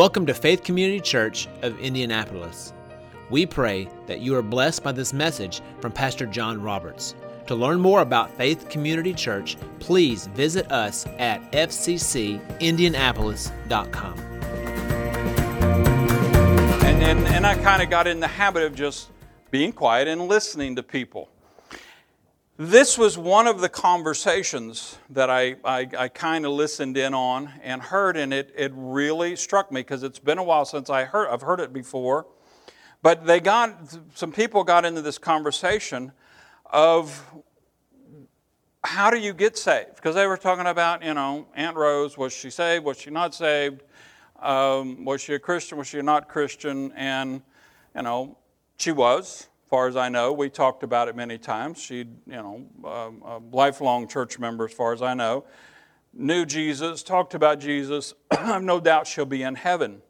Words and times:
Welcome 0.00 0.24
to 0.24 0.32
Faith 0.32 0.64
Community 0.64 0.98
Church 0.98 1.46
of 1.60 1.78
Indianapolis. 1.78 2.72
We 3.28 3.44
pray 3.44 3.86
that 4.06 4.20
you 4.20 4.34
are 4.34 4.40
blessed 4.40 4.82
by 4.82 4.92
this 4.92 5.12
message 5.12 5.60
from 5.82 5.92
Pastor 5.92 6.24
John 6.24 6.62
Roberts. 6.62 7.14
To 7.48 7.54
learn 7.54 7.80
more 7.80 8.00
about 8.00 8.30
Faith 8.30 8.70
Community 8.70 9.12
Church, 9.12 9.58
please 9.78 10.28
visit 10.28 10.72
us 10.72 11.04
at 11.18 11.52
fccindianapolis.com. 11.52 14.18
And, 16.82 17.02
and, 17.02 17.26
and 17.26 17.46
I 17.46 17.54
kind 17.56 17.82
of 17.82 17.90
got 17.90 18.06
in 18.06 18.20
the 18.20 18.26
habit 18.26 18.62
of 18.62 18.74
just 18.74 19.10
being 19.50 19.70
quiet 19.70 20.08
and 20.08 20.28
listening 20.28 20.76
to 20.76 20.82
people. 20.82 21.28
This 22.62 22.98
was 22.98 23.16
one 23.16 23.46
of 23.46 23.62
the 23.62 23.70
conversations 23.70 24.98
that 25.08 25.30
I, 25.30 25.56
I, 25.64 25.88
I 25.96 26.08
kind 26.08 26.44
of 26.44 26.52
listened 26.52 26.98
in 26.98 27.14
on 27.14 27.50
and 27.62 27.80
heard, 27.80 28.18
and 28.18 28.34
it, 28.34 28.52
it 28.54 28.70
really 28.74 29.34
struck 29.34 29.72
me 29.72 29.80
because 29.80 30.02
it's 30.02 30.18
been 30.18 30.36
a 30.36 30.42
while 30.42 30.66
since 30.66 30.90
I 30.90 31.04
heard, 31.04 31.30
I've 31.30 31.40
heard 31.40 31.58
it 31.60 31.72
before. 31.72 32.26
But 33.00 33.24
they 33.24 33.40
got, 33.40 33.96
some 34.14 34.30
people 34.30 34.62
got 34.62 34.84
into 34.84 35.00
this 35.00 35.16
conversation 35.16 36.12
of 36.66 37.24
how 38.84 39.10
do 39.10 39.18
you 39.18 39.32
get 39.32 39.56
saved? 39.56 39.96
Because 39.96 40.14
they 40.14 40.26
were 40.26 40.36
talking 40.36 40.66
about, 40.66 41.02
you 41.02 41.14
know, 41.14 41.46
Aunt 41.54 41.78
Rose, 41.78 42.18
was 42.18 42.34
she 42.34 42.50
saved? 42.50 42.84
Was 42.84 42.98
she 42.98 43.08
not 43.08 43.34
saved? 43.34 43.84
Um, 44.38 45.06
was 45.06 45.22
she 45.22 45.32
a 45.32 45.38
Christian? 45.38 45.78
Was 45.78 45.86
she 45.86 46.02
not 46.02 46.28
Christian? 46.28 46.92
And, 46.94 47.40
you 47.96 48.02
know, 48.02 48.36
she 48.76 48.92
was 48.92 49.48
far 49.70 49.86
as 49.86 49.96
I 49.96 50.08
know. 50.08 50.32
We 50.32 50.50
talked 50.50 50.82
about 50.82 51.06
it 51.06 51.14
many 51.14 51.38
times. 51.38 51.80
She, 51.80 51.98
you 51.98 52.08
know, 52.26 52.66
um, 52.84 53.22
a 53.24 53.40
lifelong 53.56 54.08
church 54.08 54.36
member, 54.38 54.64
as 54.64 54.72
far 54.72 54.92
as 54.92 55.00
I 55.00 55.14
know, 55.14 55.44
knew 56.12 56.44
Jesus, 56.44 57.04
talked 57.04 57.34
about 57.34 57.60
Jesus. 57.60 58.12
I 58.32 58.36
have 58.46 58.64
no 58.64 58.80
doubt 58.80 59.06
she'll 59.06 59.26
be 59.26 59.44
in 59.44 59.54
heaven. 59.54 60.02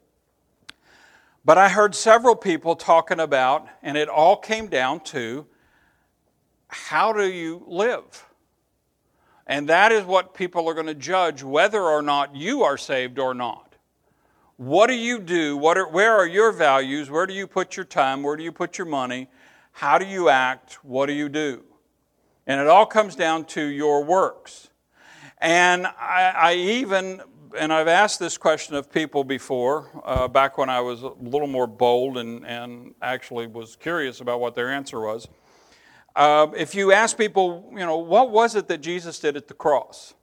But 1.45 1.59
I 1.59 1.69
heard 1.69 1.93
several 1.93 2.35
people 2.35 2.75
talking 2.75 3.19
about, 3.19 3.67
and 3.83 3.97
it 3.97 4.09
all 4.09 4.35
came 4.35 4.67
down 4.67 4.99
to 5.05 5.45
how 6.67 7.13
do 7.13 7.29
you 7.29 7.63
live? 7.67 8.25
And 9.45 9.69
that 9.69 9.91
is 9.91 10.05
what 10.05 10.33
people 10.33 10.67
are 10.69 10.73
going 10.73 10.87
to 10.87 10.95
judge 10.95 11.43
whether 11.43 11.81
or 11.81 12.01
not 12.01 12.35
you 12.35 12.63
are 12.63 12.77
saved 12.77 13.19
or 13.19 13.33
not. 13.33 13.75
What 14.57 14.87
do 14.87 14.93
you 14.93 15.19
do? 15.19 15.57
What 15.57 15.77
are, 15.77 15.87
where 15.87 16.15
are 16.15 16.27
your 16.27 16.51
values? 16.51 17.09
Where 17.09 17.27
do 17.27 17.33
you 17.33 17.47
put 17.47 17.75
your 17.75 17.85
time? 17.85 18.23
Where 18.23 18.37
do 18.37 18.43
you 18.43 18.51
put 18.51 18.77
your 18.77 18.87
money? 18.87 19.27
How 19.71 19.97
do 19.97 20.05
you 20.05 20.29
act? 20.29 20.83
What 20.83 21.07
do 21.07 21.13
you 21.13 21.29
do? 21.29 21.63
And 22.47 22.59
it 22.59 22.67
all 22.67 22.85
comes 22.85 23.15
down 23.15 23.45
to 23.45 23.63
your 23.63 24.03
works. 24.03 24.69
And 25.37 25.87
I, 25.87 26.33
I 26.35 26.53
even, 26.53 27.21
and 27.57 27.73
I've 27.73 27.87
asked 27.87 28.19
this 28.19 28.37
question 28.37 28.75
of 28.75 28.91
people 28.91 29.23
before, 29.23 29.89
uh, 30.03 30.27
back 30.27 30.57
when 30.57 30.69
I 30.69 30.81
was 30.81 31.03
a 31.03 31.09
little 31.19 31.47
more 31.47 31.67
bold 31.67 32.17
and, 32.17 32.45
and 32.45 32.93
actually 33.01 33.47
was 33.47 33.75
curious 33.75 34.21
about 34.21 34.39
what 34.39 34.55
their 34.55 34.69
answer 34.69 34.99
was. 34.99 35.27
Uh, 36.15 36.47
if 36.55 36.75
you 36.75 36.91
ask 36.91 37.17
people, 37.17 37.69
you 37.71 37.79
know, 37.79 37.97
what 37.97 38.31
was 38.31 38.55
it 38.55 38.67
that 38.67 38.81
Jesus 38.81 39.19
did 39.19 39.37
at 39.37 39.47
the 39.47 39.53
cross? 39.53 40.13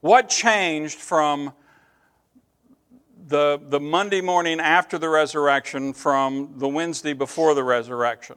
What 0.00 0.28
changed 0.28 0.98
from 0.98 1.52
the, 3.28 3.60
the 3.62 3.78
Monday 3.78 4.22
morning 4.22 4.58
after 4.58 4.96
the 4.96 5.08
resurrection 5.08 5.92
from 5.92 6.54
the 6.56 6.66
Wednesday 6.66 7.12
before 7.12 7.54
the 7.54 7.62
resurrection. 7.62 8.36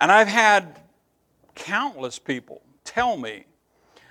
And 0.00 0.10
I've 0.10 0.28
had 0.28 0.80
countless 1.54 2.18
people 2.18 2.62
tell 2.84 3.16
me 3.16 3.44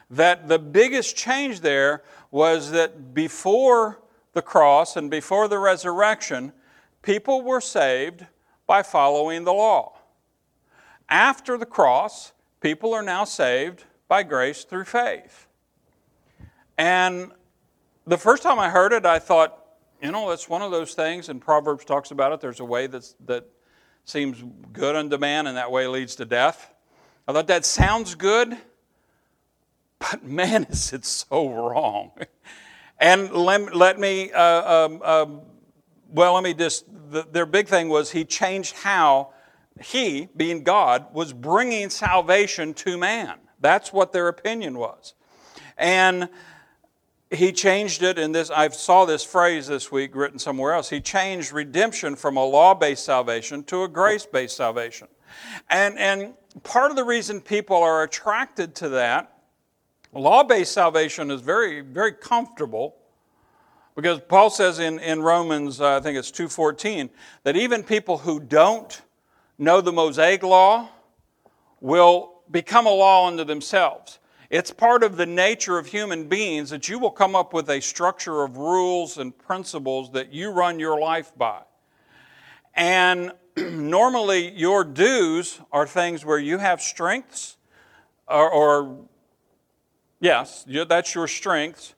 that 0.09 0.47
the 0.47 0.59
biggest 0.59 1.17
change 1.17 1.59
there 1.59 2.03
was 2.31 2.71
that 2.71 3.13
before 3.13 3.99
the 4.31 4.41
cross 4.41 4.95
and 4.95 5.11
before 5.11 5.49
the 5.49 5.59
resurrection, 5.59 6.53
people 7.01 7.41
were 7.41 7.61
saved 7.61 8.25
by 8.65 8.83
following 8.83 9.43
the 9.43 9.53
law. 9.53 9.97
After 11.09 11.57
the 11.57 11.65
cross, 11.65 12.31
people 12.61 12.93
are 12.93 13.01
now 13.01 13.25
saved 13.25 13.83
by 14.07 14.23
grace 14.23 14.63
through 14.63 14.85
faith. 14.85 15.47
And 16.77 17.31
the 18.05 18.17
first 18.17 18.43
time 18.43 18.57
I 18.57 18.69
heard 18.69 18.93
it, 18.93 19.05
I 19.05 19.19
thought, 19.19 19.66
you 20.01 20.11
know, 20.11 20.31
it's 20.31 20.47
one 20.47 20.61
of 20.61 20.71
those 20.71 20.93
things, 20.93 21.29
and 21.29 21.41
Proverbs 21.41 21.85
talks 21.85 22.11
about 22.11 22.31
it. 22.31 22.39
There's 22.39 22.59
a 22.59 22.65
way 22.65 22.87
that's, 22.87 23.15
that 23.25 23.45
seems 24.05 24.43
good 24.71 24.95
unto 24.95 25.17
man, 25.17 25.47
and 25.47 25.57
that 25.57 25.71
way 25.71 25.87
leads 25.87 26.15
to 26.17 26.25
death. 26.25 26.73
I 27.27 27.33
thought 27.33 27.47
that 27.47 27.65
sounds 27.65 28.15
good, 28.15 28.57
but 29.99 30.23
man, 30.25 30.65
is 30.69 30.93
it 30.93 31.05
so 31.05 31.49
wrong. 31.49 32.11
and 32.99 33.31
let, 33.31 33.75
let 33.75 33.99
me, 33.99 34.31
uh, 34.31 34.85
um, 34.85 35.01
um, 35.01 35.41
well, 36.09 36.33
let 36.33 36.43
me 36.43 36.53
just, 36.53 36.85
the, 37.11 37.27
their 37.31 37.45
big 37.45 37.67
thing 37.67 37.89
was 37.89 38.11
he 38.11 38.23
changed 38.23 38.75
how 38.77 39.33
he, 39.81 40.29
being 40.35 40.63
God, 40.63 41.13
was 41.13 41.33
bringing 41.33 41.89
salvation 41.89 42.73
to 42.75 42.97
man. 42.97 43.39
That's 43.59 43.91
what 43.91 44.11
their 44.13 44.27
opinion 44.27 44.77
was. 44.77 45.13
And 45.77 46.29
he 47.31 47.51
changed 47.51 48.03
it 48.03 48.17
in 48.17 48.31
this 48.31 48.49
i 48.49 48.67
saw 48.69 49.05
this 49.05 49.23
phrase 49.23 49.67
this 49.67 49.91
week 49.91 50.15
written 50.15 50.39
somewhere 50.39 50.73
else. 50.73 50.89
He 50.89 51.01
changed 51.01 51.51
redemption 51.51 52.15
from 52.15 52.37
a 52.37 52.45
law-based 52.45 53.03
salvation 53.03 53.63
to 53.65 53.83
a 53.83 53.87
grace-based 53.87 54.55
salvation. 54.55 55.07
And, 55.69 55.97
and 55.99 56.33
part 56.63 56.89
of 56.89 56.97
the 56.97 57.03
reason 57.03 57.41
people 57.41 57.77
are 57.77 58.03
attracted 58.03 58.75
to 58.75 58.89
that 58.89 59.33
law-based 60.13 60.71
salvation 60.71 61.29
is 61.29 61.41
very 61.41 61.81
very 61.81 62.13
comfortable 62.13 62.95
because 63.95 64.19
paul 64.27 64.49
says 64.49 64.79
in, 64.79 64.97
in 64.99 65.21
romans 65.21 65.79
uh, 65.79 65.97
i 65.97 65.99
think 65.99 66.17
it's 66.17 66.31
2.14 66.31 67.09
that 67.43 67.55
even 67.55 67.83
people 67.83 68.17
who 68.17 68.39
don't 68.39 69.01
know 69.59 69.79
the 69.79 69.91
mosaic 69.91 70.41
law 70.41 70.89
will 71.81 72.41
become 72.49 72.87
a 72.87 72.91
law 72.91 73.27
unto 73.27 73.43
themselves 73.43 74.17
it's 74.49 74.71
part 74.71 75.03
of 75.03 75.17
the 75.17 75.25
nature 75.25 75.77
of 75.77 75.87
human 75.87 76.27
beings 76.27 76.69
that 76.69 76.87
you 76.87 76.99
will 76.99 77.11
come 77.11 77.35
up 77.35 77.53
with 77.53 77.69
a 77.69 77.81
structure 77.81 78.43
of 78.43 78.57
rules 78.57 79.17
and 79.17 79.37
principles 79.37 80.11
that 80.11 80.31
you 80.31 80.51
run 80.51 80.79
your 80.79 80.99
life 80.99 81.33
by. 81.37 81.61
And 82.73 83.33
normally, 83.57 84.51
your 84.51 84.85
do's 84.85 85.59
are 85.71 85.85
things 85.85 86.23
where 86.23 86.39
you 86.39 86.59
have 86.59 86.81
strengths, 86.81 87.57
or, 88.27 88.49
or 88.49 89.07
yes, 90.21 90.65
that's 90.87 91.13
your 91.13 91.27
strengths, 91.27 91.93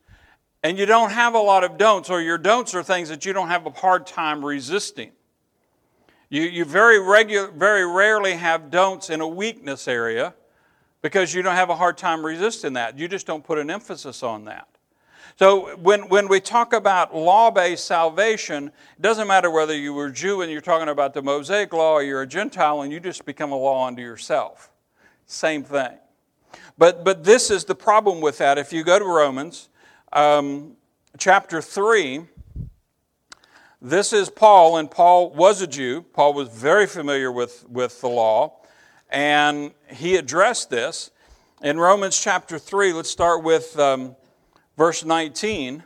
and 0.63 0.77
you 0.77 0.87
don't 0.87 1.11
have 1.11 1.35
a 1.35 1.39
lot 1.39 1.63
of 1.63 1.77
don'ts, 1.77 2.09
or 2.09 2.19
your 2.19 2.37
don'ts 2.37 2.73
are 2.73 2.83
things 2.83 3.09
that 3.09 3.25
you 3.25 3.33
don't 3.33 3.49
have 3.49 3.67
a 3.67 3.71
hard 3.71 4.07
time 4.07 4.43
resisting. 4.43 5.11
You, 6.29 6.43
you 6.43 6.65
very, 6.65 6.97
regu- 6.97 7.53
very 7.53 7.85
rarely 7.85 8.33
have 8.33 8.71
don'ts 8.71 9.09
in 9.09 9.21
a 9.21 9.27
weakness 9.27 9.87
area 9.87 10.33
because 11.01 11.33
you 11.33 11.41
don't 11.41 11.55
have 11.55 11.69
a 11.69 11.75
hard 11.75 11.97
time 11.97 12.25
resisting 12.25 12.73
that. 12.73 12.97
You 12.97 13.07
just 13.07 13.25
don't 13.25 13.43
put 13.43 13.57
an 13.57 13.69
emphasis 13.69 14.23
on 14.23 14.45
that. 14.45 14.67
So 15.37 15.77
when, 15.77 16.09
when 16.09 16.27
we 16.27 16.41
talk 16.41 16.73
about 16.73 17.15
law-based 17.15 17.85
salvation, 17.85 18.67
it 18.97 19.01
doesn't 19.01 19.27
matter 19.27 19.49
whether 19.49 19.73
you 19.73 19.93
were 19.93 20.09
Jew 20.09 20.41
and 20.41 20.51
you're 20.51 20.59
talking 20.59 20.89
about 20.89 21.13
the 21.13 21.21
Mosaic 21.21 21.71
law 21.71 21.93
or 21.93 22.03
you're 22.03 22.23
a 22.23 22.27
Gentile 22.27 22.81
and 22.81 22.91
you 22.91 22.99
just 22.99 23.25
become 23.25 23.53
a 23.53 23.57
law 23.57 23.87
unto 23.87 24.01
yourself. 24.01 24.69
Same 25.27 25.63
thing. 25.63 25.97
But, 26.77 27.05
but 27.05 27.23
this 27.23 27.51
is 27.51 27.63
the 27.63 27.75
problem 27.75 28.19
with 28.19 28.37
that. 28.39 28.57
If 28.57 28.73
you 28.73 28.83
go 28.83 28.99
to 28.99 29.05
Romans 29.05 29.69
um, 30.11 30.75
chapter 31.17 31.61
3, 31.61 32.25
this 33.81 34.11
is 34.11 34.29
Paul, 34.29 34.75
and 34.75 34.91
Paul 34.91 35.29
was 35.29 35.61
a 35.61 35.67
Jew. 35.67 36.01
Paul 36.01 36.33
was 36.33 36.49
very 36.49 36.85
familiar 36.85 37.31
with, 37.31 37.65
with 37.69 38.01
the 38.01 38.09
law. 38.09 38.58
And 39.09 39.73
he 39.87 40.15
addressed 40.15 40.69
this. 40.69 41.11
In 41.61 41.77
Romans 41.77 42.19
chapter 42.19 42.57
3, 42.57 42.93
let's 42.93 43.09
start 43.09 43.43
with 43.43 43.77
um, 43.77 44.15
verse 44.77 45.03
19. 45.03 45.83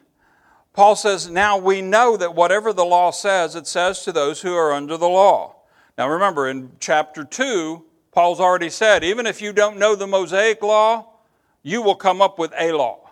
Paul 0.74 0.96
says, 0.96 1.30
Now 1.30 1.58
we 1.58 1.82
know 1.82 2.18
that 2.18 2.36
whatever 2.36 2.74
the 2.74 2.86
law 2.86 3.12
says, 3.12 3.56
it 3.56 3.68
says 3.68 4.04
to 4.04 4.12
those 4.12 4.42
who 4.42 4.54
are 4.54 4.74
under 4.74 4.98
the 4.98 5.08
law. 5.08 5.56
Now 5.98 6.10
remember, 6.10 6.48
in 6.48 6.72
chapter 6.80 7.24
2, 7.24 7.84
Paul's 8.12 8.40
already 8.40 8.70
said, 8.70 9.04
even 9.04 9.26
if 9.26 9.42
you 9.42 9.54
don't 9.54 9.78
know 9.78 9.96
the 9.96 10.08
Mosaic 10.08 10.62
law, 10.62 11.08
you 11.64 11.82
will 11.82 11.96
come 11.96 12.22
up 12.22 12.38
with 12.38 12.54
a 12.60 12.72
law. 12.72 13.10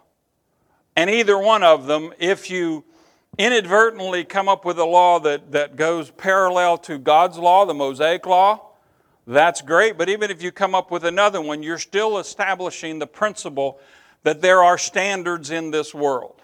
And 0.96 1.10
either 1.10 1.38
one 1.38 1.64
of 1.64 1.88
them, 1.88 2.14
if 2.19 2.50
you 2.50 2.84
inadvertently 3.38 4.25
come 4.25 4.50
up 4.50 4.66
with 4.66 4.78
a 4.78 4.86
law 4.86 5.19
that, 5.22 5.52
that 5.52 5.75
goes 5.75 6.12
parallel 6.12 6.78
to 6.80 6.98
God's 7.00 7.38
law, 7.38 7.66
the 7.66 7.74
Mosaic 7.74 8.25
law, 8.25 8.70
that's 9.27 9.62
great, 9.62 9.97
but 9.97 10.09
even 10.09 10.31
if 10.31 10.41
you 10.41 10.51
come 10.51 10.73
up 10.73 10.89
with 10.89 11.06
another 11.06 11.41
one, 11.41 11.62
you're 11.62 11.77
still 11.77 12.18
establishing 12.18 13.00
the 13.00 13.07
principle 13.07 13.79
that 14.23 14.41
there 14.41 14.63
are 14.63 14.77
standards 14.77 15.51
in 15.51 15.71
this 15.71 15.94
world. 15.94 16.41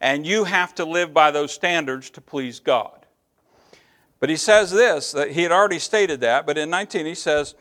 And 0.00 0.26
you 0.26 0.44
have 0.44 0.74
to 0.76 0.84
live 0.84 1.12
by 1.12 1.30
those 1.30 1.52
standards 1.52 2.10
to 2.10 2.20
please 2.20 2.60
God. 2.60 3.06
But 4.20 4.30
he 4.30 4.36
says 4.36 4.70
this, 4.70 5.12
that 5.12 5.32
he 5.32 5.42
had 5.42 5.52
already 5.52 5.78
stated 5.78 6.20
that, 6.20 6.46
but 6.46 6.56
in 6.56 6.70
19 6.70 7.06
he 7.06 7.14
says, 7.14 7.54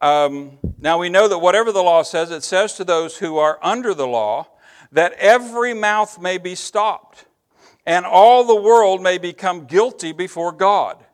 um, 0.00 0.58
Now 0.78 0.98
we 0.98 1.08
know 1.08 1.28
that 1.28 1.38
whatever 1.38 1.72
the 1.72 1.82
law 1.82 2.02
says, 2.02 2.30
it 2.30 2.44
says 2.44 2.74
to 2.74 2.84
those 2.84 3.18
who 3.18 3.38
are 3.38 3.58
under 3.62 3.92
the 3.92 4.06
law 4.06 4.46
that 4.92 5.12
every 5.14 5.74
mouth 5.74 6.20
may 6.20 6.38
be 6.38 6.54
stopped 6.54 7.26
and 7.86 8.04
all 8.04 8.44
the 8.44 8.54
world 8.54 9.02
may 9.02 9.18
become 9.18 9.64
guilty 9.64 10.12
before 10.12 10.52
God. 10.52 11.04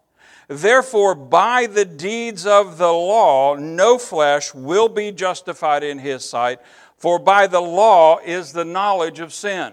Therefore, 0.48 1.14
by 1.14 1.66
the 1.66 1.84
deeds 1.84 2.46
of 2.46 2.78
the 2.78 2.92
law, 2.92 3.56
no 3.56 3.98
flesh 3.98 4.54
will 4.54 4.88
be 4.88 5.10
justified 5.10 5.82
in 5.82 5.98
his 5.98 6.24
sight, 6.24 6.60
for 6.96 7.18
by 7.18 7.46
the 7.46 7.60
law 7.60 8.18
is 8.18 8.52
the 8.52 8.64
knowledge 8.64 9.18
of 9.20 9.32
sin. 9.32 9.72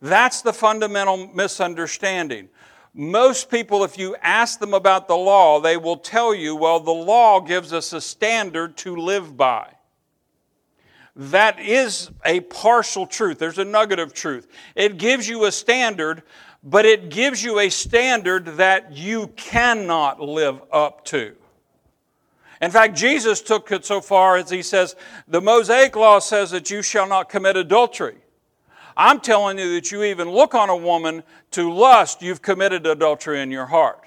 That's 0.00 0.42
the 0.42 0.52
fundamental 0.52 1.28
misunderstanding. 1.34 2.48
Most 2.94 3.50
people, 3.50 3.84
if 3.84 3.98
you 3.98 4.16
ask 4.22 4.60
them 4.60 4.74
about 4.74 5.08
the 5.08 5.16
law, 5.16 5.60
they 5.60 5.76
will 5.76 5.96
tell 5.96 6.34
you, 6.34 6.54
well, 6.54 6.80
the 6.80 6.90
law 6.90 7.40
gives 7.40 7.72
us 7.72 7.92
a 7.92 8.00
standard 8.00 8.76
to 8.78 8.96
live 8.96 9.36
by. 9.36 9.72
That 11.14 11.58
is 11.58 12.10
a 12.24 12.40
partial 12.40 13.04
truth. 13.04 13.38
There's 13.40 13.58
a 13.58 13.64
nugget 13.64 13.98
of 13.98 14.14
truth. 14.14 14.46
It 14.76 14.98
gives 14.98 15.28
you 15.28 15.46
a 15.46 15.52
standard, 15.52 16.22
but 16.62 16.84
it 16.84 17.08
gives 17.10 17.42
you 17.42 17.60
a 17.60 17.68
standard 17.68 18.46
that 18.56 18.96
you 18.96 19.28
cannot 19.36 20.20
live 20.20 20.60
up 20.72 21.04
to. 21.06 21.34
In 22.60 22.70
fact, 22.70 22.96
Jesus 22.96 23.40
took 23.40 23.70
it 23.70 23.84
so 23.84 24.00
far 24.00 24.36
as 24.36 24.50
he 24.50 24.62
says, 24.62 24.96
the 25.28 25.40
Mosaic 25.40 25.94
law 25.94 26.18
says 26.18 26.50
that 26.50 26.70
you 26.70 26.82
shall 26.82 27.06
not 27.06 27.28
commit 27.28 27.56
adultery. 27.56 28.16
I'm 28.96 29.20
telling 29.20 29.58
you 29.58 29.74
that 29.74 29.92
you 29.92 30.02
even 30.02 30.28
look 30.28 30.54
on 30.54 30.68
a 30.68 30.76
woman 30.76 31.22
to 31.52 31.72
lust, 31.72 32.20
you've 32.20 32.42
committed 32.42 32.84
adultery 32.84 33.40
in 33.40 33.52
your 33.52 33.66
heart. 33.66 34.04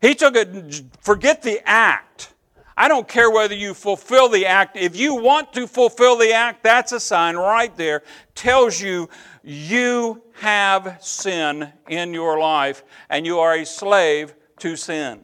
He 0.00 0.14
took 0.14 0.34
it, 0.34 0.82
forget 1.00 1.42
the 1.42 1.60
act. 1.66 2.33
I 2.76 2.88
don't 2.88 3.06
care 3.06 3.30
whether 3.30 3.54
you 3.54 3.72
fulfill 3.72 4.28
the 4.28 4.46
act. 4.46 4.76
If 4.76 4.96
you 4.96 5.14
want 5.14 5.52
to 5.52 5.66
fulfill 5.66 6.16
the 6.16 6.32
act, 6.32 6.64
that's 6.64 6.92
a 6.92 6.98
sign 6.98 7.36
right 7.36 7.74
there. 7.76 8.02
Tells 8.34 8.80
you 8.80 9.08
you 9.44 10.22
have 10.34 10.98
sin 11.00 11.72
in 11.88 12.12
your 12.12 12.38
life 12.38 12.82
and 13.08 13.24
you 13.24 13.38
are 13.38 13.54
a 13.54 13.66
slave 13.66 14.34
to 14.58 14.76
sin. 14.76 15.20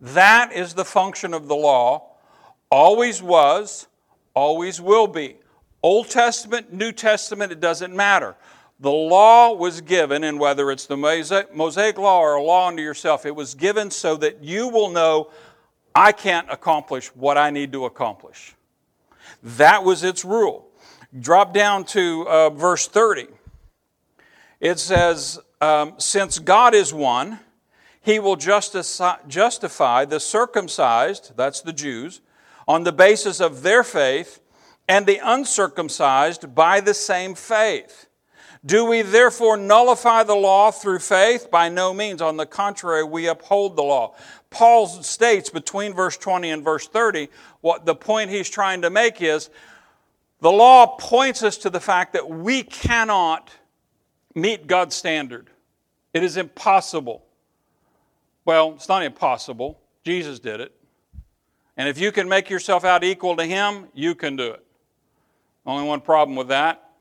That 0.00 0.52
is 0.52 0.74
the 0.74 0.84
function 0.84 1.34
of 1.34 1.46
the 1.46 1.54
law. 1.54 2.16
Always 2.70 3.22
was, 3.22 3.86
always 4.34 4.80
will 4.80 5.06
be. 5.06 5.36
Old 5.82 6.08
Testament, 6.08 6.72
New 6.72 6.92
Testament, 6.92 7.52
it 7.52 7.60
doesn't 7.60 7.94
matter. 7.94 8.34
The 8.80 8.90
law 8.90 9.52
was 9.52 9.80
given, 9.80 10.24
and 10.24 10.40
whether 10.40 10.70
it's 10.70 10.86
the 10.86 10.96
Mosaic 10.96 11.96
law 11.98 12.20
or 12.20 12.34
a 12.34 12.42
law 12.42 12.68
unto 12.68 12.82
yourself, 12.82 13.24
it 13.24 13.36
was 13.36 13.54
given 13.54 13.90
so 13.90 14.16
that 14.16 14.42
you 14.42 14.68
will 14.68 14.90
know 14.90 15.30
I 15.94 16.12
can't 16.12 16.50
accomplish 16.50 17.08
what 17.14 17.38
I 17.38 17.50
need 17.50 17.72
to 17.72 17.84
accomplish. 17.84 18.54
That 19.42 19.84
was 19.84 20.02
its 20.02 20.24
rule. 20.24 20.68
Drop 21.18 21.54
down 21.54 21.84
to 21.84 22.26
uh, 22.28 22.50
verse 22.50 22.88
30. 22.88 23.28
It 24.60 24.78
says, 24.78 25.38
um, 25.60 25.94
Since 25.98 26.40
God 26.40 26.74
is 26.74 26.92
one, 26.92 27.38
he 28.00 28.18
will 28.18 28.36
justify 28.36 30.04
the 30.04 30.20
circumcised, 30.20 31.36
that's 31.36 31.60
the 31.60 31.72
Jews, 31.72 32.20
on 32.66 32.84
the 32.84 32.92
basis 32.92 33.40
of 33.40 33.62
their 33.62 33.84
faith 33.84 34.40
and 34.88 35.06
the 35.06 35.20
uncircumcised 35.22 36.54
by 36.54 36.80
the 36.80 36.94
same 36.94 37.34
faith. 37.34 38.06
Do 38.66 38.86
we 38.86 39.02
therefore 39.02 39.58
nullify 39.58 40.22
the 40.22 40.34
law 40.34 40.70
through 40.70 41.00
faith? 41.00 41.50
By 41.50 41.68
no 41.68 41.92
means. 41.92 42.22
On 42.22 42.38
the 42.38 42.46
contrary, 42.46 43.04
we 43.04 43.26
uphold 43.26 43.76
the 43.76 43.82
law. 43.82 44.14
Paul 44.54 44.86
states 44.86 45.50
between 45.50 45.94
verse 45.94 46.16
20 46.16 46.52
and 46.52 46.62
verse 46.62 46.86
30, 46.86 47.28
what 47.60 47.84
the 47.84 47.94
point 47.94 48.30
he's 48.30 48.48
trying 48.48 48.82
to 48.82 48.88
make 48.88 49.20
is 49.20 49.50
the 50.40 50.52
law 50.52 50.86
points 50.96 51.42
us 51.42 51.56
to 51.58 51.70
the 51.70 51.80
fact 51.80 52.12
that 52.12 52.30
we 52.30 52.62
cannot 52.62 53.50
meet 54.32 54.68
God's 54.68 54.94
standard. 54.94 55.50
It 56.12 56.22
is 56.22 56.36
impossible. 56.36 57.24
Well, 58.44 58.74
it's 58.76 58.88
not 58.88 59.02
impossible. 59.02 59.80
Jesus 60.04 60.38
did 60.38 60.60
it. 60.60 60.72
And 61.76 61.88
if 61.88 61.98
you 61.98 62.12
can 62.12 62.28
make 62.28 62.48
yourself 62.48 62.84
out 62.84 63.02
equal 63.02 63.36
to 63.36 63.44
Him, 63.44 63.88
you 63.92 64.14
can 64.14 64.36
do 64.36 64.52
it. 64.52 64.64
Only 65.66 65.88
one 65.88 66.00
problem 66.00 66.36
with 66.36 66.48
that. 66.48 66.92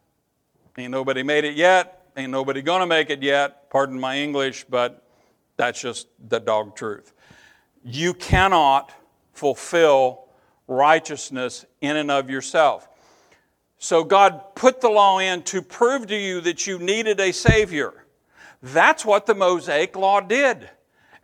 Ain't 0.76 0.90
nobody 0.90 1.22
made 1.22 1.44
it 1.44 1.54
yet. 1.54 2.08
Ain't 2.18 2.32
nobody 2.32 2.64
gonna 2.64 2.88
make 2.88 3.12
it 3.12 3.22
yet. 3.22 3.70
Pardon 3.70 4.00
my 4.00 4.18
English, 4.18 4.66
but 4.68 5.06
that's 5.56 5.80
just 5.80 6.08
the 6.30 6.40
dog 6.40 6.76
truth. 6.76 7.14
You 7.84 8.14
cannot 8.14 8.92
fulfill 9.34 10.26
righteousness 10.68 11.66
in 11.82 11.98
and 11.98 12.10
of 12.10 12.30
yourself. 12.30 12.88
So 13.78 14.04
God 14.04 14.56
put 14.56 14.80
the 14.80 14.90
law 14.90 15.20
in 15.20 15.44
to 15.44 15.62
prove 15.62 16.08
to 16.08 16.16
you 16.16 16.40
that 16.42 16.66
you 16.66 16.80
needed 16.80 17.20
a 17.20 17.34
Savior. 17.34 18.06
That's 18.62 19.04
what 19.04 19.26
the 19.26 19.36
Mosaic 19.36 19.96
Law 19.98 20.22
did. 20.22 20.70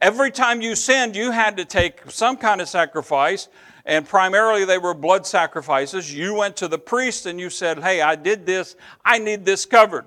Every 0.02 0.32
time 0.32 0.62
you 0.62 0.76
sinned, 0.76 1.16
you 1.16 1.32
had 1.32 1.58
to 1.58 1.66
take 1.66 2.02
some 2.12 2.36
kind 2.36 2.60
of 2.60 2.68
sacrifice 2.68 3.48
and 3.86 4.08
primarily 4.08 4.66
they 4.66 4.78
were 4.78 4.94
blood 4.94 5.26
sacrifices. 5.26 6.14
You 6.14 6.36
went 6.36 6.56
to 6.58 6.68
the 6.68 6.78
priest 6.78 7.26
and 7.26 7.40
you 7.40 7.50
said, 7.50 7.80
Hey, 7.80 8.02
I 8.02 8.16
did 8.16 8.46
this, 8.46 8.76
I 9.04 9.18
need 9.18 9.46
this 9.46 9.66
covered. 9.66 10.06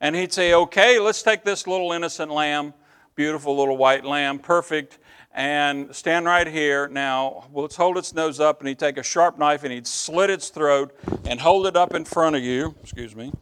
And 0.00 0.16
he'd 0.16 0.32
say, 0.32 0.54
Okay, 0.54 0.98
let's 0.98 1.22
take 1.22 1.44
this 1.44 1.66
little 1.66 1.92
innocent 1.92 2.30
lamb, 2.30 2.72
beautiful 3.16 3.56
little 3.56 3.76
white 3.76 4.04
lamb, 4.04 4.38
perfect, 4.38 4.98
and 5.32 5.94
stand 5.94 6.26
right 6.26 6.46
here. 6.46 6.88
Now, 6.88 7.48
let's 7.52 7.76
hold 7.76 7.96
its 7.96 8.14
nose 8.14 8.40
up, 8.40 8.60
and 8.60 8.68
he'd 8.68 8.78
take 8.78 8.96
a 8.96 9.02
sharp 9.02 9.38
knife 9.38 9.62
and 9.62 9.72
he'd 9.72 9.86
slit 9.86 10.30
its 10.30 10.48
throat 10.48 10.94
and 11.24 11.40
hold 11.40 11.66
it 11.66 11.76
up 11.76 11.94
in 11.94 12.04
front 12.04 12.36
of 12.36 12.42
you, 12.42 12.74
excuse 12.82 13.14
me, 13.14 13.32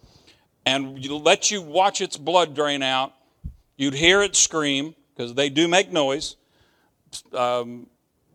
and 0.66 1.04
let 1.08 1.50
you 1.50 1.62
watch 1.62 2.00
its 2.00 2.16
blood 2.16 2.54
drain 2.54 2.82
out. 2.82 3.14
You'd 3.76 3.94
hear 3.94 4.22
it 4.22 4.36
scream, 4.36 4.94
because 5.14 5.34
they 5.34 5.48
do 5.48 5.66
make 5.66 5.90
noise. 5.90 6.36
Um, 7.32 7.86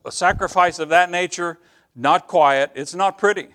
a 0.05 0.11
sacrifice 0.11 0.79
of 0.79 0.89
that 0.89 1.11
nature, 1.11 1.59
not 1.95 2.27
quiet, 2.27 2.71
it's 2.75 2.95
not 2.95 3.17
pretty. 3.17 3.49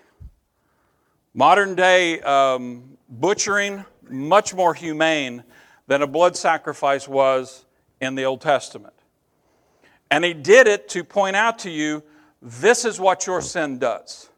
Modern 1.33 1.75
day 1.75 2.21
um, 2.21 2.97
butchering, 3.09 3.85
much 4.09 4.53
more 4.53 4.73
humane 4.73 5.43
than 5.87 6.01
a 6.01 6.07
blood 6.07 6.35
sacrifice 6.35 7.07
was 7.07 7.65
in 8.01 8.15
the 8.15 8.23
Old 8.23 8.41
Testament. 8.41 8.93
And 10.11 10.23
he 10.23 10.33
did 10.33 10.67
it 10.67 10.89
to 10.89 11.03
point 11.03 11.35
out 11.35 11.59
to 11.59 11.69
you 11.69 12.03
this 12.41 12.85
is 12.85 12.99
what 12.99 13.27
your 13.27 13.41
sin 13.41 13.79
does. 13.79 14.29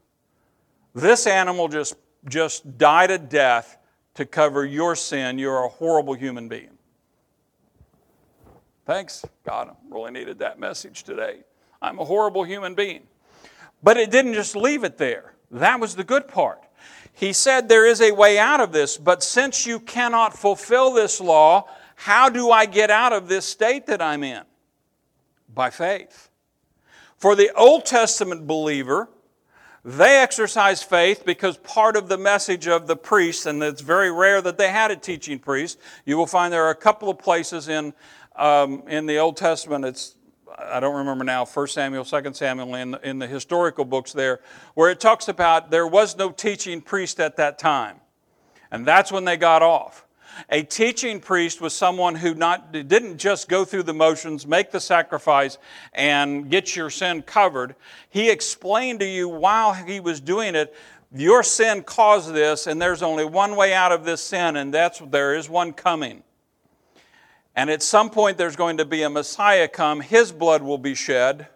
This 0.94 1.27
animal 1.27 1.68
just, 1.68 1.95
just 2.27 2.77
died 2.77 3.12
a 3.12 3.18
death 3.18 3.77
to 4.15 4.25
cover 4.25 4.65
your 4.65 4.95
sin. 4.95 5.38
You're 5.38 5.63
a 5.63 5.69
horrible 5.69 6.13
human 6.13 6.47
being. 6.47 6.78
Thanks, 8.85 9.23
God. 9.45 9.69
I 9.69 9.73
really 9.90 10.11
needed 10.11 10.40
that 10.40 10.59
message 10.59 11.04
today. 11.04 11.44
I'm 11.81 11.99
a 11.99 12.06
horrible 12.06 12.44
human 12.44 12.75
being. 12.75 13.04
But 13.83 13.97
it 13.97 14.11
didn't 14.11 14.33
just 14.33 14.56
leave 14.56 14.83
it 14.83 14.97
there. 14.97 15.33
That 15.51 15.80
was 15.80 15.95
the 15.95 16.04
good 16.04 16.28
part. 16.28 16.61
He 17.13 17.33
said, 17.33 17.69
There 17.69 17.85
is 17.85 18.01
a 18.01 18.11
way 18.11 18.37
out 18.37 18.59
of 18.59 18.71
this, 18.71 18.97
but 18.97 19.23
since 19.23 19.66
you 19.66 19.80
cannot 19.80 20.37
fulfill 20.37 20.94
this 20.94 21.21
law, 21.21 21.68
how 21.95 22.30
do 22.30 22.51
I 22.51 22.66
get 22.66 22.90
out 22.90 23.13
of 23.13 23.28
this 23.28 23.45
state 23.45 23.85
that 23.87 24.01
I'm 24.01 24.23
in? 24.23 24.44
By 25.53 25.69
faith. 25.69 26.29
For 27.17 27.35
the 27.35 27.51
Old 27.55 27.85
Testament 27.85 28.47
believer, 28.47 29.09
they 29.83 30.17
exercise 30.17 30.83
faith 30.83 31.23
because 31.25 31.57
part 31.57 31.95
of 31.95 32.07
the 32.07 32.17
message 32.17 32.67
of 32.67 32.87
the 32.87 32.95
priest, 32.95 33.45
and 33.45 33.61
it's 33.63 33.81
very 33.81 34.11
rare 34.11 34.41
that 34.41 34.57
they 34.57 34.69
had 34.69 34.91
a 34.91 34.95
teaching 34.95 35.39
priest. 35.39 35.79
You 36.05 36.17
will 36.17 36.27
find 36.27 36.53
there 36.53 36.65
are 36.65 36.71
a 36.71 36.75
couple 36.75 37.09
of 37.09 37.17
places 37.17 37.67
in, 37.67 37.93
um, 38.35 38.83
in 38.87 39.07
the 39.07 39.17
Old 39.17 39.37
Testament, 39.37 39.85
it's 39.85 40.15
I 40.57 40.79
don't 40.79 40.95
remember 40.95 41.23
now, 41.23 41.45
1 41.45 41.67
Samuel, 41.67 42.05
2 42.05 42.33
Samuel, 42.33 42.75
in, 42.75 42.95
in 43.03 43.19
the 43.19 43.27
historical 43.27 43.85
books 43.85 44.13
there, 44.13 44.41
where 44.73 44.89
it 44.89 44.99
talks 44.99 45.27
about 45.27 45.71
there 45.71 45.87
was 45.87 46.17
no 46.17 46.31
teaching 46.31 46.81
priest 46.81 47.19
at 47.19 47.37
that 47.37 47.57
time. 47.57 47.97
And 48.71 48.85
that's 48.85 49.11
when 49.11 49.25
they 49.25 49.37
got 49.37 49.61
off. 49.61 50.05
A 50.50 50.64
teaching 50.64 51.19
priest 51.19 51.61
was 51.61 51.73
someone 51.73 52.16
who 52.16 52.33
not, 52.33 52.71
didn't 52.71 53.18
just 53.18 53.47
go 53.47 53.66
through 53.66 53.83
the 53.83 53.94
motions, 53.94 54.47
make 54.47 54.71
the 54.71 54.80
sacrifice, 54.80 55.57
and 55.94 56.50
get 56.50 56.76
your 56.76 56.90
sin 56.90 57.21
covered. 57.21 57.76
He 58.09 58.30
explained 58.30 59.00
to 59.00 59.06
you 59.06 59.30
while 59.30 59.73
he 59.73 60.00
was 60.00 60.19
doing 60.19 60.56
it, 60.56 60.76
your 61.14 61.44
sin 61.44 61.83
caused 61.83 62.33
this, 62.33 62.68
and 62.68 62.81
there's 62.81 63.02
only 63.02 63.26
one 63.26 63.56
way 63.56 63.73
out 63.73 63.92
of 63.92 64.06
this 64.06 64.21
sin, 64.21 64.56
and 64.56 64.73
that's 64.73 65.00
there 65.00 65.35
is 65.35 65.50
one 65.50 65.73
coming. 65.73 66.23
And 67.56 67.69
at 67.69 67.83
some 67.83 68.09
point, 68.09 68.38
there's 68.38 68.56
going 68.56 68.78
to 68.78 68.85
be 68.85 69.04
a 69.04 69.09
Messiah 69.09 69.68
come. 69.68 70.00
His 70.00 70.31
blood 70.31 70.64
will 70.64 70.78
be 70.78 70.95
shed. 70.95 71.47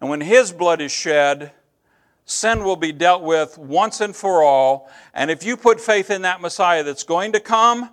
And 0.00 0.08
when 0.08 0.22
His 0.22 0.52
blood 0.52 0.80
is 0.80 0.90
shed, 0.90 1.52
sin 2.26 2.64
will 2.64 2.76
be 2.76 2.92
dealt 2.92 3.22
with 3.22 3.56
once 3.56 4.00
and 4.00 4.14
for 4.14 4.42
all. 4.42 4.90
And 5.14 5.30
if 5.30 5.44
you 5.44 5.56
put 5.56 5.80
faith 5.80 6.10
in 6.10 6.22
that 6.22 6.40
Messiah 6.42 6.82
that's 6.82 7.04
going 7.04 7.32
to 7.32 7.40
come, 7.40 7.88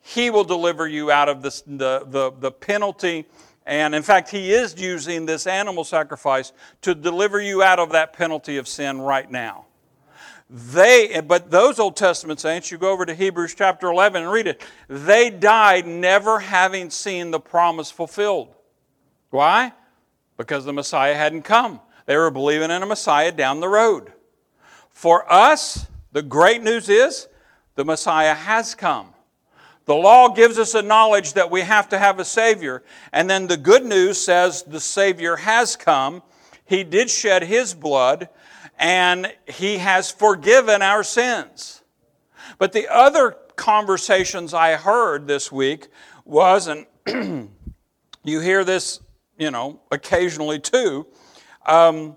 He 0.00 0.30
will 0.30 0.44
deliver 0.44 0.86
you 0.86 1.10
out 1.10 1.28
of 1.28 1.42
this, 1.42 1.62
the, 1.62 2.04
the, 2.06 2.32
the 2.38 2.52
penalty. 2.52 3.26
And 3.66 3.94
in 3.94 4.02
fact, 4.02 4.30
He 4.30 4.52
is 4.52 4.80
using 4.80 5.26
this 5.26 5.46
animal 5.46 5.84
sacrifice 5.84 6.52
to 6.82 6.94
deliver 6.94 7.40
you 7.40 7.62
out 7.62 7.78
of 7.80 7.90
that 7.92 8.12
penalty 8.12 8.58
of 8.58 8.68
sin 8.68 9.00
right 9.00 9.28
now. 9.28 9.64
They, 10.50 11.20
but 11.26 11.50
those 11.50 11.78
Old 11.78 11.96
Testament 11.96 12.40
saints, 12.40 12.70
you 12.70 12.78
go 12.78 12.90
over 12.90 13.04
to 13.04 13.14
Hebrews 13.14 13.54
chapter 13.54 13.88
11 13.88 14.22
and 14.22 14.32
read 14.32 14.46
it, 14.46 14.62
they 14.88 15.28
died 15.28 15.86
never 15.86 16.38
having 16.38 16.88
seen 16.88 17.30
the 17.30 17.40
promise 17.40 17.90
fulfilled. 17.90 18.54
Why? 19.28 19.72
Because 20.38 20.64
the 20.64 20.72
Messiah 20.72 21.14
hadn't 21.14 21.42
come. 21.42 21.80
They 22.08 22.16
were 22.16 22.30
believing 22.30 22.70
in 22.70 22.82
a 22.82 22.86
Messiah 22.86 23.30
down 23.30 23.60
the 23.60 23.68
road. 23.68 24.14
For 24.88 25.30
us, 25.30 25.86
the 26.10 26.22
great 26.22 26.62
news 26.62 26.88
is 26.88 27.28
the 27.74 27.84
Messiah 27.84 28.32
has 28.32 28.74
come. 28.74 29.12
The 29.84 29.94
law 29.94 30.28
gives 30.30 30.58
us 30.58 30.74
a 30.74 30.80
knowledge 30.80 31.34
that 31.34 31.50
we 31.50 31.60
have 31.60 31.90
to 31.90 31.98
have 31.98 32.18
a 32.18 32.24
Savior. 32.24 32.82
And 33.12 33.28
then 33.28 33.46
the 33.46 33.58
good 33.58 33.84
news 33.84 34.18
says 34.18 34.62
the 34.62 34.80
Savior 34.80 35.36
has 35.36 35.76
come. 35.76 36.22
He 36.64 36.82
did 36.82 37.10
shed 37.10 37.42
His 37.42 37.74
blood, 37.74 38.30
and 38.78 39.30
He 39.46 39.76
has 39.76 40.10
forgiven 40.10 40.80
our 40.80 41.04
sins. 41.04 41.82
But 42.56 42.72
the 42.72 42.88
other 42.88 43.36
conversations 43.56 44.54
I 44.54 44.76
heard 44.76 45.26
this 45.26 45.52
week 45.52 45.88
was, 46.24 46.68
and 46.68 46.86
you 48.24 48.40
hear 48.40 48.64
this, 48.64 49.00
you 49.36 49.50
know, 49.50 49.82
occasionally 49.90 50.58
too, 50.58 51.06
um, 51.68 52.16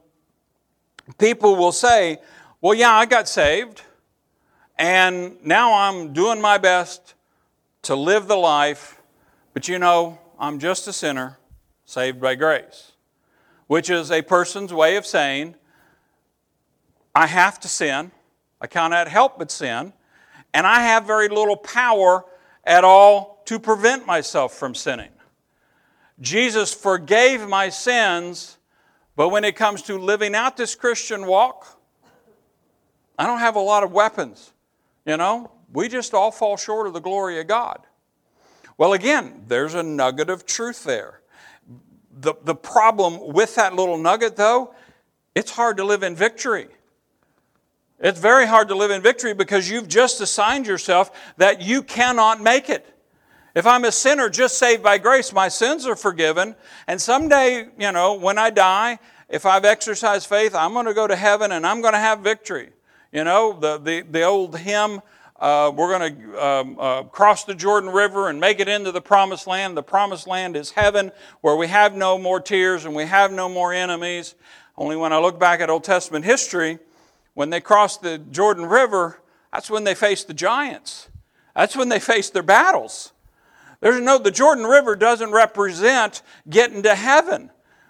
people 1.19 1.55
will 1.55 1.71
say, 1.71 2.19
Well, 2.61 2.73
yeah, 2.73 2.91
I 2.91 3.05
got 3.05 3.27
saved, 3.27 3.81
and 4.79 5.37
now 5.45 5.73
I'm 5.73 6.13
doing 6.13 6.41
my 6.41 6.57
best 6.57 7.13
to 7.83 7.95
live 7.95 8.27
the 8.27 8.37
life, 8.37 9.01
but 9.53 9.67
you 9.67 9.77
know, 9.77 10.19
I'm 10.39 10.57
just 10.57 10.87
a 10.87 10.93
sinner 10.93 11.37
saved 11.85 12.21
by 12.21 12.35
grace, 12.35 12.93
which 13.67 13.89
is 13.89 14.11
a 14.11 14.21
person's 14.21 14.73
way 14.73 14.95
of 14.95 15.05
saying, 15.05 15.55
I 17.13 17.27
have 17.27 17.59
to 17.59 17.67
sin, 17.67 18.11
I 18.61 18.67
cannot 18.67 19.07
help 19.07 19.37
but 19.37 19.51
sin, 19.51 19.91
and 20.53 20.65
I 20.65 20.81
have 20.81 21.05
very 21.05 21.27
little 21.27 21.57
power 21.57 22.23
at 22.63 22.83
all 22.83 23.41
to 23.45 23.59
prevent 23.59 24.05
myself 24.05 24.53
from 24.53 24.75
sinning. 24.75 25.09
Jesus 26.21 26.73
forgave 26.73 27.47
my 27.49 27.69
sins, 27.69 28.57
but 29.21 29.29
when 29.29 29.43
it 29.43 29.55
comes 29.55 29.83
to 29.83 29.99
living 29.99 30.33
out 30.33 30.57
this 30.57 30.73
Christian 30.73 31.27
walk, 31.27 31.79
I 33.19 33.27
don't 33.27 33.37
have 33.37 33.55
a 33.55 33.59
lot 33.59 33.83
of 33.83 33.91
weapons. 33.91 34.51
You 35.05 35.15
know, 35.15 35.51
we 35.71 35.89
just 35.89 36.15
all 36.15 36.31
fall 36.31 36.57
short 36.57 36.87
of 36.87 36.93
the 36.93 37.01
glory 37.01 37.39
of 37.39 37.45
God. 37.45 37.85
Well, 38.79 38.93
again, 38.93 39.43
there's 39.47 39.75
a 39.75 39.83
nugget 39.83 40.31
of 40.31 40.47
truth 40.47 40.85
there. 40.85 41.21
The, 42.19 42.33
the 42.43 42.55
problem 42.55 43.31
with 43.31 43.53
that 43.57 43.75
little 43.75 43.99
nugget, 43.99 44.37
though, 44.37 44.73
it's 45.35 45.51
hard 45.51 45.77
to 45.77 45.83
live 45.83 46.01
in 46.01 46.15
victory. 46.15 46.69
It's 47.99 48.19
very 48.19 48.47
hard 48.47 48.69
to 48.69 48.75
live 48.75 48.89
in 48.89 49.03
victory 49.03 49.35
because 49.35 49.69
you've 49.69 49.87
just 49.87 50.19
assigned 50.19 50.65
yourself 50.65 51.11
that 51.37 51.61
you 51.61 51.83
cannot 51.83 52.41
make 52.41 52.71
it. 52.71 52.91
If 53.53 53.67
I'm 53.67 53.83
a 53.83 53.91
sinner 53.91 54.29
just 54.29 54.57
saved 54.57 54.81
by 54.81 54.97
grace, 54.97 55.33
my 55.33 55.49
sins 55.49 55.85
are 55.85 55.95
forgiven. 55.95 56.55
And 56.87 57.01
someday, 57.01 57.67
you 57.77 57.91
know, 57.91 58.13
when 58.13 58.37
I 58.37 58.49
die, 58.49 58.99
if 59.27 59.45
I've 59.45 59.65
exercised 59.65 60.27
faith, 60.27 60.55
I'm 60.55 60.73
going 60.73 60.85
to 60.85 60.93
go 60.93 61.07
to 61.07 61.15
heaven 61.15 61.51
and 61.51 61.65
I'm 61.65 61.81
going 61.81 61.93
to 61.93 61.99
have 61.99 62.19
victory. 62.19 62.69
You 63.11 63.25
know, 63.25 63.57
the, 63.59 63.77
the, 63.77 64.01
the 64.01 64.23
old 64.23 64.57
hymn, 64.57 65.01
uh, 65.37 65.71
we're 65.75 65.97
going 65.97 66.15
to 66.15 66.45
um, 66.45 66.77
uh, 66.79 67.03
cross 67.03 67.43
the 67.43 67.55
Jordan 67.55 67.89
River 67.89 68.29
and 68.29 68.39
make 68.39 68.61
it 68.61 68.69
into 68.69 68.91
the 68.93 69.01
promised 69.01 69.47
land. 69.47 69.75
The 69.75 69.83
promised 69.83 70.27
land 70.27 70.55
is 70.55 70.71
heaven, 70.71 71.11
where 71.41 71.57
we 71.57 71.67
have 71.67 71.93
no 71.93 72.17
more 72.17 72.39
tears 72.39 72.85
and 72.85 72.95
we 72.95 73.05
have 73.05 73.33
no 73.33 73.49
more 73.49 73.73
enemies. 73.73 74.35
Only 74.77 74.95
when 74.95 75.11
I 75.11 75.19
look 75.19 75.39
back 75.39 75.59
at 75.59 75.69
Old 75.69 75.83
Testament 75.83 76.23
history, 76.23 76.79
when 77.33 77.49
they 77.49 77.59
crossed 77.59 78.01
the 78.01 78.17
Jordan 78.17 78.65
River, 78.65 79.19
that's 79.51 79.69
when 79.69 79.83
they 79.83 79.95
faced 79.95 80.27
the 80.27 80.33
giants. 80.33 81.09
That's 81.53 81.75
when 81.75 81.89
they 81.89 81.99
faced 81.99 82.33
their 82.33 82.43
battles. 82.43 83.11
There's 83.81 83.99
no, 83.99 84.17
the 84.17 84.31
Jordan 84.31 84.65
River 84.65 84.95
doesn't 84.95 85.31
represent 85.31 86.21
getting 86.49 86.83
to 86.83 86.95
heaven. 86.95 87.49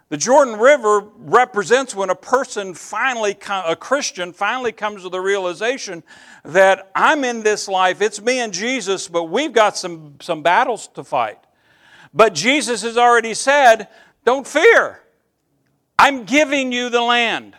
The 0.10 0.18
Jordan 0.18 0.60
River 0.60 1.06
represents 1.20 1.96
when 1.96 2.10
a 2.10 2.16
person 2.16 2.74
finally, 2.74 3.38
a 3.50 3.76
Christian, 3.78 4.34
finally 4.34 4.74
comes 4.74 5.04
to 5.04 5.10
the 5.10 5.22
realization 5.22 6.04
that 6.44 6.92
I'm 6.94 7.24
in 7.24 7.44
this 7.44 7.70
life, 7.70 8.02
it's 8.02 8.22
me 8.22 8.40
and 8.40 8.52
Jesus, 8.52 9.08
but 9.08 9.26
we've 9.26 9.54
got 9.54 9.78
some, 9.78 10.16
some 10.20 10.42
battles 10.42 10.88
to 10.96 11.06
fight. 11.06 11.40
But 12.14 12.34
Jesus 12.34 12.82
has 12.82 12.98
already 12.98 13.34
said, 13.34 13.88
Don't 14.26 14.46
fear. 14.46 15.02
I'm 15.98 16.26
giving 16.26 16.72
you 16.72 16.90
the 16.90 17.02
land. 17.02 17.56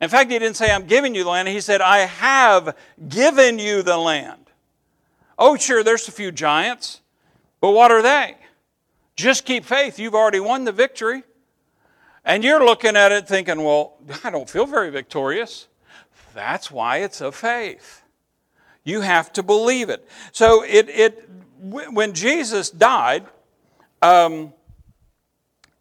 In 0.00 0.08
fact, 0.08 0.30
he 0.30 0.38
didn't 0.38 0.56
say, 0.56 0.72
I'm 0.72 0.86
giving 0.86 1.14
you 1.14 1.24
the 1.24 1.30
land. 1.30 1.48
He 1.48 1.60
said, 1.60 1.82
I 1.82 2.06
have 2.06 2.76
given 3.08 3.58
you 3.58 3.82
the 3.82 3.98
land. 3.98 4.50
Oh, 5.38 5.56
sure, 5.56 5.82
there's 5.82 6.08
a 6.08 6.12
few 6.12 6.32
giants, 6.32 7.00
but 7.60 7.70
what 7.72 7.90
are 7.90 8.02
they? 8.02 8.36
Just 9.16 9.44
keep 9.44 9.64
faith. 9.64 9.98
You've 9.98 10.14
already 10.14 10.40
won 10.40 10.64
the 10.64 10.72
victory. 10.72 11.22
And 12.24 12.44
you're 12.44 12.64
looking 12.64 12.96
at 12.96 13.12
it 13.12 13.26
thinking, 13.26 13.64
well, 13.64 13.94
I 14.24 14.30
don't 14.30 14.48
feel 14.48 14.66
very 14.66 14.90
victorious. 14.90 15.68
That's 16.34 16.70
why 16.70 16.98
it's 16.98 17.20
a 17.20 17.32
faith. 17.32 18.02
You 18.84 19.00
have 19.00 19.32
to 19.34 19.42
believe 19.42 19.90
it. 19.90 20.06
So 20.32 20.62
it, 20.62 20.88
it 20.88 21.28
when 21.60 22.14
Jesus 22.14 22.70
died, 22.70 23.26
um, 24.00 24.54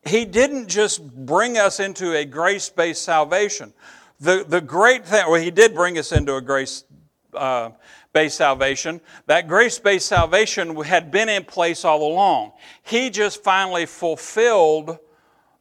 he 0.05 0.25
didn't 0.25 0.67
just 0.67 1.25
bring 1.25 1.57
us 1.57 1.79
into 1.79 2.13
a 2.13 2.25
grace 2.25 2.69
based 2.69 3.03
salvation. 3.03 3.73
The, 4.19 4.43
the 4.47 4.59
great 4.59 5.05
thing, 5.05 5.23
well, 5.27 5.41
he 5.41 5.51
did 5.51 5.73
bring 5.73 5.97
us 5.97 6.11
into 6.11 6.35
a 6.35 6.41
grace 6.41 6.83
uh, 7.33 7.71
based 8.13 8.37
salvation. 8.37 9.01
That 9.27 9.47
grace 9.47 9.79
based 9.79 10.07
salvation 10.07 10.75
had 10.83 11.11
been 11.11 11.29
in 11.29 11.43
place 11.45 11.85
all 11.85 12.11
along. 12.11 12.53
He 12.83 13.09
just 13.09 13.43
finally 13.43 13.85
fulfilled 13.85 14.97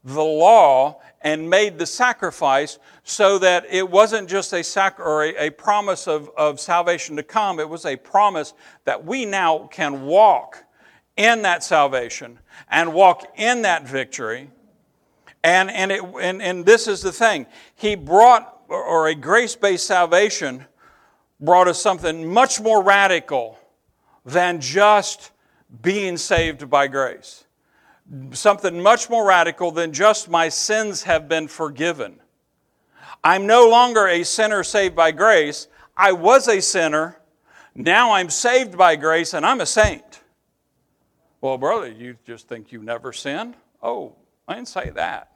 the 0.04 0.22
law 0.22 1.00
and 1.20 1.50
made 1.50 1.78
the 1.78 1.86
sacrifice 1.86 2.78
so 3.02 3.38
that 3.38 3.66
it 3.68 3.88
wasn't 3.88 4.28
just 4.28 4.52
a, 4.52 4.62
sac- 4.62 5.00
or 5.00 5.24
a, 5.24 5.48
a 5.48 5.50
promise 5.50 6.06
of, 6.06 6.30
of 6.36 6.60
salvation 6.60 7.16
to 7.16 7.22
come, 7.22 7.58
it 7.58 7.68
was 7.68 7.84
a 7.84 7.96
promise 7.96 8.54
that 8.84 9.04
we 9.04 9.24
now 9.24 9.68
can 9.72 10.02
walk 10.02 10.64
in 11.16 11.42
that 11.42 11.64
salvation 11.64 12.38
and 12.70 12.94
walk 12.94 13.24
in 13.36 13.62
that 13.62 13.86
victory. 13.86 14.50
And, 15.42 15.70
and, 15.70 15.90
it, 15.92 16.02
and, 16.20 16.40
and 16.40 16.64
this 16.64 16.86
is 16.86 17.02
the 17.02 17.12
thing 17.12 17.46
He 17.74 17.94
brought, 17.94 18.62
or 18.68 19.08
a 19.08 19.14
grace 19.14 19.56
based 19.56 19.86
salvation 19.86 20.64
brought 21.40 21.68
us 21.68 21.80
something 21.80 22.33
much 22.33 22.61
more 22.61 22.83
radical 22.83 23.59
than 24.25 24.61
just 24.61 25.30
being 25.83 26.16
saved 26.16 26.68
by 26.68 26.88
grace 26.88 27.45
something 28.33 28.83
much 28.83 29.11
more 29.11 29.26
radical 29.26 29.71
than 29.71 29.92
just 29.92 30.28
my 30.28 30.49
sins 30.49 31.02
have 31.02 31.28
been 31.28 31.49
forgiven. 31.49 32.21
I'm 33.23 33.47
no 33.47 33.68
longer 33.68 34.07
a 34.07 34.25
sinner 34.25 34.62
saved 34.62 34.95
by 34.95 35.11
grace. 35.12 35.68
I 35.97 36.12
was 36.12 36.49
a 36.49 36.61
sinner. 36.61 37.21
Now 37.75 38.12
I'm 38.12 38.30
saved 38.30 38.78
by 38.78 38.97
grace 38.97 39.35
and 39.35 39.45
I'm 39.45 39.61
a 39.61 39.66
saint. 39.66 40.21
Well, 41.40 41.59
brother, 41.59 41.88
you 41.88 42.16
just 42.26 42.49
think 42.49 42.73
you 42.73 42.83
never 42.83 43.12
sinned? 43.12 43.54
Oh, 43.83 44.14
I 44.47 44.54
didn't 44.54 44.68
say 44.68 44.90
that. 44.90 45.30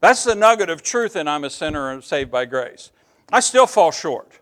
That's 0.00 0.24
the 0.24 0.34
nugget 0.34 0.70
of 0.70 0.82
truth 0.82 1.16
and 1.16 1.28
I'm 1.28 1.44
a 1.44 1.50
sinner 1.50 2.00
saved 2.00 2.30
by 2.30 2.46
grace. 2.46 2.90
I 3.32 3.40
still 3.40 3.66
fall 3.66 3.92
short. 3.92 4.37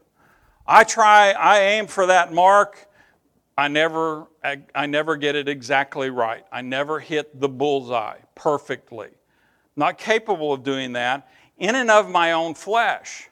I 0.68 0.84
try, 0.84 1.30
I 1.30 1.60
aim 1.60 1.86
for 1.86 2.06
that 2.06 2.32
mark. 2.32 2.88
I 3.56 3.68
never, 3.68 4.26
I, 4.42 4.62
I, 4.74 4.86
never 4.86 5.16
get 5.16 5.34
it 5.34 5.48
exactly 5.48 6.10
right. 6.10 6.44
I 6.52 6.62
never 6.62 7.00
hit 7.00 7.40
the 7.40 7.48
bullseye 7.48 8.18
perfectly. 8.34 9.08
Not 9.76 9.96
capable 9.96 10.52
of 10.52 10.62
doing 10.62 10.92
that 10.92 11.28
in 11.56 11.74
and 11.74 11.90
of 11.90 12.10
my 12.10 12.32
own 12.32 12.54
flesh. 12.54 13.30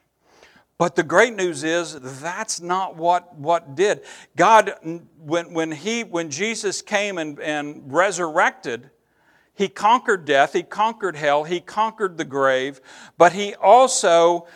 But 0.79 0.97
the 0.97 1.03
great 1.03 1.35
news 1.35 1.63
is 1.63 1.99
that's 2.21 2.61
not 2.61 2.97
what, 2.97 3.37
what 3.37 3.75
did. 3.75 4.03
God, 4.37 4.75
when, 5.19 5.53
when, 5.53 5.73
he, 5.73 6.05
when 6.05 6.31
Jesus 6.31 6.83
came 6.83 7.19
and, 7.19 7.39
and 7.41 7.93
resurrected, 7.93 8.91
he 9.55 9.69
conquered 9.69 10.25
death, 10.25 10.53
he 10.53 10.63
conquered 10.63 11.17
hell, 11.17 11.45
he 11.45 11.61
conquered 11.61 12.17
the 12.17 12.25
grave, 12.25 12.81
but 13.17 13.33
he 13.33 13.55
also, 13.55 14.49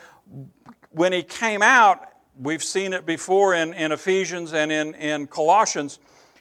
when 0.90 1.12
he 1.12 1.22
came 1.22 1.62
out, 1.62 2.08
We've 2.40 2.62
seen 2.62 2.92
it 2.92 3.04
before 3.04 3.54
in, 3.54 3.74
in 3.74 3.90
Ephesians 3.90 4.52
and 4.52 4.70
in, 4.70 4.94
in 4.94 5.26
Colossians. 5.26 5.98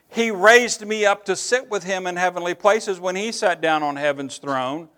He 0.10 0.30
raised 0.30 0.86
me 0.86 1.06
up 1.06 1.26
to 1.26 1.36
sit 1.36 1.70
with 1.70 1.84
him 1.84 2.06
in 2.06 2.16
heavenly 2.16 2.54
places 2.54 3.00
when 3.00 3.16
he 3.16 3.32
sat 3.32 3.62
down 3.62 3.82
on 3.82 3.96
heaven's 3.96 4.38
throne. 4.38 4.90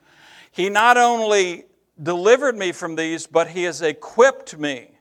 He 0.52 0.70
not 0.70 0.98
only 0.98 1.66
delivered 2.02 2.58
me 2.58 2.74
from 2.74 2.96
these, 2.96 3.28
but 3.28 3.48
he 3.50 3.64
has 3.64 3.82
equipped 3.82 4.58
me. 4.58 4.92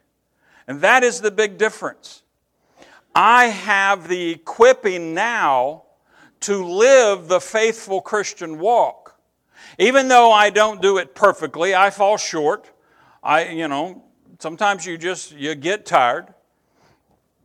And 0.69 0.81
that 0.83 1.02
is 1.02 1.21
the 1.21 1.33
big 1.33 1.59
difference. 1.59 2.23
I 3.14 3.47
have 3.47 4.07
the 4.07 4.31
equipping 4.31 5.14
now 5.14 5.85
to 6.40 6.64
live 6.64 7.26
the 7.26 7.40
faithful 7.40 8.00
Christian 8.00 8.61
walk. 8.61 9.19
Even 9.78 10.07
though 10.07 10.31
I 10.31 10.50
don't 10.50 10.81
do 10.81 10.99
it 10.99 11.14
perfectly, 11.17 11.75
I 11.75 11.90
fall 11.90 12.17
short. 12.17 12.71
I, 13.23 13.49
you 13.49 13.67
know, 13.67 14.05
sometimes 14.38 14.87
you 14.87 14.99
just 14.99 15.33
you 15.33 15.54
get 15.54 15.87
tired. 15.87 16.35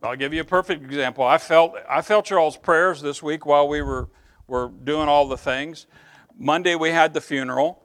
I'll 0.02 0.16
give 0.16 0.34
you 0.34 0.42
a 0.42 0.44
perfect 0.44 0.82
example. 0.84 1.24
I 1.24 1.38
felt 1.38 1.74
I 1.88 2.02
felt 2.02 2.30
y'all's 2.30 2.56
prayers 2.56 3.00
this 3.00 3.22
week 3.22 3.46
while 3.46 3.68
we 3.68 3.82
were 3.82 4.08
were 4.46 4.68
doing 4.68 5.08
all 5.08 5.26
the 5.28 5.38
things. 5.38 5.86
Monday 6.38 6.74
we 6.74 6.90
had 6.90 7.14
the 7.14 7.20
funeral. 7.20 7.82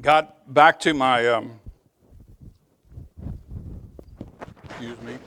Got 0.00 0.52
back 0.52 0.80
to 0.80 0.94
my 0.94 1.26
um, 1.28 1.60
excuse 4.64 5.00
me. 5.02 5.18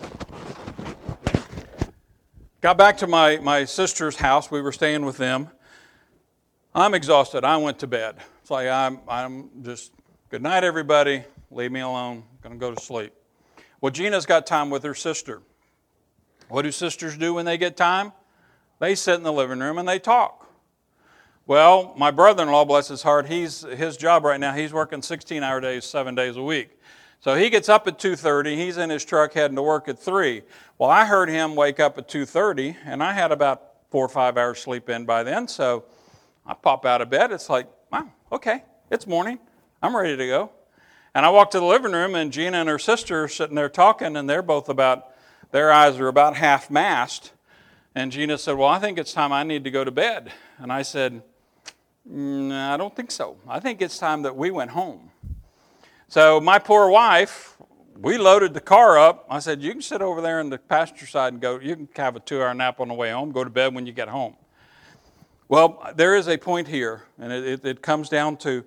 Got 2.63 2.77
back 2.77 2.95
to 3.00 3.07
my, 3.07 3.39
my 3.39 3.65
sister's 3.65 4.15
house. 4.15 4.50
We 4.50 4.62
were 4.62 4.72
staying 4.72 5.03
with 5.03 5.17
them. 5.17 5.50
I'm 6.74 6.93
exhausted. 6.93 7.43
I 7.43 7.57
went 7.57 7.77
to 7.79 7.88
bed. 7.88 8.15
It's 8.41 8.50
like 8.50 8.69
I'm, 8.69 9.01
I'm 9.05 9.50
just, 9.63 9.91
good 10.34 10.42
night, 10.42 10.63
everybody. 10.63 11.24
Leave 11.52 11.72
me 11.72 11.82
alone. 11.82 12.24
I'm 12.28 12.40
going 12.42 12.60
to 12.60 12.60
go 12.60 12.74
to 12.74 12.82
sleep. 12.82 13.13
Well, 13.82 13.92
Gina's 13.92 14.25
got 14.25 14.48
time 14.48 14.72
with 14.72 14.82
her 14.82 14.96
sister. 14.96 15.44
What 16.50 16.63
do 16.63 16.72
sisters 16.72 17.16
do 17.16 17.36
when 17.36 17.46
they 17.46 17.56
get 17.56 17.78
time? 17.78 18.13
They 18.80 18.96
sit 18.96 19.13
in 19.13 19.22
the 19.22 19.32
living 19.32 19.60
room 19.60 19.78
and 19.78 19.88
they 19.88 20.00
talk. 20.00 20.50
Well, 21.46 21.94
my 22.00 22.10
brother-in-law, 22.10 22.66
bless 22.66 22.88
his 22.88 23.04
heart, 23.04 23.28
he's 23.28 23.62
his 23.62 23.96
job 23.96 24.24
right 24.25 24.40
now. 24.40 24.54
He's 24.54 24.74
working 24.74 25.02
16-hour 25.02 25.62
days, 25.62 25.86
seven 25.86 26.16
days 26.16 26.36
a 26.36 26.42
week. 26.42 26.80
So 27.20 27.36
he 27.36 27.52
gets 27.52 27.70
up 27.70 27.88
at 27.88 28.00
2:30. 28.00 28.56
He's 28.56 28.78
in 28.78 28.90
his 28.90 29.06
truck 29.06 29.34
heading 29.34 29.56
to 29.58 29.62
work 29.62 29.88
at 29.88 30.00
three. 30.00 30.42
Well, 30.80 30.90
I 30.90 31.06
heard 31.06 31.30
him 31.30 31.54
wake 31.54 31.80
up 31.80 32.00
at 32.00 32.08
2:30, 32.08 32.75
and 32.86 33.04
I 33.04 33.13
had 33.13 33.32
about 33.32 33.74
four 33.92 34.04
or 34.04 34.10
five 34.10 34.36
hours 34.40 34.58
sleep 34.58 34.90
in 34.90 35.06
by 35.06 35.22
then. 35.22 35.48
So 35.48 35.84
I 36.44 36.56
pop 36.56 36.88
out 36.88 37.02
of 37.02 37.12
bed. 37.12 37.32
It's 37.32 37.52
like, 37.52 37.68
wow, 37.92 38.10
okay, 38.32 38.63
it's 38.90 39.06
morning. 39.06 39.38
I'm 39.84 39.94
ready 39.94 40.16
to 40.16 40.28
go. 40.28 40.50
And 41.13 41.25
I 41.25 41.30
walk 41.30 41.52
to 41.52 41.60
the 41.60 41.66
living 41.66 41.92
room, 41.92 42.16
and 42.16 42.32
Gina 42.32 42.58
and 42.58 42.70
her 42.70 42.80
sister 42.80 43.25
are 43.25 43.28
sitting 43.28 43.56
there 43.56 43.68
talking, 43.68 44.16
and 44.16 44.30
they're 44.30 44.42
both 44.42 44.70
about, 44.70 45.08
their 45.52 45.74
eyes 45.74 46.00
are 46.00 46.08
about 46.08 46.38
half 46.38 46.72
mast. 46.72 47.34
And 47.94 48.10
Gina 48.10 48.38
said, 48.38 48.56
Well, 48.56 48.70
I 48.70 48.80
think 48.80 48.98
it's 48.98 49.12
time 49.12 49.34
I 49.34 49.44
need 49.44 49.66
to 49.66 49.72
go 49.72 49.84
to 49.84 49.92
bed. 49.92 50.32
And 50.58 50.72
I 50.72 50.84
said, 50.84 51.22
mm, 52.10 52.50
I 52.54 52.78
don't 52.78 52.96
think 52.96 53.12
so. 53.12 53.36
I 53.46 53.60
think 53.60 53.82
it's 53.82 53.98
time 53.98 54.22
that 54.22 54.38
we 54.38 54.52
went 54.52 54.72
home. 54.72 55.12
So 56.08 56.40
my 56.40 56.60
poor 56.60 56.90
wife, 56.90 57.58
we 58.00 58.18
loaded 58.18 58.54
the 58.54 58.62
car 58.62 58.98
up. 58.98 59.25
I 59.30 59.40
said, 59.40 59.62
You 59.62 59.74
can 59.74 59.82
sit 59.82 60.02
over 60.02 60.22
there 60.22 60.40
in 60.40 60.50
the 60.50 60.60
passenger 60.60 61.08
side 61.08 61.34
and 61.34 61.42
go, 61.42 61.60
you 61.60 61.75
can 61.75 61.90
have 61.98 62.16
a 62.16 62.22
two 62.22 62.42
hour 62.42 62.54
nap 62.54 62.80
on 62.80 62.88
the 62.88 62.94
way 62.94 63.12
home, 63.12 63.34
go 63.34 63.44
to 63.44 63.50
bed 63.50 63.75
when 63.75 63.86
you 63.86 63.92
get 63.92 64.08
home. 64.08 64.38
Well, 65.50 65.92
there 65.94 66.16
is 66.16 66.30
a 66.30 66.38
point 66.38 66.70
here, 66.70 67.04
and 67.20 67.34
it, 67.34 67.46
it, 67.46 67.66
it 67.66 67.82
comes 67.82 68.08
down 68.08 68.38
to 68.38 68.63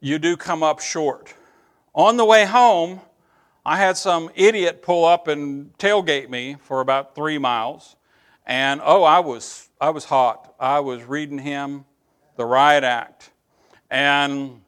you 0.00 0.18
do 0.18 0.36
come 0.36 0.62
up 0.62 0.80
short. 0.80 1.34
On 1.94 2.16
the 2.16 2.24
way 2.24 2.44
home, 2.44 3.00
I 3.64 3.78
had 3.78 3.96
some 3.96 4.30
idiot 4.34 4.82
pull 4.82 5.04
up 5.04 5.28
and 5.28 5.76
tailgate 5.78 6.28
me 6.28 6.56
for 6.60 6.80
about 6.80 7.14
three 7.14 7.38
miles. 7.38 7.96
And 8.46 8.80
oh, 8.84 9.02
I 9.02 9.20
was, 9.20 9.68
I 9.80 9.90
was 9.90 10.04
hot. 10.04 10.54
I 10.60 10.80
was 10.80 11.02
reading 11.02 11.38
him 11.38 11.84
the 12.36 12.44
riot 12.44 12.84
act. 12.84 13.30
And 13.90 14.60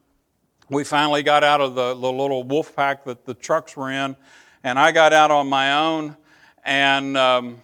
we 0.68 0.85
finally 0.85 1.23
got 1.23 1.44
out 1.44 1.61
of 1.61 1.75
the, 1.75 1.94
the 1.94 2.12
little 2.12 2.42
wolf 2.42 2.75
pack 2.75 3.04
that 3.04 3.25
the 3.25 3.35
trucks 3.35 3.76
were 3.76 3.90
in. 3.90 4.16
And 4.64 4.78
I 4.78 4.90
got 4.90 5.12
out 5.12 5.30
on 5.30 5.49
my 5.49 5.75
own 5.75 6.16
and, 6.64 7.16
um, 7.16 7.62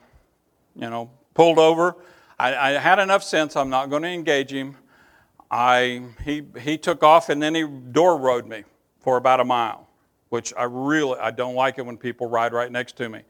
you 0.76 0.88
know, 0.88 1.10
pulled 1.34 1.58
over. 1.58 1.96
I, 2.38 2.54
I 2.54 2.70
had 2.72 2.98
enough 2.98 3.22
sense, 3.22 3.56
I'm 3.56 3.70
not 3.70 3.90
going 3.90 4.02
to 4.02 4.08
engage 4.08 4.52
him. 4.52 4.76
I, 5.54 6.02
he, 6.24 6.42
he 6.60 6.76
took 6.76 7.04
off 7.04 7.28
and 7.28 7.40
then 7.40 7.54
he 7.54 7.62
door 7.62 8.18
rode 8.18 8.48
me 8.48 8.64
for 8.98 9.16
about 9.16 9.38
a 9.38 9.44
mile, 9.44 9.88
which 10.28 10.52
I 10.56 10.64
really, 10.64 11.16
I 11.20 11.30
don't 11.30 11.54
like 11.54 11.78
it 11.78 11.86
when 11.86 11.96
people 11.96 12.26
ride 12.28 12.52
right 12.52 12.72
next 12.72 12.96
to 12.96 13.08
me. 13.08 13.20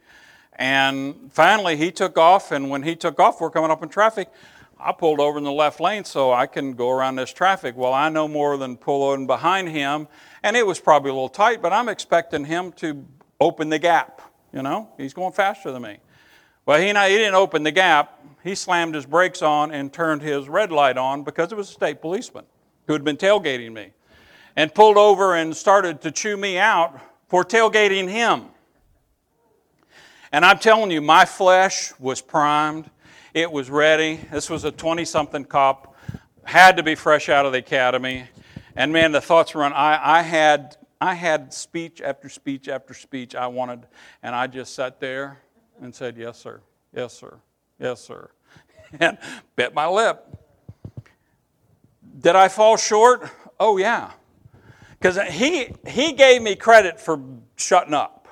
And 0.55 1.31
finally 1.31 1.77
he 1.77 1.91
took 1.91 2.17
off 2.17 2.51
and 2.51 2.71
when 2.71 2.83
he 2.83 2.97
took 2.97 3.21
off, 3.21 3.43
we're 3.43 3.51
coming 3.51 3.71
up 3.71 3.83
in 3.83 3.91
traffic. 3.91 4.31
I 4.81 4.93
pulled 4.93 5.21
over 5.21 5.37
in 5.37 5.45
the 5.45 5.53
left 5.53 5.81
lane 5.81 6.05
so 6.05 6.33
I 6.33 6.47
can 6.47 6.73
go 6.73 6.91
around 6.91 7.17
this 7.17 7.31
traffic. 7.31 7.77
Well, 7.77 7.93
I 7.93 8.09
know 8.09 8.27
more 8.27 8.57
than 8.57 8.79
pulling 8.79 9.27
behind 9.27 9.69
him, 9.69 10.09
and 10.43 10.57
it 10.57 10.67
was 10.67 10.81
probably 10.81 11.11
a 11.11 11.15
little 11.15 11.29
tight, 11.29 11.61
but 11.61 11.75
I'm 11.75 11.91
expecting 11.91 12.47
him 12.47 12.73
to 12.73 13.05
open 13.39 13.69
the 13.69 13.79
gap. 13.79 14.23
You 14.51 14.63
know, 14.63 14.89
he's 14.97 15.13
going 15.13 15.33
faster 15.33 15.71
than 15.73 15.83
me. 15.83 15.99
Well, 16.67 16.81
he, 16.81 16.87
he 16.87 16.93
didn't 16.93 17.35
open 17.35 17.63
the 17.63 17.71
gap. 17.71 18.21
He 18.43 18.55
slammed 18.55 18.95
his 18.95 19.05
brakes 19.05 19.43
on 19.43 19.71
and 19.71 19.93
turned 19.93 20.23
his 20.23 20.49
red 20.49 20.73
light 20.73 20.97
on 20.97 21.23
because 21.23 21.53
it 21.53 21.57
was 21.57 21.69
a 21.69 21.73
state 21.73 22.01
policeman 22.01 22.45
who 22.87 22.95
had 22.95 23.05
been 23.05 23.17
tailgating 23.17 23.73
me 23.73 23.91
and 24.57 24.75
pulled 24.75 24.97
over 24.97 25.35
and 25.35 25.55
started 25.55 26.01
to 26.03 26.11
chew 26.11 26.37
me 26.37 26.59
out 26.59 26.99
for 27.29 27.45
tailgating 27.45 28.09
him. 28.09 28.45
And 30.33 30.45
I'm 30.45 30.59
telling 30.59 30.91
you, 30.91 31.01
my 31.01 31.27
flesh 31.27 31.93
was 31.99 32.21
primed. 32.21 32.91
It 33.35 33.51
was 33.51 33.71
ready. 33.71 34.21
This 34.33 34.49
was 34.49 34.65
a 34.65 34.71
20 34.71 35.05
something 35.05 35.45
cop, 35.45 35.97
had 36.45 36.77
to 36.79 36.83
be 36.83 36.95
fresh 36.95 37.29
out 37.29 37.47
of 37.47 37.53
the 37.53 37.59
academy. 37.59 38.25
And 38.75 38.93
man, 38.93 39.13
the 39.13 39.21
thoughts 39.21 39.55
run. 39.55 39.73
I, 39.73 40.19
I, 40.19 40.23
had, 40.23 40.77
I 41.01 41.15
had 41.15 41.53
speech 41.53 42.01
after 42.01 42.29
speech 42.29 42.69
after 42.69 42.95
speech 42.95 43.35
I 43.35 43.49
wanted, 43.49 43.87
and 44.23 44.35
I 44.35 44.47
just 44.47 44.75
sat 44.75 44.99
there 44.99 45.44
and 45.81 45.95
said, 45.95 46.17
Yes, 46.17 46.39
sir. 46.39 46.61
Yes, 46.95 47.13
sir. 47.13 47.39
Yes, 47.79 48.01
sir. 48.01 48.31
And 49.01 49.19
bit 49.57 49.75
my 49.75 49.89
lip. 49.89 50.25
Did 52.21 52.37
I 52.37 52.47
fall 52.47 52.77
short? 52.77 53.29
Oh, 53.59 53.77
yeah. 53.77 54.13
Because 54.93 55.19
he, 55.33 55.75
he 55.85 56.13
gave 56.13 56.43
me 56.43 56.55
credit 56.55 57.01
for 57.01 57.21
shutting 57.57 57.93
up. 57.93 58.29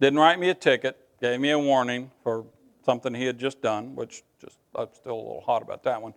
Didn't 0.00 0.18
write 0.18 0.38
me 0.38 0.48
a 0.48 0.54
ticket, 0.54 0.96
gave 1.20 1.38
me 1.40 1.50
a 1.50 1.58
warning 1.58 2.10
for 2.22 2.46
something 2.86 3.12
he 3.12 3.26
had 3.26 3.38
just 3.38 3.60
done, 3.60 3.94
which 3.94 4.22
just 4.40 4.56
I'm 4.74 4.88
still 4.94 5.14
a 5.14 5.16
little 5.16 5.42
hot 5.44 5.60
about 5.60 5.82
that 5.82 6.00
one. 6.00 6.14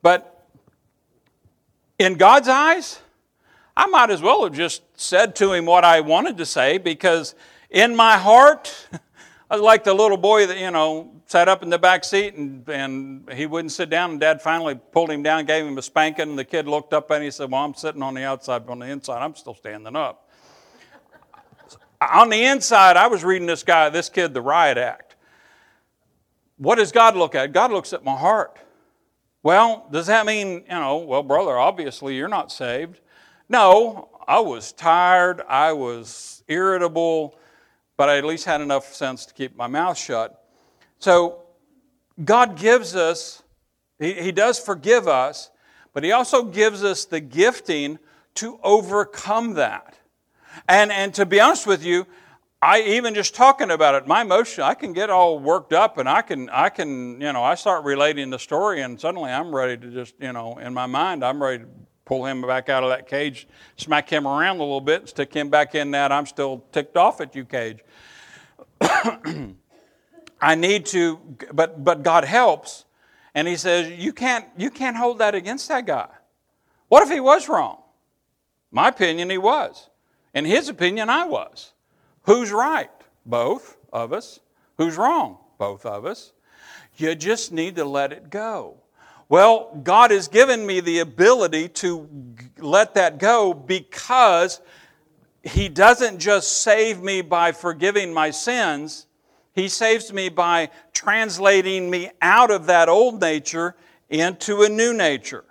But 0.00 0.46
in 1.98 2.14
God's 2.14 2.48
eyes, 2.48 3.00
I 3.76 3.86
might 3.86 4.10
as 4.10 4.22
well 4.22 4.44
have 4.44 4.54
just 4.54 4.82
said 4.98 5.36
to 5.36 5.52
him 5.52 5.66
what 5.66 5.84
I 5.84 6.00
wanted 6.00 6.38
to 6.38 6.46
say 6.46 6.78
because 6.78 7.34
in 7.68 7.94
my 7.94 8.16
heart, 8.16 8.88
I 9.48 9.54
was 9.54 9.62
like 9.62 9.84
the 9.84 9.94
little 9.94 10.16
boy 10.16 10.46
that, 10.46 10.58
you 10.58 10.72
know, 10.72 11.12
sat 11.26 11.48
up 11.48 11.62
in 11.62 11.70
the 11.70 11.78
back 11.78 12.02
seat 12.02 12.34
and, 12.34 12.68
and 12.68 13.30
he 13.32 13.46
wouldn't 13.46 13.70
sit 13.70 13.88
down. 13.88 14.12
And 14.12 14.20
dad 14.20 14.42
finally 14.42 14.74
pulled 14.74 15.10
him 15.10 15.22
down, 15.22 15.44
gave 15.44 15.64
him 15.64 15.78
a 15.78 15.82
spanking. 15.82 16.30
And 16.30 16.38
the 16.38 16.44
kid 16.44 16.66
looked 16.66 16.92
up 16.92 17.10
and 17.12 17.22
he 17.22 17.30
said, 17.30 17.50
Well, 17.50 17.62
I'm 17.62 17.74
sitting 17.74 18.02
on 18.02 18.14
the 18.14 18.24
outside, 18.24 18.66
but 18.66 18.72
on 18.72 18.80
the 18.80 18.86
inside, 18.86 19.22
I'm 19.22 19.36
still 19.36 19.54
standing 19.54 19.94
up. 19.94 20.28
on 22.00 22.28
the 22.28 22.44
inside, 22.44 22.96
I 22.96 23.06
was 23.06 23.22
reading 23.22 23.46
this 23.46 23.62
guy, 23.62 23.88
this 23.88 24.08
kid, 24.08 24.34
the 24.34 24.42
riot 24.42 24.78
act. 24.78 25.14
What 26.58 26.76
does 26.76 26.90
God 26.90 27.16
look 27.16 27.36
at? 27.36 27.52
God 27.52 27.70
looks 27.70 27.92
at 27.92 28.02
my 28.02 28.16
heart. 28.16 28.56
Well, 29.44 29.86
does 29.92 30.08
that 30.08 30.26
mean, 30.26 30.64
you 30.64 30.70
know, 30.70 30.96
well, 30.96 31.22
brother, 31.22 31.56
obviously 31.56 32.16
you're 32.16 32.26
not 32.26 32.50
saved? 32.50 32.98
No, 33.48 34.08
I 34.26 34.40
was 34.40 34.72
tired, 34.72 35.40
I 35.48 35.72
was 35.72 36.42
irritable 36.48 37.38
but 37.96 38.08
I 38.08 38.18
at 38.18 38.24
least 38.24 38.44
had 38.44 38.60
enough 38.60 38.94
sense 38.94 39.26
to 39.26 39.34
keep 39.34 39.56
my 39.56 39.66
mouth 39.66 39.98
shut. 39.98 40.44
So 40.98 41.42
God 42.22 42.56
gives 42.56 42.94
us, 42.94 43.42
He, 43.98 44.12
he 44.14 44.32
does 44.32 44.58
forgive 44.58 45.08
us, 45.08 45.50
but 45.92 46.04
He 46.04 46.12
also 46.12 46.44
gives 46.44 46.84
us 46.84 47.04
the 47.04 47.20
gifting 47.20 47.98
to 48.36 48.58
overcome 48.62 49.54
that. 49.54 49.98
And, 50.68 50.90
and 50.92 51.12
to 51.14 51.26
be 51.26 51.40
honest 51.40 51.66
with 51.66 51.84
you, 51.84 52.06
I 52.62 52.80
even 52.80 53.14
just 53.14 53.34
talking 53.34 53.70
about 53.70 53.94
it, 53.94 54.06
my 54.06 54.22
emotion, 54.22 54.64
I 54.64 54.74
can 54.74 54.92
get 54.92 55.10
all 55.10 55.38
worked 55.38 55.72
up 55.72 55.98
and 55.98 56.08
I 56.08 56.22
can, 56.22 56.48
I 56.48 56.70
can, 56.70 57.20
you 57.20 57.32
know, 57.32 57.42
I 57.42 57.54
start 57.54 57.84
relating 57.84 58.30
the 58.30 58.38
story 58.38 58.80
and 58.80 58.98
suddenly 58.98 59.30
I'm 59.30 59.54
ready 59.54 59.76
to 59.76 59.90
just, 59.90 60.14
you 60.18 60.32
know, 60.32 60.58
in 60.58 60.72
my 60.72 60.86
mind, 60.86 61.22
I'm 61.22 61.42
ready 61.42 61.64
to 61.64 61.70
pull 62.06 62.24
him 62.24 62.40
back 62.40 62.70
out 62.70 62.82
of 62.82 62.88
that 62.88 63.06
cage, 63.06 63.46
smack 63.76 64.08
him 64.08 64.26
around 64.26 64.56
a 64.56 64.60
little 64.60 64.80
bit, 64.80 65.10
stick 65.10 65.34
him 65.34 65.50
back 65.50 65.74
in 65.74 65.90
that 65.90 66.10
I'm 66.10 66.24
still 66.24 66.64
ticked 66.72 66.96
off 66.96 67.20
at 67.20 67.34
you 67.34 67.44
cage. 67.44 67.80
I 70.40 70.54
need 70.54 70.86
to, 70.86 71.18
but, 71.52 71.84
but 71.84 72.02
God 72.02 72.24
helps. 72.24 72.84
And 73.34 73.46
he 73.46 73.56
says, 73.56 73.90
you 73.98 74.12
can't, 74.12 74.46
you 74.56 74.70
can't 74.70 74.96
hold 74.96 75.18
that 75.18 75.34
against 75.34 75.68
that 75.68 75.84
guy. 75.84 76.08
What 76.88 77.02
if 77.02 77.10
he 77.10 77.20
was 77.20 77.48
wrong? 77.48 77.82
My 78.70 78.88
opinion, 78.88 79.28
he 79.28 79.38
was. 79.38 79.90
In 80.32 80.44
his 80.44 80.68
opinion, 80.68 81.10
I 81.10 81.26
was. 81.26 81.72
Who's 82.22 82.52
right? 82.52 82.90
Both 83.24 83.76
of 83.92 84.12
us. 84.12 84.40
Who's 84.78 84.96
wrong? 84.96 85.38
Both 85.58 85.84
of 85.84 86.06
us. 86.06 86.32
You 86.96 87.14
just 87.14 87.52
need 87.52 87.76
to 87.76 87.84
let 87.84 88.12
it 88.12 88.30
go. 88.30 88.78
Well, 89.28 89.80
God 89.82 90.12
has 90.12 90.28
given 90.28 90.64
me 90.64 90.80
the 90.80 91.00
ability 91.00 91.68
to 91.68 92.08
let 92.58 92.94
that 92.94 93.18
go 93.18 93.52
because 93.52 94.60
He 95.42 95.68
doesn't 95.68 96.18
just 96.18 96.62
save 96.62 97.02
me 97.02 97.22
by 97.22 97.52
forgiving 97.52 98.14
my 98.14 98.30
sins, 98.30 99.06
He 99.52 99.68
saves 99.68 100.12
me 100.12 100.28
by 100.28 100.70
translating 100.92 101.90
me 101.90 102.10
out 102.22 102.50
of 102.50 102.66
that 102.66 102.88
old 102.88 103.20
nature 103.20 103.74
into 104.08 104.62
a 104.62 104.68
new 104.68 104.94
nature. 104.94 105.44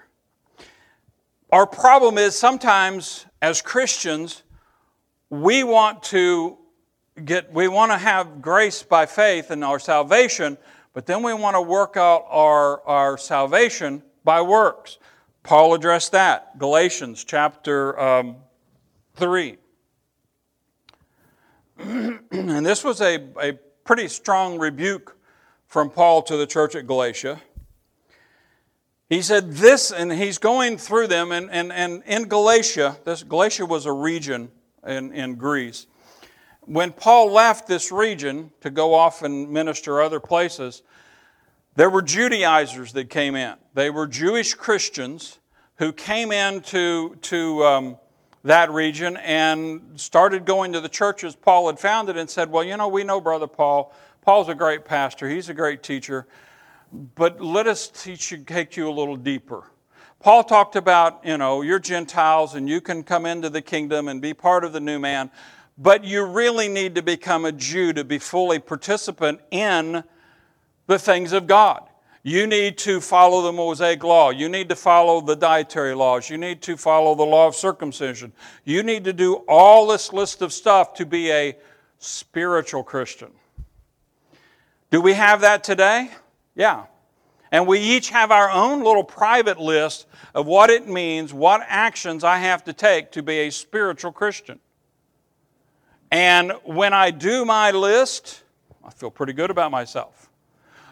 our 1.51 1.67
problem 1.67 2.17
is 2.17 2.37
sometimes 2.37 3.25
as 3.41 3.61
Christians, 3.61 4.43
we 5.29 5.63
want 5.63 6.01
to 6.03 6.57
get, 7.23 7.51
we 7.53 7.67
want 7.67 7.91
to 7.91 7.97
have 7.97 8.41
grace 8.41 8.83
by 8.83 9.05
faith 9.05 9.51
in 9.51 9.63
our 9.63 9.79
salvation, 9.79 10.57
but 10.95 11.05
then 11.05 11.21
we 11.21 11.33
want 11.33 11.55
to 11.55 11.61
work 11.61 11.97
out 11.97 12.25
our, 12.29 12.81
our 12.87 13.17
salvation 13.17 14.01
by 14.23 14.41
works. 14.41 14.97
Paul 15.43 15.73
addressed 15.73 16.13
that. 16.13 16.57
Galatians 16.57 17.25
chapter 17.25 17.99
um, 17.99 18.37
3. 19.15 19.57
and 21.79 22.65
this 22.65 22.81
was 22.85 23.01
a, 23.01 23.27
a 23.41 23.53
pretty 23.83 24.07
strong 24.07 24.57
rebuke 24.57 25.17
from 25.67 25.89
Paul 25.89 26.21
to 26.23 26.37
the 26.37 26.47
church 26.47 26.75
at 26.75 26.87
Galatia. 26.87 27.41
He 29.09 29.21
said 29.21 29.51
this, 29.51 29.91
and 29.91 30.13
he's 30.13 30.37
going 30.37 30.77
through 30.77 31.07
them, 31.07 31.33
and, 31.33 31.51
and, 31.51 31.73
and 31.73 32.03
in 32.05 32.29
Galatia, 32.29 32.95
this 33.03 33.21
Galatia 33.21 33.65
was 33.65 33.85
a 33.85 33.91
region 33.91 34.49
in, 34.87 35.11
in 35.11 35.35
Greece. 35.35 35.87
When 36.65 36.91
Paul 36.91 37.31
left 37.31 37.67
this 37.67 37.91
region 37.91 38.51
to 38.61 38.69
go 38.69 38.93
off 38.93 39.21
and 39.21 39.49
minister 39.51 40.01
other 40.01 40.19
places, 40.19 40.81
there 41.75 41.89
were 41.89 42.01
Judaizers 42.01 42.93
that 42.93 43.09
came 43.09 43.35
in. 43.35 43.55
They 43.73 43.89
were 43.89 44.07
Jewish 44.07 44.53
Christians 44.53 45.39
who 45.77 45.91
came 45.91 46.31
into 46.31 47.15
to, 47.23 47.63
um, 47.63 47.97
that 48.43 48.71
region 48.71 49.17
and 49.17 49.81
started 49.95 50.45
going 50.45 50.73
to 50.73 50.79
the 50.79 50.89
churches 50.89 51.35
Paul 51.35 51.67
had 51.67 51.79
founded 51.79 52.15
and 52.15 52.29
said, 52.29 52.51
Well, 52.51 52.63
you 52.63 52.77
know, 52.77 52.87
we 52.87 53.03
know 53.03 53.19
Brother 53.19 53.47
Paul. 53.47 53.93
Paul's 54.21 54.49
a 54.49 54.55
great 54.55 54.85
pastor, 54.85 55.27
he's 55.29 55.49
a 55.49 55.53
great 55.53 55.83
teacher 55.83 56.27
but 57.15 57.41
let 57.41 57.67
us 57.67 57.87
teach 57.87 58.31
you, 58.31 58.37
take 58.37 58.77
you 58.77 58.89
a 58.89 58.91
little 58.91 59.15
deeper. 59.15 59.63
Paul 60.19 60.43
talked 60.43 60.75
about, 60.75 61.21
you 61.25 61.37
know, 61.37 61.61
you're 61.61 61.79
Gentiles 61.79 62.55
and 62.55 62.67
you 62.67 62.81
can 62.81 63.03
come 63.03 63.25
into 63.25 63.49
the 63.49 63.61
kingdom 63.61 64.07
and 64.07 64.21
be 64.21 64.33
part 64.33 64.63
of 64.63 64.73
the 64.73 64.79
new 64.79 64.97
man, 64.97 65.29
but 65.77 66.03
you 66.03 66.23
really 66.23 66.67
need 66.67 66.95
to 66.95 67.01
become 67.01 67.45
a 67.45 67.51
Jew 67.51 67.93
to 67.93 68.03
be 68.03 68.17
fully 68.19 68.59
participant 68.59 69.41
in 69.51 70.03
the 70.87 70.99
things 70.99 71.33
of 71.33 71.47
God. 71.47 71.83
You 72.23 72.47
need 72.47 72.79
to 72.79 73.01
follow 73.01 73.43
the 73.43 73.51
Mosaic 73.51 74.03
law. 74.03 74.31
You 74.31 74.49
need 74.49 74.69
to 74.69 74.75
follow 74.75 75.21
the 75.21 75.35
dietary 75.35 75.93
laws. 75.93 76.27
You 76.27 76.37
need 76.37 76.61
to 76.63 76.75
follow 76.75 77.13
the 77.13 77.23
law 77.23 77.47
of 77.47 77.55
circumcision. 77.55 78.33
You 78.63 78.81
need 78.81 79.03
to 79.03 79.13
do 79.13 79.35
all 79.47 79.85
this 79.85 80.11
list 80.11 80.41
of 80.41 80.51
stuff 80.51 80.95
to 80.95 81.05
be 81.05 81.31
a 81.31 81.55
spiritual 81.99 82.83
Christian. 82.83 83.31
Do 84.89 85.01
we 85.01 85.13
have 85.13 85.41
that 85.41 85.63
today? 85.63 86.09
Yeah. 86.55 86.85
And 87.51 87.67
we 87.67 87.79
each 87.79 88.09
have 88.09 88.31
our 88.31 88.49
own 88.49 88.83
little 88.83 89.03
private 89.03 89.59
list 89.59 90.07
of 90.33 90.47
what 90.47 90.71
it 90.71 90.87
means, 90.87 91.31
what 91.31 91.61
actions 91.67 92.23
I 92.23 92.37
have 92.39 92.63
to 92.63 92.73
take 92.73 93.11
to 93.11 93.21
be 93.21 93.41
a 93.41 93.51
spiritual 93.51 94.11
Christian. 94.11 94.59
And 96.11 96.53
when 96.63 96.93
I 96.93 97.11
do 97.11 97.45
my 97.45 97.71
list, 97.71 98.43
I 98.83 98.91
feel 98.91 99.11
pretty 99.11 99.33
good 99.33 99.49
about 99.51 99.71
myself. 99.71 100.29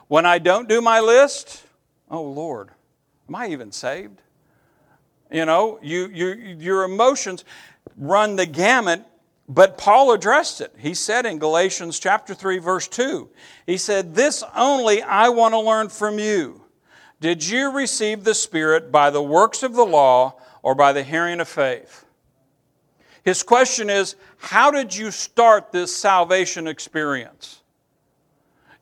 When 0.07 0.25
I 0.25 0.39
don't 0.39 0.67
do 0.67 0.81
my 0.81 0.99
list, 0.99 1.63
oh 2.09 2.23
Lord, 2.23 2.69
am 3.29 3.35
I 3.35 3.47
even 3.47 3.71
saved? 3.71 4.21
You 5.31 5.45
know, 5.45 5.79
you, 5.81 6.07
you, 6.07 6.27
your 6.59 6.83
emotions 6.83 7.45
run 7.97 8.35
the 8.35 8.45
gamut 8.45 9.05
but 9.47 9.77
Paul 9.77 10.13
addressed 10.13 10.61
it. 10.61 10.73
He 10.77 10.93
said 10.93 11.25
in 11.25 11.37
Galatians 11.37 11.99
chapter 11.99 12.33
3 12.33 12.59
verse 12.59 12.87
2, 12.87 13.29
he 13.67 13.77
said, 13.77 14.15
"This 14.15 14.43
only 14.55 15.01
I 15.01 15.29
want 15.29 15.53
to 15.53 15.59
learn 15.59 15.89
from 15.89 16.17
you. 16.17 16.61
Did 17.19 17.45
you 17.45 17.71
receive 17.71 18.23
the 18.23 18.33
Spirit 18.33 18.91
by 18.91 19.09
the 19.09 19.23
works 19.23 19.63
of 19.63 19.73
the 19.73 19.85
law 19.85 20.35
or 20.61 20.75
by 20.75 20.93
the 20.93 21.03
hearing 21.03 21.39
of 21.39 21.47
faith?" 21.47 22.05
His 23.23 23.41
question 23.41 23.89
is, 23.89 24.15
how 24.37 24.69
did 24.69 24.95
you 24.95 25.11
start 25.11 25.71
this 25.71 25.95
salvation 25.95 26.67
experience? 26.67 27.61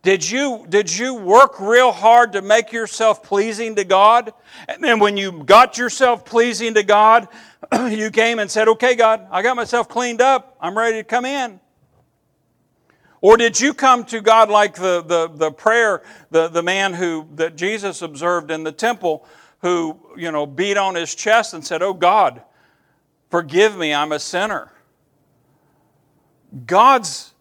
Did 0.04 0.27
you, 0.27 0.65
did 0.67 0.95
you 0.95 1.13
work 1.13 1.60
real 1.60 1.91
hard 1.91 2.34
to 2.34 2.41
make 2.41 2.71
yourself 2.71 3.21
pleasing 3.21 3.75
to 3.75 3.84
God? 3.84 4.34
And 4.67 4.84
then 4.84 4.99
when 4.99 5.15
you 5.15 5.43
got 5.43 5.77
yourself 5.77 6.25
pleasing 6.25 6.73
to 6.73 6.82
God, 6.82 7.27
you 7.89 8.10
came 8.10 8.39
and 8.39 8.49
said, 8.49 8.67
Okay, 8.67 8.95
God, 8.95 9.27
I 9.30 9.43
got 9.43 9.56
myself 9.56 9.88
cleaned 9.88 10.19
up. 10.19 10.58
I'm 10.60 10.75
ready 10.75 10.97
to 10.97 11.04
come 11.04 11.25
in. 11.25 11.60
Or 13.21 13.38
did 13.38 13.60
you 13.62 13.75
come 13.75 14.04
to 14.06 14.21
God 14.21 14.49
like 14.49 14.73
the, 14.73 15.04
the, 15.04 15.27
the 15.32 15.51
prayer, 15.51 16.01
the, 16.32 16.47
the 16.47 16.63
man 16.63 16.95
who 16.95 17.27
that 17.36 17.56
Jesus 17.56 18.01
observed 18.01 18.49
in 18.49 18.63
the 18.63 18.71
temple 18.71 19.27
who, 19.60 19.99
you 20.17 20.32
know, 20.32 20.47
beat 20.47 20.77
on 20.77 20.95
his 20.95 21.13
chest 21.13 21.54
and 21.54 21.63
said, 21.63 21.84
Oh 21.84 21.93
God, 21.93 22.41
forgive 23.32 23.76
me, 23.76 23.94
I'm 23.94 24.12
a 24.12 24.20
sinner. 24.20 24.72
God's 26.67 27.34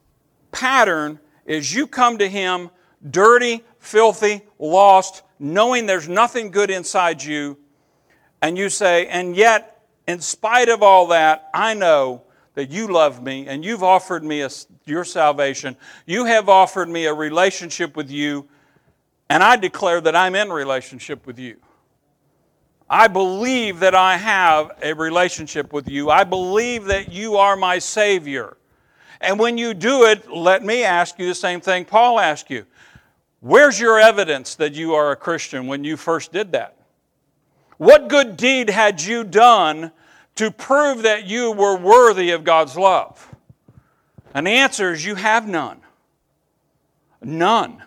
pattern 0.52 1.20
is 1.44 1.74
you 1.74 1.86
come 1.86 2.18
to 2.18 2.28
him 2.28 2.70
dirty, 3.10 3.62
filthy, 3.78 4.42
lost, 4.58 5.22
knowing 5.38 5.86
there's 5.86 6.08
nothing 6.08 6.50
good 6.50 6.70
inside 6.70 7.22
you, 7.22 7.58
and 8.42 8.56
you 8.56 8.68
say, 8.68 9.06
and 9.06 9.36
yet, 9.36 9.84
in 10.06 10.20
spite 10.20 10.68
of 10.68 10.82
all 10.82 11.08
that, 11.08 11.50
I 11.52 11.74
know 11.74 12.22
that 12.54 12.70
you 12.70 12.88
love 12.88 13.22
me 13.22 13.46
and 13.46 13.64
you've 13.64 13.82
offered 13.82 14.24
me 14.24 14.42
a, 14.42 14.50
your 14.84 15.04
salvation. 15.04 15.76
You 16.06 16.24
have 16.24 16.48
offered 16.48 16.88
me 16.88 17.06
a 17.06 17.14
relationship 17.14 17.96
with 17.96 18.10
you, 18.10 18.48
and 19.28 19.42
I 19.42 19.56
declare 19.56 20.00
that 20.00 20.16
I'm 20.16 20.34
in 20.34 20.50
relationship 20.50 21.26
with 21.26 21.38
you. 21.38 21.56
I 22.92 23.06
believe 23.06 23.78
that 23.80 23.94
I 23.94 24.16
have 24.16 24.72
a 24.82 24.92
relationship 24.94 25.72
with 25.72 25.88
you. 25.88 26.10
I 26.10 26.24
believe 26.24 26.86
that 26.86 27.12
you 27.12 27.36
are 27.36 27.54
my 27.54 27.78
Savior. 27.78 28.56
And 29.20 29.38
when 29.38 29.56
you 29.56 29.74
do 29.74 30.06
it, 30.06 30.28
let 30.28 30.64
me 30.64 30.82
ask 30.82 31.16
you 31.16 31.28
the 31.28 31.34
same 31.36 31.60
thing 31.60 31.84
Paul 31.84 32.18
asked 32.18 32.50
you. 32.50 32.66
Where's 33.38 33.78
your 33.78 34.00
evidence 34.00 34.56
that 34.56 34.74
you 34.74 34.94
are 34.94 35.12
a 35.12 35.16
Christian 35.16 35.68
when 35.68 35.84
you 35.84 35.96
first 35.96 36.32
did 36.32 36.50
that? 36.50 36.78
What 37.76 38.08
good 38.08 38.36
deed 38.36 38.68
had 38.68 39.00
you 39.00 39.22
done 39.22 39.92
to 40.34 40.50
prove 40.50 41.02
that 41.02 41.26
you 41.26 41.52
were 41.52 41.76
worthy 41.76 42.32
of 42.32 42.42
God's 42.42 42.76
love? 42.76 43.32
And 44.34 44.48
the 44.48 44.50
answer 44.50 44.92
is 44.92 45.04
you 45.04 45.14
have 45.14 45.46
none. 45.46 45.80
None. 47.22 47.82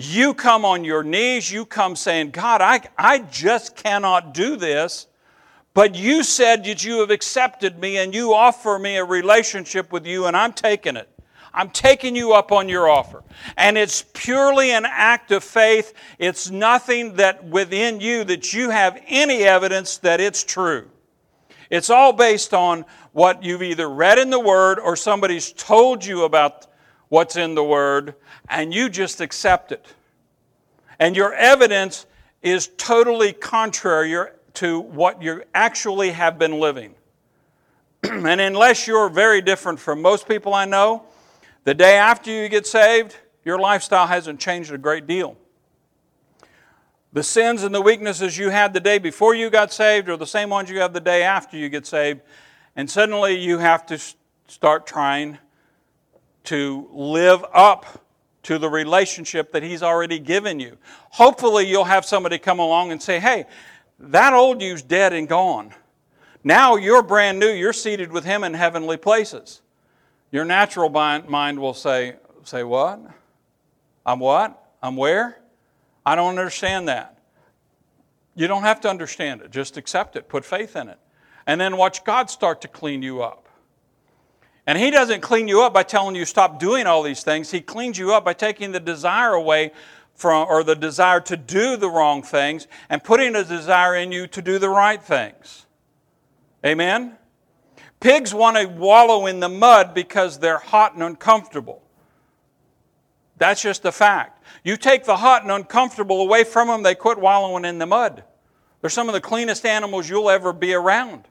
You 0.00 0.32
come 0.32 0.64
on 0.64 0.84
your 0.84 1.02
knees, 1.02 1.50
you 1.50 1.66
come 1.66 1.96
saying, 1.96 2.30
God, 2.30 2.60
I, 2.60 2.82
I 2.96 3.18
just 3.18 3.74
cannot 3.74 4.32
do 4.32 4.54
this. 4.54 5.08
But 5.74 5.96
you 5.96 6.22
said 6.22 6.62
that 6.66 6.84
you 6.84 7.00
have 7.00 7.10
accepted 7.10 7.80
me 7.80 7.96
and 7.96 8.14
you 8.14 8.32
offer 8.32 8.78
me 8.78 8.96
a 8.96 9.04
relationship 9.04 9.90
with 9.90 10.06
you, 10.06 10.26
and 10.26 10.36
I'm 10.36 10.52
taking 10.52 10.94
it. 10.94 11.08
I'm 11.52 11.70
taking 11.70 12.14
you 12.14 12.32
up 12.32 12.52
on 12.52 12.68
your 12.68 12.88
offer. 12.88 13.24
And 13.56 13.76
it's 13.76 14.04
purely 14.14 14.70
an 14.70 14.86
act 14.86 15.32
of 15.32 15.42
faith. 15.42 15.92
It's 16.20 16.48
nothing 16.48 17.14
that 17.14 17.42
within 17.42 18.00
you 18.00 18.22
that 18.22 18.54
you 18.54 18.70
have 18.70 19.02
any 19.08 19.42
evidence 19.42 19.96
that 19.98 20.20
it's 20.20 20.44
true. 20.44 20.88
It's 21.70 21.90
all 21.90 22.12
based 22.12 22.54
on 22.54 22.84
what 23.10 23.42
you've 23.42 23.64
either 23.64 23.90
read 23.90 24.20
in 24.20 24.30
the 24.30 24.38
Word 24.38 24.78
or 24.78 24.94
somebody's 24.94 25.50
told 25.50 26.04
you 26.04 26.22
about 26.22 26.68
what's 27.08 27.36
in 27.36 27.54
the 27.54 27.64
Word, 27.64 28.14
and 28.48 28.72
you 28.72 28.88
just 28.88 29.20
accept 29.20 29.72
it. 29.72 29.86
And 30.98 31.16
your 31.16 31.32
evidence 31.34 32.06
is 32.42 32.70
totally 32.76 33.32
contrary. 33.32 34.14
To 34.54 34.80
what 34.80 35.22
you 35.22 35.44
actually 35.54 36.10
have 36.10 36.36
been 36.36 36.58
living. 36.58 36.96
and 38.02 38.40
unless 38.40 38.88
you're 38.88 39.08
very 39.08 39.40
different 39.40 39.78
from 39.78 40.02
most 40.02 40.26
people 40.26 40.52
I 40.52 40.64
know, 40.64 41.04
the 41.62 41.74
day 41.74 41.96
after 41.96 42.32
you 42.32 42.48
get 42.48 42.66
saved, 42.66 43.14
your 43.44 43.60
lifestyle 43.60 44.08
hasn't 44.08 44.40
changed 44.40 44.72
a 44.72 44.78
great 44.78 45.06
deal. 45.06 45.36
The 47.12 47.22
sins 47.22 47.62
and 47.62 47.72
the 47.72 47.80
weaknesses 47.80 48.36
you 48.36 48.50
had 48.50 48.72
the 48.72 48.80
day 48.80 48.98
before 48.98 49.34
you 49.34 49.48
got 49.48 49.72
saved 49.72 50.08
are 50.08 50.16
the 50.16 50.26
same 50.26 50.50
ones 50.50 50.70
you 50.70 50.80
have 50.80 50.92
the 50.92 51.00
day 51.00 51.22
after 51.22 51.56
you 51.56 51.68
get 51.68 51.86
saved. 51.86 52.20
And 52.74 52.90
suddenly 52.90 53.38
you 53.38 53.58
have 53.58 53.86
to 53.86 53.98
start 54.48 54.88
trying 54.88 55.38
to 56.48 56.88
live 56.92 57.44
up 57.52 58.04
to 58.44 58.58
the 58.58 58.68
relationship 58.68 59.52
that 59.52 59.62
He's 59.62 59.82
already 59.82 60.18
given 60.18 60.60
you. 60.60 60.78
Hopefully, 61.10 61.66
you'll 61.66 61.84
have 61.84 62.04
somebody 62.04 62.38
come 62.38 62.58
along 62.58 62.92
and 62.92 63.02
say, 63.02 63.20
Hey, 63.20 63.44
that 63.98 64.32
old 64.32 64.62
you's 64.62 64.82
dead 64.82 65.12
and 65.12 65.28
gone. 65.28 65.74
Now 66.44 66.76
you're 66.76 67.02
brand 67.02 67.38
new. 67.38 67.50
You're 67.50 67.72
seated 67.72 68.12
with 68.12 68.24
Him 68.24 68.44
in 68.44 68.54
heavenly 68.54 68.96
places. 68.96 69.60
Your 70.30 70.44
natural 70.44 70.88
mind 70.88 71.58
will 71.58 71.74
say, 71.74 72.16
say 72.44 72.62
what? 72.62 73.00
I'm 74.04 74.20
what? 74.20 74.72
I'm 74.82 74.96
where? 74.96 75.38
I 76.04 76.14
don't 76.14 76.30
understand 76.30 76.88
that. 76.88 77.18
You 78.34 78.46
don't 78.46 78.62
have 78.62 78.80
to 78.82 78.88
understand 78.88 79.42
it. 79.42 79.50
Just 79.50 79.76
accept 79.76 80.16
it. 80.16 80.28
Put 80.28 80.44
faith 80.44 80.76
in 80.76 80.88
it. 80.88 80.98
And 81.46 81.60
then 81.60 81.76
watch 81.76 82.04
God 82.04 82.30
start 82.30 82.60
to 82.62 82.68
clean 82.68 83.02
you 83.02 83.22
up. 83.22 83.47
And 84.68 84.76
He 84.76 84.90
doesn't 84.90 85.22
clean 85.22 85.48
you 85.48 85.62
up 85.62 85.72
by 85.72 85.82
telling 85.82 86.14
you 86.14 86.26
stop 86.26 86.60
doing 86.60 86.86
all 86.86 87.02
these 87.02 87.22
things. 87.22 87.50
He 87.50 87.62
cleans 87.62 87.96
you 87.96 88.12
up 88.12 88.22
by 88.22 88.34
taking 88.34 88.70
the 88.70 88.78
desire 88.78 89.32
away 89.32 89.72
from, 90.14 90.46
or 90.46 90.62
the 90.62 90.76
desire 90.76 91.20
to 91.20 91.38
do 91.38 91.78
the 91.78 91.88
wrong 91.88 92.22
things 92.22 92.66
and 92.90 93.02
putting 93.02 93.34
a 93.34 93.42
desire 93.42 93.96
in 93.96 94.12
you 94.12 94.26
to 94.26 94.42
do 94.42 94.58
the 94.58 94.68
right 94.68 95.02
things. 95.02 95.64
Amen? 96.66 97.16
Pigs 98.00 98.34
want 98.34 98.58
to 98.58 98.66
wallow 98.66 99.24
in 99.24 99.40
the 99.40 99.48
mud 99.48 99.94
because 99.94 100.38
they're 100.38 100.58
hot 100.58 100.92
and 100.92 101.02
uncomfortable. 101.02 101.82
That's 103.38 103.62
just 103.62 103.86
a 103.86 103.92
fact. 103.92 104.44
You 104.64 104.76
take 104.76 105.04
the 105.04 105.16
hot 105.16 105.44
and 105.44 105.50
uncomfortable 105.50 106.20
away 106.20 106.44
from 106.44 106.68
them, 106.68 106.82
they 106.82 106.94
quit 106.94 107.16
wallowing 107.16 107.64
in 107.64 107.78
the 107.78 107.86
mud. 107.86 108.22
They're 108.82 108.90
some 108.90 109.08
of 109.08 109.14
the 109.14 109.20
cleanest 109.22 109.64
animals 109.64 110.10
you'll 110.10 110.28
ever 110.28 110.52
be 110.52 110.74
around. 110.74 111.24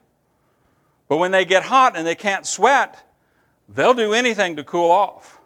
But 1.06 1.18
when 1.18 1.30
they 1.30 1.44
get 1.44 1.62
hot 1.62 1.96
and 1.96 2.04
they 2.04 2.16
can't 2.16 2.44
sweat, 2.44 3.04
they'll 3.68 3.94
do 3.94 4.12
anything 4.12 4.56
to 4.56 4.64
cool 4.64 4.90
off. 4.90 5.38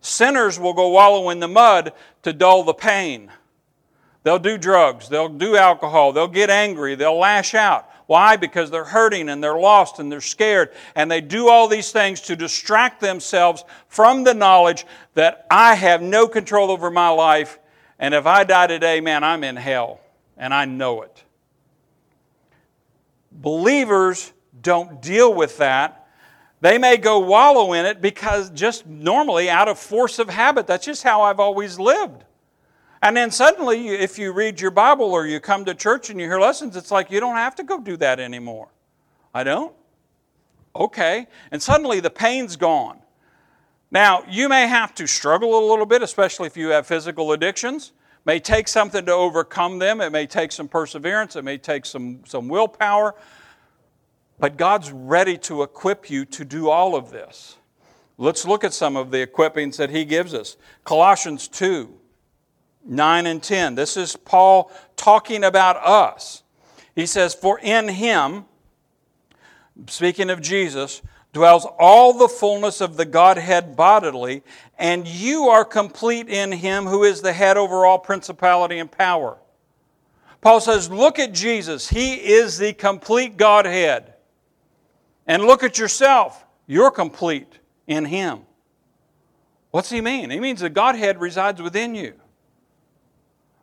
Sinners 0.00 0.58
will 0.58 0.74
go 0.74 0.88
wallow 0.88 1.30
in 1.30 1.40
the 1.40 1.48
mud 1.48 1.92
to 2.22 2.32
dull 2.32 2.62
the 2.62 2.74
pain. 2.74 3.30
They'll 4.22 4.38
do 4.38 4.58
drugs, 4.58 5.08
they'll 5.08 5.28
do 5.28 5.56
alcohol, 5.56 6.12
they'll 6.12 6.26
get 6.26 6.50
angry, 6.50 6.96
they'll 6.96 7.18
lash 7.18 7.54
out. 7.54 7.88
Why? 8.06 8.36
Because 8.36 8.70
they're 8.70 8.84
hurting 8.84 9.28
and 9.28 9.42
they're 9.42 9.58
lost 9.58 9.98
and 9.98 10.10
they're 10.10 10.20
scared. 10.20 10.72
And 10.94 11.10
they 11.10 11.20
do 11.20 11.48
all 11.48 11.66
these 11.68 11.90
things 11.90 12.20
to 12.22 12.36
distract 12.36 13.00
themselves 13.00 13.64
from 13.88 14.24
the 14.24 14.34
knowledge 14.34 14.86
that 15.14 15.46
I 15.50 15.74
have 15.74 16.02
no 16.02 16.28
control 16.28 16.70
over 16.70 16.90
my 16.90 17.08
life. 17.08 17.58
And 17.98 18.14
if 18.14 18.26
I 18.26 18.44
die 18.44 18.68
today, 18.68 19.00
man, 19.00 19.24
I'm 19.24 19.42
in 19.42 19.56
hell. 19.56 20.00
And 20.36 20.54
I 20.54 20.66
know 20.66 21.02
it. 21.02 21.24
Believers 23.32 24.32
don't 24.60 25.02
deal 25.02 25.34
with 25.34 25.58
that. 25.58 26.05
They 26.60 26.78
may 26.78 26.96
go 26.96 27.18
wallow 27.18 27.72
in 27.74 27.84
it 27.84 28.00
because 28.00 28.50
just 28.50 28.86
normally 28.86 29.50
out 29.50 29.68
of 29.68 29.78
force 29.78 30.18
of 30.18 30.30
habit. 30.30 30.66
That's 30.66 30.86
just 30.86 31.02
how 31.02 31.22
I've 31.22 31.40
always 31.40 31.78
lived. 31.78 32.24
And 33.02 33.16
then 33.16 33.30
suddenly, 33.30 33.88
if 33.88 34.18
you 34.18 34.32
read 34.32 34.60
your 34.60 34.70
Bible 34.70 35.12
or 35.12 35.26
you 35.26 35.38
come 35.38 35.64
to 35.66 35.74
church 35.74 36.08
and 36.08 36.18
you 36.18 36.26
hear 36.26 36.40
lessons, 36.40 36.76
it's 36.76 36.90
like 36.90 37.10
you 37.10 37.20
don't 37.20 37.36
have 37.36 37.54
to 37.56 37.62
go 37.62 37.78
do 37.78 37.96
that 37.98 38.18
anymore. 38.18 38.68
I 39.34 39.44
don't? 39.44 39.74
Okay. 40.74 41.26
And 41.50 41.62
suddenly 41.62 42.00
the 42.00 42.10
pain's 42.10 42.56
gone. 42.56 43.00
Now, 43.90 44.24
you 44.28 44.48
may 44.48 44.66
have 44.66 44.94
to 44.96 45.06
struggle 45.06 45.58
a 45.58 45.64
little 45.70 45.86
bit, 45.86 46.02
especially 46.02 46.46
if 46.46 46.56
you 46.56 46.68
have 46.68 46.86
physical 46.86 47.32
addictions. 47.32 47.92
It 48.18 48.26
may 48.26 48.40
take 48.40 48.66
something 48.66 49.04
to 49.06 49.12
overcome 49.12 49.78
them. 49.78 50.00
It 50.00 50.10
may 50.10 50.26
take 50.26 50.50
some 50.52 50.66
perseverance. 50.66 51.36
It 51.36 51.44
may 51.44 51.58
take 51.58 51.86
some, 51.86 52.20
some 52.26 52.48
willpower. 52.48 53.14
But 54.38 54.56
God's 54.56 54.90
ready 54.92 55.38
to 55.38 55.62
equip 55.62 56.10
you 56.10 56.24
to 56.26 56.44
do 56.44 56.68
all 56.68 56.94
of 56.94 57.10
this. 57.10 57.56
Let's 58.18 58.46
look 58.46 58.64
at 58.64 58.72
some 58.72 58.96
of 58.96 59.10
the 59.10 59.26
equippings 59.26 59.76
that 59.76 59.90
He 59.90 60.04
gives 60.04 60.34
us. 60.34 60.56
Colossians 60.84 61.48
2 61.48 61.92
9 62.88 63.26
and 63.26 63.42
10. 63.42 63.74
This 63.74 63.96
is 63.96 64.14
Paul 64.16 64.70
talking 64.96 65.42
about 65.42 65.76
us. 65.76 66.42
He 66.94 67.06
says, 67.06 67.34
For 67.34 67.58
in 67.58 67.88
him, 67.88 68.46
speaking 69.88 70.30
of 70.30 70.40
Jesus, 70.40 71.02
dwells 71.32 71.66
all 71.78 72.14
the 72.14 72.28
fullness 72.28 72.80
of 72.80 72.96
the 72.96 73.04
Godhead 73.04 73.76
bodily, 73.76 74.42
and 74.78 75.06
you 75.06 75.48
are 75.48 75.64
complete 75.64 76.28
in 76.28 76.52
him 76.52 76.86
who 76.86 77.04
is 77.04 77.20
the 77.20 77.32
head 77.32 77.56
over 77.56 77.84
all 77.84 77.98
principality 77.98 78.78
and 78.78 78.90
power. 78.90 79.36
Paul 80.40 80.60
says, 80.60 80.90
Look 80.90 81.18
at 81.18 81.32
Jesus. 81.32 81.88
He 81.88 82.14
is 82.14 82.56
the 82.56 82.72
complete 82.72 83.36
Godhead. 83.36 84.14
And 85.26 85.44
look 85.44 85.62
at 85.62 85.78
yourself. 85.78 86.44
You're 86.66 86.90
complete 86.90 87.58
in 87.86 88.04
him. 88.04 88.40
What's 89.70 89.90
he 89.90 90.00
mean? 90.00 90.30
He 90.30 90.40
means 90.40 90.60
the 90.60 90.70
Godhead 90.70 91.20
resides 91.20 91.60
within 91.60 91.94
you. 91.94 92.14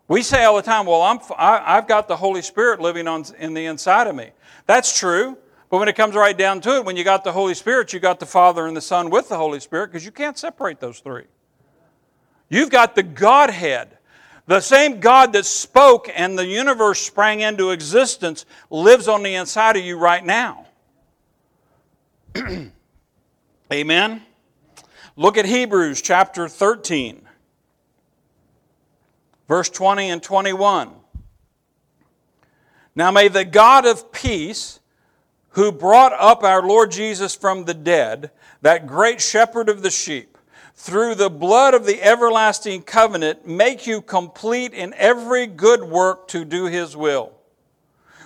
We 0.08 0.22
say 0.22 0.44
all 0.44 0.58
the 0.58 0.62
time, 0.62 0.86
well, 0.86 1.02
I'm, 1.02 1.20
I, 1.38 1.76
have 1.76 1.88
got 1.88 2.08
the 2.08 2.18
Holy 2.18 2.42
Spirit 2.42 2.80
living 2.80 3.08
on, 3.08 3.26
in 3.40 3.54
the 3.54 3.66
inside 3.66 4.08
of 4.08 4.16
me. 4.16 4.32
That's 4.66 4.98
true. 4.98 5.38
But 5.70 5.80
when 5.80 5.88
it 5.88 5.96
comes 5.96 6.14
right 6.14 6.38
down 6.38 6.62
to 6.62 6.78
it, 6.78 6.86
when 6.86 6.96
you 6.98 7.04
got 7.04 7.24
the 7.24 7.32
Holy 7.32 7.56
Spirit, 7.56 7.94
you 7.94 8.00
got 8.00 8.20
the 8.20 8.28
Father 8.28 8.68
and 8.68 8.78
the 8.78 8.82
Son 8.82 9.10
with 9.10 9.30
the 9.30 9.38
Holy 9.38 9.60
Spirit 9.60 9.88
because 9.88 10.06
you 10.06 10.12
can't 10.12 10.38
separate 10.38 10.80
those 10.80 11.00
three. 11.00 11.24
You've 12.48 12.70
got 12.70 12.94
the 12.94 13.02
Godhead. 13.02 13.98
The 14.46 14.60
same 14.60 15.00
God 15.00 15.34
that 15.34 15.46
spoke 15.46 16.10
and 16.14 16.38
the 16.38 16.46
universe 16.46 17.00
sprang 17.00 17.40
into 17.40 17.72
existence 17.72 18.46
lives 18.70 19.08
on 19.08 19.24
the 19.24 19.34
inside 19.34 19.78
of 19.78 19.84
you 19.84 19.98
right 19.98 20.24
now. 20.24 20.68
Amen. 23.74 24.22
Look 25.16 25.38
at 25.38 25.46
Hebrews 25.46 26.02
chapter 26.02 26.48
13 26.48 27.28
verse 29.48 29.70
20 29.70 30.10
and 30.10 30.24
21. 30.24 30.92
Now 32.96 33.12
may 33.12 33.28
the 33.28 33.46
God 33.46 33.86
of 33.86 34.12
peace, 34.12 34.80
who 35.50 35.72
brought 35.72 36.14
up 36.14 36.44
our 36.44 36.64
Lord 36.64 36.92
Jesus 36.92 37.36
from 37.36 37.66
the 37.66 37.74
dead, 37.74 38.32
that 38.62 38.88
great 38.88 39.22
shepherd 39.22 39.70
of 39.70 39.84
the 39.84 39.92
sheep, 39.92 40.38
through 40.76 41.16
the 41.16 41.30
blood 41.30 41.76
of 41.76 41.86
the 41.86 42.02
everlasting 42.02 42.82
covenant, 42.82 43.48
make 43.48 43.86
you 43.86 44.02
complete 44.02 44.74
in 44.74 44.94
every 44.96 45.46
good 45.46 45.84
work 45.84 46.28
to 46.30 46.44
do 46.44 46.66
his 46.66 46.98
will, 46.98 47.34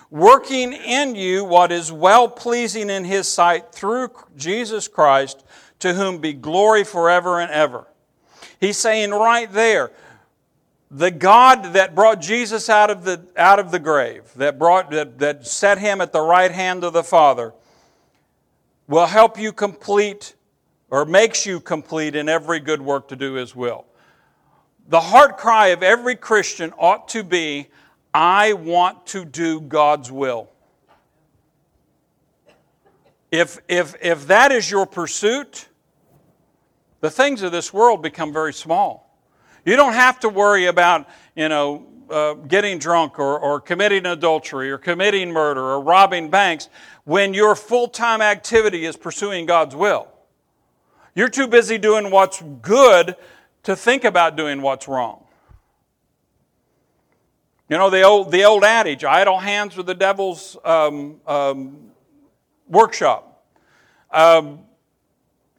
working 0.10 0.74
in 0.74 1.16
you 1.16 1.44
what 1.44 1.72
is 1.72 1.92
well 1.92 2.28
pleasing 2.28 2.90
in 2.90 3.04
his 3.04 3.28
sight 3.28 3.72
through 3.72 4.10
Jesus 4.36 4.88
Christ, 4.88 5.44
to 5.80 5.94
whom 5.94 6.20
be 6.20 6.34
glory 6.34 6.84
forever 6.84 7.40
and 7.40 7.52
ever. 7.52 7.88
He's 8.60 8.78
saying 8.78 9.12
right 9.12 9.52
there, 9.52 9.92
the 10.90 11.12
God 11.12 11.74
that 11.74 11.94
brought 11.94 12.22
Jesus 12.22 12.70
out 12.70 12.90
of 12.90 13.04
the, 13.04 13.22
out 13.36 13.60
of 13.60 13.72
the 13.72 13.80
grave, 13.80 14.24
that, 14.38 14.58
brought, 14.58 14.90
that, 14.92 15.20
that 15.20 15.46
set 15.46 15.78
him 15.78 16.00
at 16.00 16.14
the 16.14 16.22
right 16.22 16.52
hand 16.52 16.84
of 16.84 16.94
the 16.94 17.04
Father, 17.04 17.54
will 18.88 19.06
help 19.06 19.38
you 19.38 19.52
complete 19.52 20.34
or 20.90 21.04
makes 21.06 21.46
you 21.46 21.60
complete 21.60 22.16
in 22.16 22.30
every 22.30 22.60
good 22.60 22.82
work 22.82 23.10
to 23.10 23.16
do 23.16 23.34
his 23.34 23.54
will. 23.56 23.86
The 24.88 25.02
heart 25.02 25.38
cry 25.38 25.68
of 25.68 25.84
every 25.84 26.16
Christian 26.16 26.72
ought 26.78 27.10
to 27.10 27.24
be 27.24 27.68
I 28.20 28.54
want 28.54 29.06
to 29.08 29.26
do 29.26 29.62
God's 29.62 30.12
will. 30.12 30.50
If, 33.32 33.60
if, 33.68 33.94
if 34.02 34.26
that 34.26 34.52
is 34.52 34.72
your 34.72 34.88
pursuit, 34.88 35.68
the 37.00 37.12
things 37.12 37.44
of 37.44 37.52
this 37.52 37.72
world 37.72 38.02
become 38.02 38.34
very 38.34 38.54
small. 38.54 39.16
You 39.66 39.76
don't 39.76 39.94
have 39.94 40.20
to 40.22 40.30
worry 40.30 40.66
about, 40.66 41.08
you 41.36 41.48
know, 41.48 41.86
uh, 42.10 42.34
getting 42.34 42.80
drunk 42.80 43.20
or, 43.20 43.38
or 43.38 43.62
committing 43.62 44.08
adultery 44.08 44.72
or 44.72 44.80
committing 44.80 45.32
murder 45.32 45.62
or 45.62 45.80
robbing 45.80 46.32
banks 46.32 46.70
when 47.04 47.36
your 47.36 47.56
full 47.56 47.88
time 47.88 48.22
activity 48.22 48.86
is 48.86 48.98
pursuing 48.98 49.46
God's 49.46 49.76
will. 49.76 50.08
You're 51.14 51.30
too 51.30 51.48
busy 51.48 51.78
doing 51.78 52.10
what's 52.10 52.42
good 52.64 53.16
to 53.62 53.76
think 53.76 54.06
about 54.06 54.36
doing 54.36 54.64
what's 54.64 54.88
wrong. 54.88 55.27
You 57.70 57.78
know, 57.78 57.90
the 57.90 58.04
old, 58.04 58.32
the 58.32 58.44
old 58.46 58.64
adage 58.64 59.04
idle 59.04 59.40
hands 59.40 59.78
are 59.78 59.84
the 59.84 59.94
devil's 59.94 60.58
um, 60.64 61.20
um, 61.28 61.92
workshop. 62.68 63.46
Um, 64.12 64.60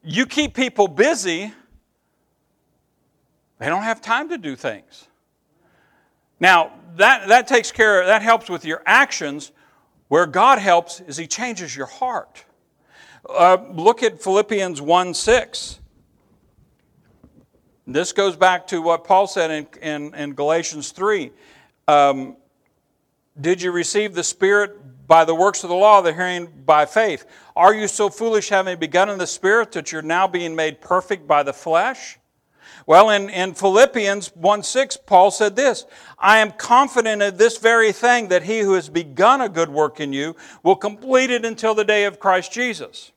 you 0.03 0.25
keep 0.27 0.55
people 0.55 0.88
busy 0.88 1.53
they 3.59 3.66
don't 3.66 3.83
have 3.83 4.01
time 4.01 4.29
to 4.31 4.38
do 4.38 4.57
things. 4.57 5.09
Now, 6.40 6.73
that, 6.97 7.29
that 7.29 7.49
takes 7.49 7.73
care, 7.73 8.01
of, 8.01 8.07
that 8.07 8.23
helps 8.23 8.49
with 8.49 8.64
your 8.64 8.83
actions. 8.87 9.53
Where 10.07 10.27
God 10.27 10.59
helps 10.59 11.01
is 11.01 11.16
He 11.16 11.27
changes 11.27 11.77
your 11.77 11.87
heart. 11.87 12.44
Uh, 13.29 13.59
look 13.73 14.03
at 14.03 14.23
Philippians 14.23 14.81
1 14.81 15.14
6. 15.14 15.81
This 17.87 18.12
goes 18.12 18.37
back 18.37 18.66
to 18.68 18.81
what 18.81 19.05
Paul 19.05 19.27
said 19.27 19.51
in, 19.51 19.66
in, 19.83 20.14
in 20.14 20.35
Galatians 20.35 20.92
3. 20.92 21.33
Um, 21.88 22.37
did 23.40 23.62
you 23.62 23.72
receive 23.72 24.14
the 24.14 24.22
Spirit 24.22 25.07
by 25.09 25.24
the 25.24 25.35
works 25.35 25.64
of 25.64 25.70
the 25.70 25.74
law, 25.74 26.03
the 26.03 26.12
hearing 26.12 26.46
by 26.66 26.85
faith? 26.85 27.24
Are 27.57 27.74
you 27.74 27.88
so 27.88 28.11
foolish, 28.11 28.51
having 28.51 28.79
begun 28.79 29.09
in 29.09 29.16
the 29.16 29.27
Spirit, 29.27 29.72
that 29.72 29.90
you're 29.90 30.03
now 30.03 30.29
being 30.29 30.55
made 30.55 30.83
perfect 30.83 31.27
by 31.27 31.42
the 31.42 31.55
flesh? 31.55 32.18
Well, 32.87 33.11
in, 33.11 33.31
in 33.31 33.55
Philippians 33.55 34.37
1 34.37 34.62
6, 34.62 34.98
Paul 35.07 35.31
said 35.31 35.57
this 35.57 35.87
I 36.18 36.38
am 36.38 36.53
confident 36.53 37.22
of 37.22 37.38
this 37.38 37.57
very 37.57 37.92
thing 37.92 38.29
that 38.29 38.42
he 38.42 38.61
who 38.61 38.74
has 38.74 38.90
begun 38.90 39.40
a 39.40 39.48
good 39.48 39.70
work 39.70 39.98
in 39.98 40.12
you 40.12 40.37
will 40.62 40.77
complete 40.77 41.31
it 41.31 41.46
until 41.46 41.74
the 41.74 41.85
day 41.85 42.05
of 42.05 42.20
Christ 42.20 42.53
Jesus. 42.53 43.12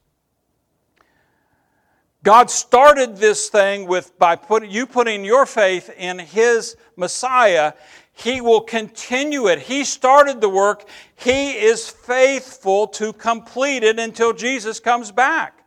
God 2.23 2.51
started 2.51 3.17
this 3.17 3.49
thing 3.49 3.87
with 3.87 4.17
by 4.19 4.35
put, 4.35 4.67
you 4.67 4.85
putting 4.85 5.25
your 5.25 5.47
faith 5.47 5.89
in 5.97 6.19
his 6.19 6.77
Messiah. 6.95 7.73
He 8.13 8.41
will 8.41 8.61
continue 8.61 9.47
it. 9.47 9.59
He 9.59 9.83
started 9.83 10.41
the 10.41 10.49
work. 10.49 10.87
He 11.15 11.51
is 11.51 11.89
faithful 11.89 12.87
to 12.87 13.13
complete 13.13 13.83
it 13.83 13.99
until 13.99 14.33
Jesus 14.33 14.79
comes 14.79 15.11
back. 15.11 15.63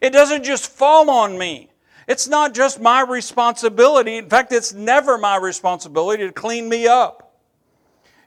It 0.00 0.12
doesn't 0.12 0.44
just 0.44 0.70
fall 0.70 1.10
on 1.10 1.38
me. 1.38 1.70
It's 2.06 2.26
not 2.26 2.54
just 2.54 2.80
my 2.80 3.02
responsibility. 3.02 4.16
In 4.16 4.28
fact, 4.28 4.52
it's 4.52 4.72
never 4.72 5.16
my 5.16 5.36
responsibility 5.36 6.26
to 6.26 6.32
clean 6.32 6.68
me 6.68 6.86
up. 6.86 7.38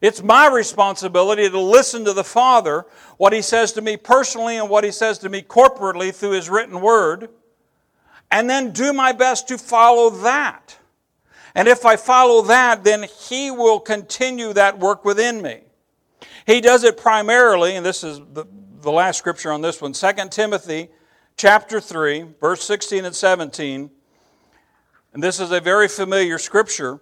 It's 0.02 0.22
my 0.22 0.48
responsibility 0.48 1.50
to 1.50 1.60
listen 1.60 2.04
to 2.06 2.14
the 2.14 2.24
Father, 2.24 2.86
what 3.18 3.34
He 3.34 3.42
says 3.42 3.72
to 3.74 3.82
me 3.82 3.96
personally 3.98 4.58
and 4.58 4.70
what 4.70 4.84
He 4.84 4.92
says 4.92 5.18
to 5.20 5.30
me 5.30 5.42
corporately 5.42 6.14
through 6.14 6.32
His 6.32 6.50
written 6.50 6.82
word, 6.82 7.30
and 8.30 8.50
then 8.50 8.72
do 8.72 8.92
my 8.92 9.14
best 9.14 9.48
to 9.48 9.58
follow 9.58 10.10
that. 10.10 10.78
And 11.56 11.68
if 11.68 11.86
I 11.86 11.96
follow 11.96 12.42
that, 12.44 12.84
then 12.84 13.04
He 13.04 13.52
will 13.52 13.80
continue 13.80 14.54
that 14.54 14.80
work 14.80 15.06
within 15.06 15.42
me. 15.42 15.62
He 16.46 16.62
does 16.62 16.84
it 16.84 16.98
primarily, 16.98 17.76
and 17.76 17.86
this 17.86 18.04
is 18.04 18.20
the, 18.34 18.46
the 18.82 18.92
last 18.92 19.18
scripture 19.18 19.52
on 19.52 19.62
this 19.62 19.82
one 19.82 19.94
2 19.94 20.12
Timothy 20.30 20.90
chapter 21.38 21.80
3, 21.80 22.26
verse 22.40 22.64
16 22.64 23.06
and 23.06 23.16
17. 23.16 23.90
And 25.14 25.24
this 25.24 25.40
is 25.40 25.52
a 25.52 25.62
very 25.62 25.88
familiar 25.88 26.38
scripture. 26.38 27.00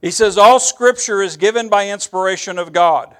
He 0.00 0.10
says, 0.10 0.38
All 0.38 0.60
scripture 0.60 1.22
is 1.22 1.36
given 1.36 1.68
by 1.68 1.88
inspiration 1.88 2.58
of 2.58 2.72
God, 2.72 3.16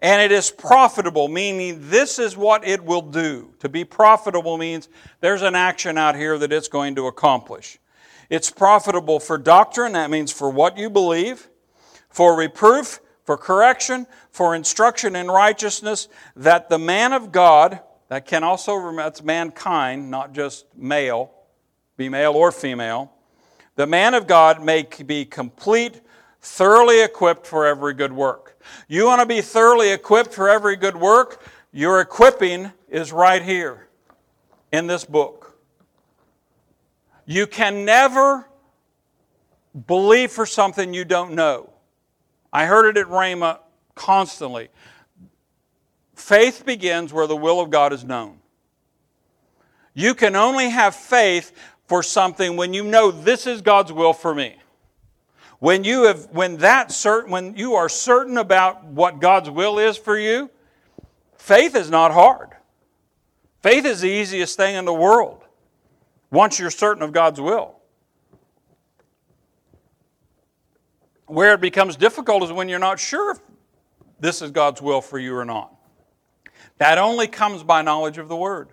and 0.00 0.20
it 0.20 0.30
is 0.30 0.50
profitable, 0.50 1.28
meaning 1.28 1.90
this 1.90 2.18
is 2.18 2.36
what 2.36 2.66
it 2.66 2.84
will 2.84 3.02
do. 3.02 3.54
To 3.60 3.68
be 3.68 3.84
profitable 3.84 4.58
means 4.58 4.88
there's 5.20 5.42
an 5.42 5.54
action 5.54 5.96
out 5.96 6.14
here 6.14 6.38
that 6.38 6.52
it's 6.52 6.68
going 6.68 6.94
to 6.96 7.06
accomplish. 7.06 7.78
It's 8.32 8.50
profitable 8.50 9.20
for 9.20 9.36
doctrine, 9.36 9.92
that 9.92 10.08
means 10.08 10.32
for 10.32 10.48
what 10.48 10.78
you 10.78 10.88
believe, 10.88 11.50
for 12.08 12.34
reproof, 12.34 12.98
for 13.24 13.36
correction, 13.36 14.06
for 14.30 14.54
instruction 14.54 15.14
in 15.14 15.30
righteousness, 15.30 16.08
that 16.34 16.70
the 16.70 16.78
man 16.78 17.12
of 17.12 17.30
God, 17.30 17.80
that 18.08 18.24
can 18.24 18.42
also, 18.42 18.96
that's 18.96 19.22
mankind, 19.22 20.10
not 20.10 20.32
just 20.32 20.64
male, 20.74 21.30
be 21.98 22.08
male 22.08 22.32
or 22.32 22.50
female, 22.50 23.12
the 23.76 23.86
man 23.86 24.14
of 24.14 24.26
God 24.26 24.64
may 24.64 24.88
be 25.04 25.26
complete, 25.26 26.00
thoroughly 26.40 27.04
equipped 27.04 27.46
for 27.46 27.66
every 27.66 27.92
good 27.92 28.14
work. 28.14 28.58
You 28.88 29.04
want 29.04 29.20
to 29.20 29.26
be 29.26 29.42
thoroughly 29.42 29.92
equipped 29.92 30.32
for 30.32 30.48
every 30.48 30.76
good 30.76 30.96
work? 30.96 31.44
Your 31.70 32.00
equipping 32.00 32.72
is 32.88 33.12
right 33.12 33.42
here 33.42 33.88
in 34.72 34.86
this 34.86 35.04
book. 35.04 35.51
You 37.32 37.46
can 37.46 37.86
never 37.86 38.46
believe 39.86 40.30
for 40.30 40.44
something 40.44 40.92
you 40.92 41.06
don't 41.06 41.32
know. 41.32 41.70
I 42.52 42.66
heard 42.66 42.94
it 42.94 43.00
at 43.00 43.06
Rhema 43.06 43.60
constantly. 43.94 44.68
Faith 46.14 46.66
begins 46.66 47.10
where 47.10 47.26
the 47.26 47.34
will 47.34 47.58
of 47.58 47.70
God 47.70 47.94
is 47.94 48.04
known. 48.04 48.36
You 49.94 50.14
can 50.14 50.36
only 50.36 50.68
have 50.68 50.94
faith 50.94 51.52
for 51.86 52.02
something 52.02 52.58
when 52.58 52.74
you 52.74 52.84
know 52.84 53.10
this 53.10 53.46
is 53.46 53.62
God's 53.62 53.94
will 53.94 54.12
for 54.12 54.34
me. 54.34 54.56
When 55.58 55.84
you 55.84 56.02
have 56.02 56.26
when 56.32 56.58
that 56.58 56.92
certain 56.92 57.30
when 57.30 57.56
you 57.56 57.76
are 57.76 57.88
certain 57.88 58.36
about 58.36 58.84
what 58.84 59.22
God's 59.22 59.48
will 59.48 59.78
is 59.78 59.96
for 59.96 60.18
you, 60.18 60.50
faith 61.38 61.76
is 61.76 61.88
not 61.88 62.12
hard. 62.12 62.50
Faith 63.62 63.86
is 63.86 64.02
the 64.02 64.10
easiest 64.10 64.58
thing 64.58 64.76
in 64.76 64.84
the 64.84 64.92
world 64.92 65.41
once 66.32 66.58
you're 66.58 66.70
certain 66.70 67.02
of 67.04 67.12
God's 67.12 67.40
will. 67.40 67.76
Where 71.26 71.54
it 71.54 71.60
becomes 71.60 71.94
difficult 71.94 72.42
is 72.42 72.50
when 72.50 72.68
you're 72.68 72.80
not 72.80 72.98
sure 72.98 73.32
if 73.32 73.40
this 74.18 74.42
is 74.42 74.50
God's 74.50 74.82
will 74.82 75.00
for 75.00 75.18
you 75.18 75.36
or 75.36 75.44
not. 75.44 75.72
That 76.78 76.98
only 76.98 77.28
comes 77.28 77.62
by 77.62 77.82
knowledge 77.82 78.18
of 78.18 78.28
the 78.28 78.36
Word. 78.36 78.70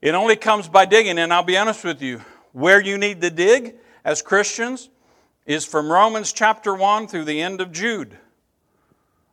It 0.00 0.14
only 0.14 0.36
comes 0.36 0.68
by 0.68 0.84
digging, 0.84 1.18
and 1.18 1.32
I'll 1.32 1.42
be 1.42 1.56
honest 1.56 1.84
with 1.84 2.02
you, 2.02 2.22
where 2.52 2.80
you 2.80 2.98
need 2.98 3.20
to 3.20 3.30
dig 3.30 3.76
as 4.04 4.22
Christians 4.22 4.88
is 5.44 5.64
from 5.64 5.90
Romans 5.90 6.32
chapter 6.32 6.74
1 6.74 7.08
through 7.08 7.24
the 7.24 7.40
end 7.40 7.60
of 7.60 7.72
Jude. 7.72 8.16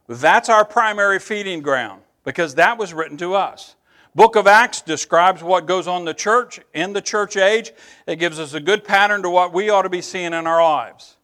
That's 0.07 0.49
our 0.49 0.65
primary 0.65 1.19
feeding 1.19 1.61
ground 1.61 2.01
because 2.23 2.55
that 2.55 2.77
was 2.77 2.93
written 2.93 3.17
to 3.17 3.35
us. 3.35 3.75
Book 4.15 4.37
of 4.37 4.47
Acts 4.47 4.79
describes 4.79 5.43
what 5.43 5.65
goes 5.65 5.87
on 5.87 6.01
in 6.01 6.05
the 6.05 6.13
church 6.13 6.61
in 6.73 6.93
the 6.93 7.01
church 7.01 7.35
age. 7.35 7.73
It 8.07 8.15
gives 8.15 8.39
us 8.39 8.53
a 8.53 8.61
good 8.61 8.85
pattern 8.85 9.23
to 9.23 9.29
what 9.29 9.53
we 9.53 9.69
ought 9.69 9.81
to 9.81 9.89
be 9.89 10.01
seeing 10.01 10.27
in 10.27 10.47
our 10.47 10.63
lives. 10.63 11.17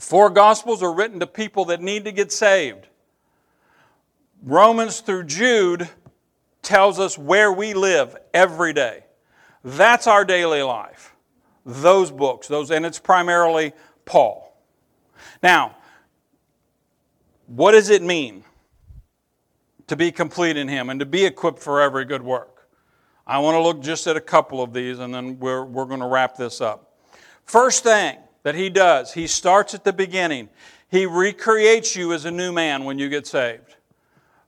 four 0.00 0.28
gospels 0.28 0.82
are 0.82 0.92
written 0.92 1.20
to 1.20 1.26
people 1.26 1.66
that 1.66 1.80
need 1.80 2.04
to 2.04 2.12
get 2.12 2.32
saved. 2.32 2.88
Romans 4.42 5.00
through 5.00 5.24
Jude 5.24 5.88
tells 6.62 6.98
us 6.98 7.16
where 7.16 7.52
we 7.52 7.74
live 7.74 8.16
every 8.34 8.72
day. 8.72 9.04
That's 9.62 10.06
our 10.08 10.24
daily 10.24 10.62
life. 10.62 11.14
Those 11.64 12.10
books, 12.10 12.48
those, 12.48 12.70
and 12.70 12.84
it's 12.84 12.98
primarily 12.98 13.72
Paul. 14.04 14.56
Now, 15.42 15.76
what 17.46 17.72
does 17.72 17.88
it 17.88 18.02
mean 18.02 18.44
to 19.88 19.96
be 19.96 20.12
complete 20.12 20.56
in 20.56 20.68
Him 20.68 20.88
and 20.88 21.00
to 21.00 21.06
be 21.06 21.24
equipped 21.24 21.58
for 21.58 21.80
every 21.80 22.04
good 22.04 22.22
work? 22.22 22.68
I 23.26 23.38
want 23.40 23.56
to 23.56 23.60
look 23.60 23.80
just 23.82 24.06
at 24.06 24.16
a 24.16 24.20
couple 24.20 24.62
of 24.62 24.72
these 24.72 24.98
and 24.98 25.12
then 25.12 25.38
we're, 25.38 25.64
we're 25.64 25.84
going 25.84 26.00
to 26.00 26.06
wrap 26.06 26.36
this 26.36 26.60
up. 26.60 26.94
First 27.44 27.82
thing 27.82 28.16
that 28.42 28.54
He 28.54 28.70
does, 28.70 29.12
He 29.12 29.26
starts 29.26 29.74
at 29.74 29.84
the 29.84 29.92
beginning. 29.92 30.48
He 30.90 31.04
recreates 31.04 31.94
you 31.94 32.12
as 32.14 32.24
a 32.24 32.30
new 32.30 32.52
man 32.52 32.84
when 32.84 32.98
you 32.98 33.08
get 33.08 33.26
saved. 33.26 33.76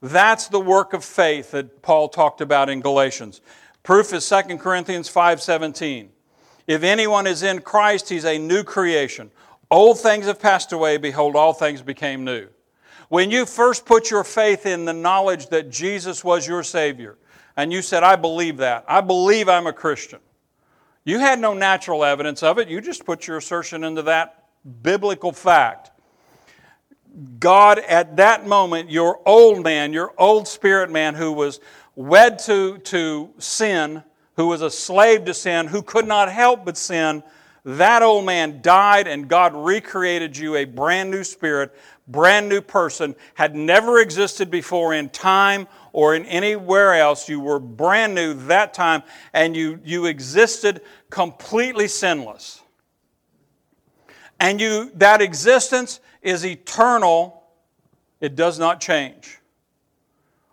That's 0.01 0.49
the 0.49 0.61
work 0.61 0.95
of 0.95 1.05
faith 1.05 1.51
that 1.51 1.83
Paul 1.83 2.09
talked 2.09 2.41
about 2.41 2.71
in 2.71 2.81
Galatians. 2.81 3.43
Proof 3.83 4.13
is 4.15 4.27
2 4.27 4.59
Corinthians 4.59 5.09
5:17. 5.11 6.11
If 6.67 6.83
anyone 6.83 7.27
is 7.27 7.43
in 7.43 7.61
Christ, 7.61 8.09
he's 8.09 8.25
a 8.25 8.39
new 8.39 8.63
creation. 8.63 9.31
Old 9.71 10.01
things 10.01 10.27
have 10.27 10.41
passed 10.41 10.73
away, 10.73 10.97
behold 10.97 11.37
all 11.37 11.53
things 11.53 11.83
became 11.83 12.25
new. 12.25 12.49
When 13.11 13.33
you 13.33 13.45
first 13.45 13.87
put 13.87 14.09
your 14.09 14.23
faith 14.23 14.67
in 14.67 14.85
the 14.85 14.93
knowledge 14.93 15.49
that 15.49 15.69
Jesus 15.69 16.23
was 16.23 16.47
your 16.47 16.63
savior, 16.63 17.19
and 17.57 17.73
you 17.73 17.83
said, 17.83 18.05
"I 18.05 18.15
believe 18.15 18.59
that. 18.59 18.85
I 18.87 19.01
believe 19.01 19.49
I'm 19.49 19.67
a 19.67 19.73
Christian." 19.73 20.21
You 21.03 21.19
had 21.19 21.41
no 21.41 21.53
natural 21.53 22.05
evidence 22.05 22.45
of 22.45 22.59
it. 22.59 22.69
You 22.69 22.81
just 22.81 23.05
put 23.05 23.27
your 23.27 23.39
assertion 23.39 23.83
into 23.83 24.03
that 24.03 24.45
biblical 24.83 25.33
fact. 25.33 25.91
God, 27.41 27.81
at 27.81 28.17
that 28.19 28.47
moment, 28.47 28.91
your 28.91 29.19
old 29.27 29.65
man, 29.65 29.93
your 29.93 30.15
old 30.17 30.47
spirit 30.47 30.89
man 30.89 31.17
who 31.17 31.33
was 31.33 31.59
wed 31.97 32.39
to, 32.41 32.79
to 32.79 33.31
sin, 33.39 34.05
who 34.37 34.47
was 34.47 34.63
a 34.63 34.71
slave 34.71 35.25
to 35.25 35.35
sin, 35.35 35.67
who 35.67 35.83
could 35.83 36.07
not 36.07 36.31
help 36.31 36.65
but 36.65 36.77
sin, 36.77 37.25
that 37.65 38.03
old 38.03 38.25
man 38.25 38.61
died 38.63 39.07
and 39.07 39.29
God 39.29 39.55
recreated 39.55 40.37
you 40.37 40.57
a 40.57 40.65
brand 40.65 41.11
new 41.11 41.25
spirit, 41.25 41.75
brand 42.09 42.49
new 42.49 42.61
person, 42.61 43.15
had 43.35 43.55
never 43.55 44.01
existed 44.01 44.51
before 44.51 44.95
in 44.95 45.11
time 45.11 45.69
or 45.93 46.15
in 46.15 46.25
anywhere 46.27 46.95
else. 46.95 47.29
You 47.29 47.41
were 47.41 47.59
brand 47.59 48.15
new 48.15 48.35
that 48.47 48.73
time 48.73 49.03
and 49.33 49.55
you, 49.55 49.81
you 49.85 50.07
existed 50.07 50.81
completely 51.11 51.89
sinless. 51.89 52.63
And 54.39 54.61
you, 54.61 54.91
that 54.95 55.21
existence 55.21 56.01
is 56.23 56.47
eternal, 56.47 57.43
it 58.21 58.37
does 58.37 58.59
not 58.59 58.81
change. 58.81 59.39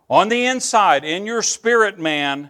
On 0.09 0.29
the 0.29 0.45
inside, 0.45 1.03
in 1.03 1.25
your 1.25 1.41
spirit 1.41 1.99
man, 1.99 2.49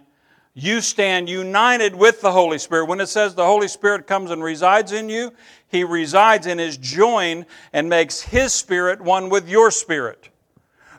you 0.60 0.80
stand 0.80 1.28
united 1.28 1.94
with 1.94 2.20
the 2.20 2.32
Holy 2.32 2.58
Spirit. 2.58 2.86
When 2.86 3.00
it 3.00 3.06
says 3.06 3.36
the 3.36 3.46
Holy 3.46 3.68
Spirit 3.68 4.08
comes 4.08 4.32
and 4.32 4.42
resides 4.42 4.90
in 4.90 5.08
you, 5.08 5.32
He 5.68 5.84
resides 5.84 6.48
and 6.48 6.60
is 6.60 6.76
joined 6.76 7.46
and 7.72 7.88
makes 7.88 8.20
His 8.20 8.52
Spirit 8.52 9.00
one 9.00 9.28
with 9.28 9.48
your 9.48 9.70
spirit. 9.70 10.30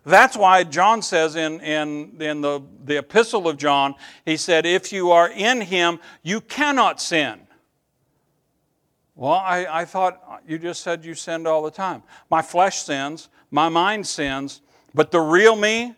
That's 0.06 0.38
why 0.38 0.64
John 0.64 1.02
says 1.02 1.36
in, 1.36 1.60
in, 1.60 2.22
in 2.22 2.40
the, 2.40 2.62
the 2.86 3.00
epistle 3.00 3.50
of 3.50 3.58
John, 3.58 3.96
he 4.24 4.38
said, 4.38 4.66
If 4.66 4.94
you 4.94 5.12
are 5.12 5.30
in 5.30 5.60
Him, 5.60 6.00
you 6.24 6.40
cannot 6.40 7.02
sin. 7.02 7.42
Well, 9.14 9.34
I, 9.34 9.82
I 9.82 9.84
thought 9.84 10.42
you 10.48 10.58
just 10.58 10.84
said 10.84 11.04
you 11.04 11.16
sinned 11.16 11.48
all 11.48 11.64
the 11.64 11.72
time. 11.72 12.04
My 12.32 12.42
flesh 12.42 12.82
sins, 12.82 13.28
my 13.52 13.68
mind 13.68 14.08
sins, 14.08 14.62
but 14.96 15.12
the 15.12 15.20
real 15.20 15.58
me, 15.58 15.96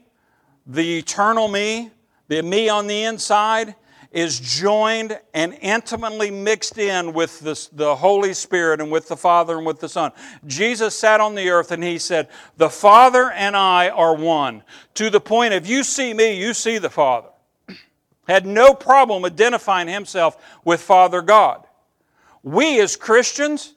the 0.65 0.97
eternal 0.97 1.47
me, 1.47 1.91
the 2.31 2.41
me 2.41 2.69
on 2.69 2.87
the 2.87 3.03
inside, 3.03 3.75
is 4.13 4.39
joined 4.39 5.19
and 5.33 5.57
intimately 5.61 6.31
mixed 6.31 6.77
in 6.77 7.11
with 7.11 7.39
the 7.73 7.95
Holy 7.95 8.33
Spirit 8.33 8.79
and 8.79 8.89
with 8.89 9.09
the 9.09 9.17
Father 9.17 9.57
and 9.57 9.65
with 9.65 9.81
the 9.81 9.89
Son. 9.89 10.11
Jesus 10.47 10.95
sat 10.95 11.19
on 11.19 11.35
the 11.35 11.49
earth 11.49 11.71
and 11.71 11.83
he 11.83 11.97
said, 11.97 12.29
The 12.55 12.69
Father 12.69 13.31
and 13.31 13.55
I 13.55 13.89
are 13.89 14.15
one. 14.15 14.63
To 14.93 15.09
the 15.09 15.19
point 15.19 15.53
of 15.53 15.67
you 15.67 15.83
see 15.83 16.13
me, 16.13 16.39
you 16.39 16.53
see 16.53 16.77
the 16.77 16.89
Father. 16.89 17.27
Had 18.27 18.45
no 18.45 18.73
problem 18.73 19.25
identifying 19.25 19.89
himself 19.89 20.37
with 20.63 20.81
Father 20.81 21.21
God. 21.21 21.65
We 22.43 22.79
as 22.79 22.95
Christians 22.95 23.75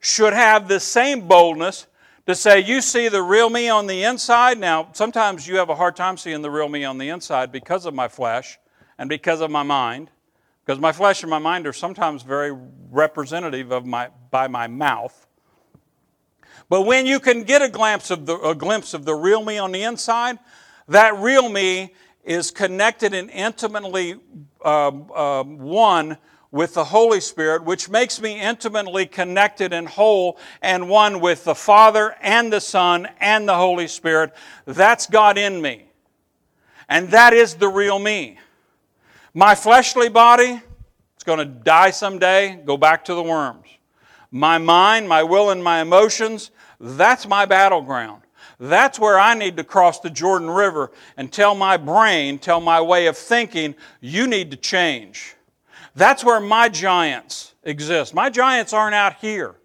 should 0.00 0.34
have 0.34 0.68
the 0.68 0.80
same 0.80 1.26
boldness 1.26 1.86
to 2.28 2.34
say, 2.34 2.60
You 2.60 2.82
see 2.82 3.08
the 3.08 3.22
real 3.22 3.48
me 3.48 3.70
on 3.70 3.86
the 3.86 4.04
inside. 4.04 4.58
Now, 4.58 4.90
sometimes 4.92 5.48
you 5.48 5.56
have 5.56 5.70
a 5.70 5.74
hard 5.74 5.96
time 5.96 6.18
seeing 6.18 6.42
the 6.42 6.50
real 6.50 6.68
me 6.68 6.84
on 6.84 6.98
the 6.98 7.08
inside 7.08 7.50
because 7.50 7.86
of 7.86 7.94
my 7.94 8.06
flesh 8.06 8.58
and 8.98 9.08
because 9.08 9.40
of 9.40 9.50
my 9.50 9.62
mind. 9.62 10.10
Because 10.64 10.78
my 10.78 10.92
flesh 10.92 11.22
and 11.22 11.30
my 11.30 11.38
mind 11.38 11.66
are 11.66 11.72
sometimes 11.72 12.22
very 12.22 12.54
representative 12.90 13.72
of 13.72 13.86
my, 13.86 14.10
by 14.30 14.46
my 14.46 14.66
mouth. 14.66 15.26
But 16.68 16.82
when 16.82 17.06
you 17.06 17.18
can 17.18 17.44
get 17.44 17.62
a 17.62 17.68
glimpse 17.70 18.10
of 18.10 18.26
the, 18.26 18.38
a 18.40 18.54
glimpse 18.54 18.92
of 18.92 19.06
the 19.06 19.14
real 19.14 19.42
me 19.42 19.56
on 19.56 19.72
the 19.72 19.82
inside, 19.82 20.38
that 20.86 21.16
real 21.16 21.48
me 21.48 21.94
is 22.24 22.50
connected 22.50 23.14
and 23.14 23.30
intimately 23.30 24.16
uh, 24.62 24.88
uh, 24.88 25.44
one 25.44 26.18
with 26.50 26.74
the 26.74 26.84
Holy 26.84 27.20
Spirit, 27.20 27.64
which 27.64 27.90
makes 27.90 28.20
me 28.20 28.40
intimately 28.40 29.06
connected 29.06 29.72
and 29.72 29.86
whole 29.86 30.38
and 30.62 30.88
one 30.88 31.20
with 31.20 31.44
the 31.44 31.54
Father 31.54 32.14
and 32.20 32.52
the 32.52 32.60
Son 32.60 33.08
and 33.20 33.48
the 33.48 33.56
Holy 33.56 33.86
Spirit. 33.86 34.34
That's 34.64 35.06
God 35.06 35.36
in 35.36 35.60
me. 35.60 35.84
And 36.88 37.08
that 37.10 37.34
is 37.34 37.54
the 37.54 37.68
real 37.68 37.98
me. 37.98 38.38
My 39.34 39.54
fleshly 39.54 40.08
body, 40.08 40.60
it's 41.14 41.24
going 41.24 41.38
to 41.38 41.44
die 41.44 41.90
someday, 41.90 42.60
go 42.64 42.76
back 42.76 43.04
to 43.06 43.14
the 43.14 43.22
worms. 43.22 43.66
My 44.30 44.58
mind, 44.58 45.08
my 45.08 45.22
will, 45.22 45.50
and 45.50 45.62
my 45.62 45.80
emotions, 45.80 46.50
that's 46.80 47.26
my 47.26 47.44
battleground. 47.44 48.22
That's 48.58 48.98
where 48.98 49.18
I 49.18 49.34
need 49.34 49.56
to 49.58 49.64
cross 49.64 50.00
the 50.00 50.10
Jordan 50.10 50.50
River 50.50 50.90
and 51.16 51.30
tell 51.30 51.54
my 51.54 51.76
brain, 51.76 52.38
tell 52.38 52.60
my 52.60 52.80
way 52.80 53.06
of 53.06 53.16
thinking, 53.16 53.74
you 54.00 54.26
need 54.26 54.50
to 54.50 54.56
change. 54.56 55.36
That's 55.98 56.22
where 56.22 56.38
my 56.38 56.68
giants 56.68 57.54
exist. 57.64 58.14
My 58.14 58.30
giants 58.30 58.72
aren't 58.72 58.94
out 58.94 59.16
here. 59.16 59.56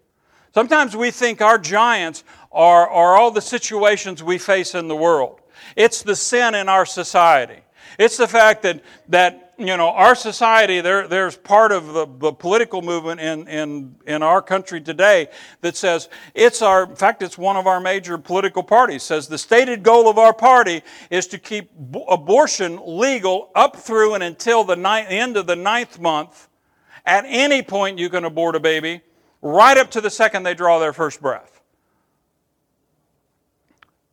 Sometimes 0.52 0.96
we 0.96 1.12
think 1.12 1.40
our 1.40 1.58
giants 1.58 2.24
are, 2.50 2.88
are 2.88 3.16
all 3.16 3.30
the 3.30 3.40
situations 3.40 4.20
we 4.20 4.38
face 4.38 4.74
in 4.74 4.88
the 4.88 4.96
world. 4.96 5.40
It's 5.76 6.02
the 6.02 6.16
sin 6.16 6.56
in 6.56 6.68
our 6.68 6.86
society. 6.86 7.60
It's 8.00 8.16
the 8.16 8.26
fact 8.26 8.62
that, 8.62 8.82
that 9.08 9.43
you 9.58 9.76
know, 9.76 9.90
our 9.90 10.14
society, 10.14 10.80
there, 10.80 11.06
there's 11.06 11.36
part 11.36 11.70
of 11.70 11.86
the, 11.92 12.06
the, 12.18 12.32
political 12.32 12.82
movement 12.82 13.20
in, 13.20 13.46
in, 13.46 13.94
in 14.06 14.22
our 14.22 14.42
country 14.42 14.80
today 14.80 15.28
that 15.60 15.76
says 15.76 16.08
it's 16.34 16.62
our, 16.62 16.84
in 16.84 16.96
fact, 16.96 17.22
it's 17.22 17.38
one 17.38 17.56
of 17.56 17.66
our 17.66 17.80
major 17.80 18.18
political 18.18 18.62
parties, 18.62 19.02
says 19.02 19.28
the 19.28 19.38
stated 19.38 19.82
goal 19.82 20.08
of 20.08 20.18
our 20.18 20.32
party 20.32 20.82
is 21.10 21.26
to 21.28 21.38
keep 21.38 21.70
abortion 22.08 22.80
legal 22.84 23.50
up 23.54 23.76
through 23.76 24.14
and 24.14 24.22
until 24.22 24.64
the 24.64 24.76
ninth, 24.76 25.06
end 25.10 25.36
of 25.36 25.46
the 25.46 25.56
ninth 25.56 26.00
month. 26.00 26.48
At 27.06 27.24
any 27.26 27.62
point, 27.62 27.98
you 27.98 28.08
can 28.08 28.24
abort 28.24 28.56
a 28.56 28.60
baby, 28.60 29.02
right 29.42 29.76
up 29.76 29.90
to 29.92 30.00
the 30.00 30.10
second 30.10 30.42
they 30.42 30.54
draw 30.54 30.78
their 30.78 30.92
first 30.92 31.20
breath. 31.20 31.60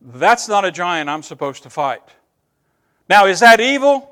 That's 0.00 0.48
not 0.48 0.64
a 0.64 0.70
giant 0.70 1.08
I'm 1.08 1.22
supposed 1.22 1.62
to 1.62 1.70
fight. 1.70 2.02
Now, 3.08 3.26
is 3.26 3.40
that 3.40 3.60
evil? 3.60 4.11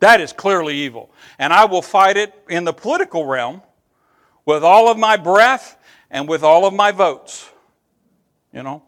That 0.00 0.20
is 0.20 0.32
clearly 0.32 0.74
evil. 0.74 1.10
And 1.38 1.52
I 1.52 1.64
will 1.64 1.82
fight 1.82 2.16
it 2.16 2.34
in 2.48 2.64
the 2.64 2.72
political 2.72 3.26
realm 3.26 3.62
with 4.44 4.62
all 4.62 4.90
of 4.90 4.98
my 4.98 5.16
breath 5.16 5.76
and 6.10 6.28
with 6.28 6.42
all 6.42 6.66
of 6.66 6.72
my 6.72 6.92
votes. 6.92 7.50
You 8.52 8.62
know, 8.62 8.82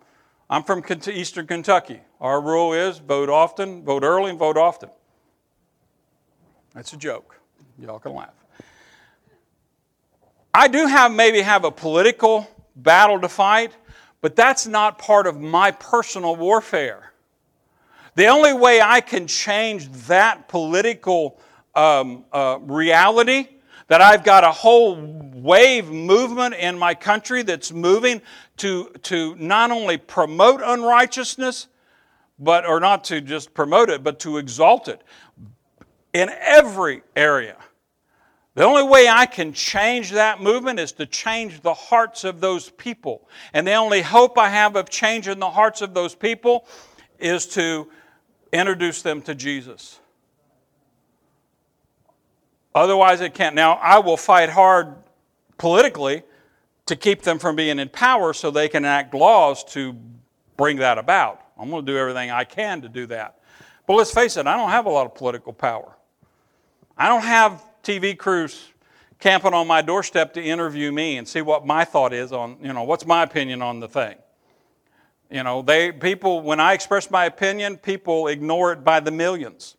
I'm 0.49 0.63
from 0.63 0.83
Eastern 1.09 1.47
Kentucky. 1.47 2.01
Our 2.21 2.41
rule 2.41 2.73
is 2.73 2.99
vote 2.99 3.29
often, 3.29 3.85
vote 3.85 4.03
early, 4.03 4.31
and 4.31 4.39
vote 4.39 4.57
often. 4.57 4.91
That's 6.75 6.93
a 6.93 6.97
joke. 6.97 7.41
Y'all 7.79 7.99
can 7.99 8.15
laugh. 8.15 8.35
I 10.53 10.69
do 10.69 10.87
have 10.87 11.13
maybe 11.13 11.41
have 11.41 11.65
a 11.65 11.71
political 11.71 12.49
battle 12.75 13.21
to 13.21 13.29
fight, 13.29 13.73
but 14.21 14.37
that's 14.37 14.67
not 14.67 14.99
part 14.99 15.27
of 15.27 15.41
my 15.41 15.71
personal 15.71 16.37
warfare. 16.37 17.10
The 18.15 18.27
only 18.27 18.53
way 18.53 18.81
I 18.81 19.01
can 19.01 19.27
change 19.27 19.91
that 20.07 20.49
political 20.49 21.41
um, 21.75 22.25
uh, 22.33 22.59
reality, 22.63 23.49
that 23.89 24.01
I've 24.01 24.23
got 24.23 24.45
a 24.45 24.53
whole 24.53 24.97
wave 25.35 25.91
movement 25.91 26.55
in 26.55 26.79
my 26.79 26.95
country 26.95 27.43
that's 27.43 27.73
moving 27.73 28.23
to, 28.59 28.91
to 29.03 29.35
not 29.37 29.71
only 29.71 29.97
promote 29.97 30.61
unrighteousness, 30.65 31.69
but, 32.39 32.67
or 32.67 32.81
not 32.81 33.05
to 33.05 33.21
just 33.21 33.53
promote 33.53 33.91
it, 33.91 34.03
but 34.03 34.21
to 34.21 34.39
exalt 34.39 34.89
it 34.89 35.03
in 36.13 36.31
every 36.41 37.03
area. 37.15 37.57
The 38.55 38.65
only 38.65 38.83
way 38.83 39.09
I 39.09 39.27
can 39.27 39.53
change 39.53 40.11
that 40.11 40.41
movement 40.41 40.81
is 40.81 40.93
to 40.93 41.07
change 41.07 41.61
the 41.61 41.75
hearts 41.75 42.25
of 42.25 42.41
those 42.41 42.71
people. 42.71 43.29
And 43.53 43.67
the 43.67 43.75
only 43.75 44.03
hope 44.03 44.39
I 44.39 44.49
have 44.49 44.77
of 44.77 44.91
changing 44.91 45.39
the 45.39 45.51
hearts 45.51 45.83
of 45.83 45.95
those 45.95 46.15
people 46.15 46.67
is 47.19 47.47
to 47.49 47.89
Introduce 48.53 49.03
them 49.03 49.23
to 49.23 49.35
Jesus. 49.35 50.01
Otherwise, 52.75 53.21
it 53.21 53.35
can't. 53.35 53.55
Now, 53.55 53.75
I 53.75 53.99
will 53.99 54.17
fight 54.17 54.51
hard 54.51 54.95
politically 55.59 56.23
to 56.87 56.97
keep 56.97 57.23
them 57.23 57.39
from 57.39 57.57
being 57.57 57.79
in 57.79 57.89
power 57.89 58.33
so 58.33 58.51
they 58.51 58.69
can 58.69 58.85
enact 58.85 59.15
laws 59.15 59.65
to 59.65 59.97
bring 60.57 60.79
that 60.79 60.99
about. 60.99 61.41
I'm 61.59 61.71
going 61.71 61.85
to 61.85 61.93
do 61.93 61.99
everything 61.99 62.31
I 62.31 62.45
can 62.45 62.83
to 62.83 62.89
do 62.89 63.07
that. 63.07 63.39
But 63.87 63.95
let's 63.95 64.13
face 64.13 64.37
it, 64.37 64.47
I 64.47 64.57
don't 64.57 64.71
have 64.71 64.87
a 64.87 64.91
lot 64.91 65.07
of 65.07 65.15
political 65.15 65.53
power. 65.53 65.97
I 66.97 67.09
don't 67.09 67.23
have 67.23 67.65
TV 67.83 68.17
crews 68.17 68.73
camping 69.19 69.53
on 69.53 69.67
my 69.67 69.83
doorstep 69.83 70.35
to 70.35 70.43
interview 70.43 70.91
me 70.91 71.17
and 71.19 71.27
see 71.27 71.43
what 71.43 71.67
my 71.67 71.85
thought 71.85 72.13
is 72.13 72.33
on, 72.33 72.57
you 72.63 72.73
know, 72.73 72.85
what's 72.85 73.07
my 73.07 73.23
opinion 73.23 73.63
on 73.63 73.81
the 73.81 73.89
thing. 73.89 74.17
You 75.31 75.45
know, 75.45 75.63
they 75.63 75.93
people 75.93 76.41
when 76.41 76.59
I 76.59 76.73
express 76.73 77.11
my 77.11 77.27
opinion, 77.27 77.77
people 77.77 78.27
ignore 78.27 78.73
it 78.73 78.85
by 78.85 79.01
the 79.01 79.13
millions. 79.13 79.77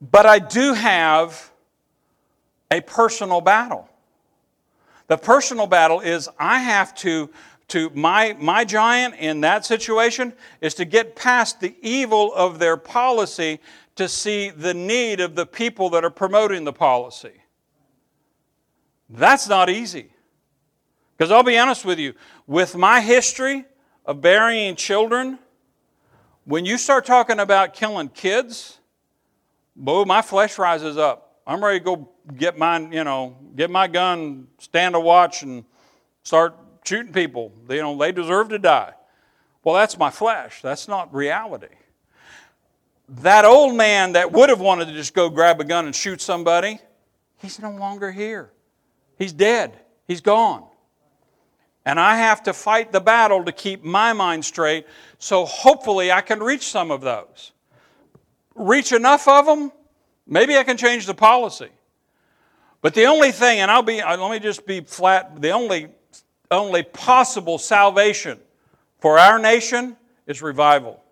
But 0.00 0.26
I 0.26 0.38
do 0.38 0.74
have 0.74 1.50
a 2.70 2.80
personal 2.82 3.40
battle. 3.40 3.88
The 5.06 5.16
personal 5.16 5.66
battle 5.66 6.00
is 6.00 6.28
I 6.38 6.58
have 6.58 6.94
to 6.96 7.30
to 7.68 7.90
my 7.94 8.36
my 8.38 8.64
giant 8.64 9.14
in 9.14 9.40
that 9.40 9.64
situation 9.64 10.34
is 10.60 10.74
to 10.74 10.84
get 10.84 11.16
past 11.16 11.60
the 11.60 11.74
evil 11.80 12.32
of 12.34 12.58
their 12.58 12.76
policy 12.76 13.58
to 13.96 14.08
see 14.08 14.50
the 14.50 14.74
need 14.74 15.20
of 15.20 15.34
the 15.34 15.46
people 15.46 15.90
that 15.90 16.04
are 16.04 16.10
promoting 16.10 16.64
the 16.64 16.72
policy. 16.72 17.32
That's 19.10 19.48
not 19.48 19.70
easy. 19.70 20.12
Because 21.18 21.32
I'll 21.32 21.42
be 21.42 21.58
honest 21.58 21.84
with 21.84 21.98
you, 21.98 22.14
with 22.46 22.76
my 22.76 23.00
history 23.00 23.64
of 24.06 24.20
burying 24.20 24.76
children, 24.76 25.40
when 26.44 26.64
you 26.64 26.78
start 26.78 27.04
talking 27.04 27.40
about 27.40 27.74
killing 27.74 28.08
kids, 28.08 28.78
boy, 29.74 30.04
my 30.04 30.22
flesh 30.22 30.58
rises 30.58 30.96
up. 30.96 31.40
I'm 31.44 31.62
ready 31.62 31.80
to 31.80 31.84
go 31.84 32.08
get 32.36 32.56
mine, 32.56 32.92
you 32.92 33.02
know, 33.02 33.36
get 33.56 33.68
my 33.68 33.88
gun, 33.88 34.46
stand 34.58 34.94
a 34.94 35.00
watch, 35.00 35.42
and 35.42 35.64
start 36.22 36.54
shooting 36.84 37.12
people. 37.12 37.52
You 37.68 37.82
know, 37.82 37.98
they 37.98 38.12
deserve 38.12 38.50
to 38.50 38.58
die. 38.60 38.92
Well, 39.64 39.74
that's 39.74 39.98
my 39.98 40.10
flesh. 40.10 40.62
That's 40.62 40.86
not 40.86 41.12
reality. 41.12 41.74
That 43.08 43.44
old 43.44 43.74
man 43.74 44.12
that 44.12 44.30
would 44.30 44.50
have 44.50 44.60
wanted 44.60 44.86
to 44.86 44.92
just 44.92 45.14
go 45.14 45.28
grab 45.30 45.60
a 45.60 45.64
gun 45.64 45.86
and 45.86 45.94
shoot 45.94 46.20
somebody, 46.20 46.78
he's 47.38 47.58
no 47.58 47.72
longer 47.72 48.12
here. 48.12 48.52
He's 49.18 49.32
dead. 49.32 49.80
He's 50.06 50.20
gone. 50.20 50.68
And 51.88 51.98
I 51.98 52.16
have 52.16 52.42
to 52.42 52.52
fight 52.52 52.92
the 52.92 53.00
battle 53.00 53.42
to 53.46 53.50
keep 53.50 53.82
my 53.82 54.12
mind 54.12 54.44
straight, 54.44 54.86
so 55.18 55.46
hopefully 55.46 56.12
I 56.12 56.20
can 56.20 56.38
reach 56.38 56.66
some 56.66 56.90
of 56.90 57.00
those. 57.00 57.52
Reach 58.54 58.92
enough 58.92 59.26
of 59.26 59.46
them, 59.46 59.72
maybe 60.26 60.58
I 60.58 60.64
can 60.64 60.76
change 60.76 61.06
the 61.06 61.14
policy. 61.14 61.70
But 62.82 62.92
the 62.92 63.06
only 63.06 63.32
thing, 63.32 63.60
and 63.60 63.70
I'll 63.70 63.80
be, 63.80 64.02
uh, 64.02 64.18
let 64.18 64.30
me 64.30 64.38
just 64.38 64.66
be 64.66 64.82
flat, 64.82 65.40
the 65.40 65.52
only, 65.52 65.88
only 66.50 66.82
possible 66.82 67.56
salvation 67.56 68.38
for 69.00 69.18
our 69.18 69.38
nation 69.38 69.96
is 70.26 70.42
revival. 70.42 71.02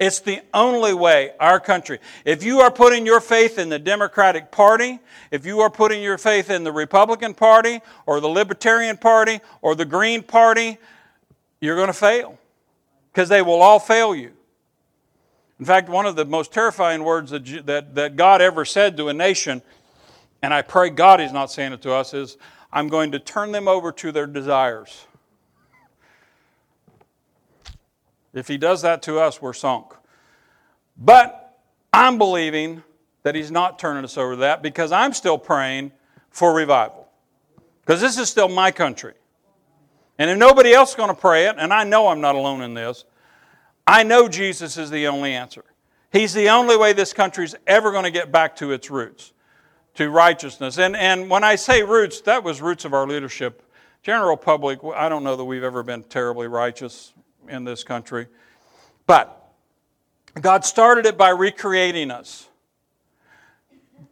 It's 0.00 0.20
the 0.20 0.40
only 0.54 0.94
way 0.94 1.32
our 1.38 1.60
country. 1.60 1.98
If 2.24 2.42
you 2.42 2.60
are 2.60 2.70
putting 2.70 3.04
your 3.04 3.20
faith 3.20 3.58
in 3.58 3.68
the 3.68 3.78
Democratic 3.78 4.50
Party, 4.50 4.98
if 5.30 5.44
you 5.44 5.60
are 5.60 5.68
putting 5.68 6.02
your 6.02 6.16
faith 6.16 6.48
in 6.48 6.64
the 6.64 6.72
Republican 6.72 7.34
Party 7.34 7.80
or 8.06 8.18
the 8.18 8.28
Libertarian 8.28 8.96
Party 8.96 9.40
or 9.60 9.74
the 9.74 9.84
Green 9.84 10.22
Party, 10.22 10.78
you're 11.60 11.76
going 11.76 11.88
to 11.88 11.92
fail 11.92 12.38
because 13.12 13.28
they 13.28 13.42
will 13.42 13.60
all 13.60 13.78
fail 13.78 14.14
you. 14.14 14.32
In 15.58 15.66
fact, 15.66 15.90
one 15.90 16.06
of 16.06 16.16
the 16.16 16.24
most 16.24 16.50
terrifying 16.50 17.04
words 17.04 17.30
that, 17.30 17.66
that, 17.66 17.94
that 17.94 18.16
God 18.16 18.40
ever 18.40 18.64
said 18.64 18.96
to 18.96 19.08
a 19.08 19.12
nation, 19.12 19.60
and 20.42 20.54
I 20.54 20.62
pray 20.62 20.88
God 20.88 21.20
is 21.20 21.30
not 21.30 21.50
saying 21.50 21.74
it 21.74 21.82
to 21.82 21.92
us, 21.92 22.14
is, 22.14 22.38
I'm 22.72 22.88
going 22.88 23.12
to 23.12 23.18
turn 23.18 23.52
them 23.52 23.68
over 23.68 23.92
to 23.92 24.12
their 24.12 24.26
desires. 24.26 25.06
If 28.32 28.48
he 28.48 28.58
does 28.58 28.82
that 28.82 29.02
to 29.02 29.18
us, 29.18 29.42
we're 29.42 29.52
sunk. 29.52 29.92
But 30.96 31.58
I'm 31.92 32.18
believing 32.18 32.82
that 33.22 33.34
he's 33.34 33.50
not 33.50 33.78
turning 33.78 34.04
us 34.04 34.16
over 34.16 34.32
to 34.32 34.40
that 34.40 34.62
because 34.62 34.92
I'm 34.92 35.12
still 35.12 35.38
praying 35.38 35.92
for 36.30 36.54
revival. 36.54 37.08
Because 37.80 38.00
this 38.00 38.18
is 38.18 38.28
still 38.28 38.48
my 38.48 38.70
country. 38.70 39.14
And 40.18 40.30
if 40.30 40.38
nobody 40.38 40.72
else 40.72 40.90
is 40.90 40.96
going 40.96 41.08
to 41.08 41.14
pray 41.14 41.46
it, 41.46 41.56
and 41.58 41.72
I 41.72 41.84
know 41.84 42.08
I'm 42.08 42.20
not 42.20 42.34
alone 42.34 42.62
in 42.62 42.74
this, 42.74 43.04
I 43.86 44.02
know 44.02 44.28
Jesus 44.28 44.76
is 44.76 44.90
the 44.90 45.08
only 45.08 45.34
answer. 45.34 45.64
He's 46.12 46.34
the 46.34 46.50
only 46.50 46.76
way 46.76 46.92
this 46.92 47.12
country 47.12 47.44
is 47.44 47.56
ever 47.66 47.90
going 47.90 48.04
to 48.04 48.10
get 48.10 48.30
back 48.30 48.56
to 48.56 48.72
its 48.72 48.90
roots, 48.90 49.32
to 49.94 50.10
righteousness. 50.10 50.78
And, 50.78 50.94
and 50.94 51.30
when 51.30 51.42
I 51.42 51.56
say 51.56 51.82
roots, 51.82 52.20
that 52.22 52.44
was 52.44 52.60
roots 52.60 52.84
of 52.84 52.94
our 52.94 53.06
leadership 53.06 53.62
General 54.02 54.38
public, 54.38 54.78
I 54.94 55.10
don't 55.10 55.24
know 55.24 55.36
that 55.36 55.44
we've 55.44 55.62
ever 55.62 55.82
been 55.82 56.02
terribly 56.04 56.46
righteous 56.46 57.12
in 57.48 57.64
this 57.64 57.84
country. 57.84 58.26
But 59.06 59.36
God 60.40 60.64
started 60.64 61.06
it 61.06 61.16
by 61.16 61.30
recreating 61.30 62.10
us. 62.10 62.48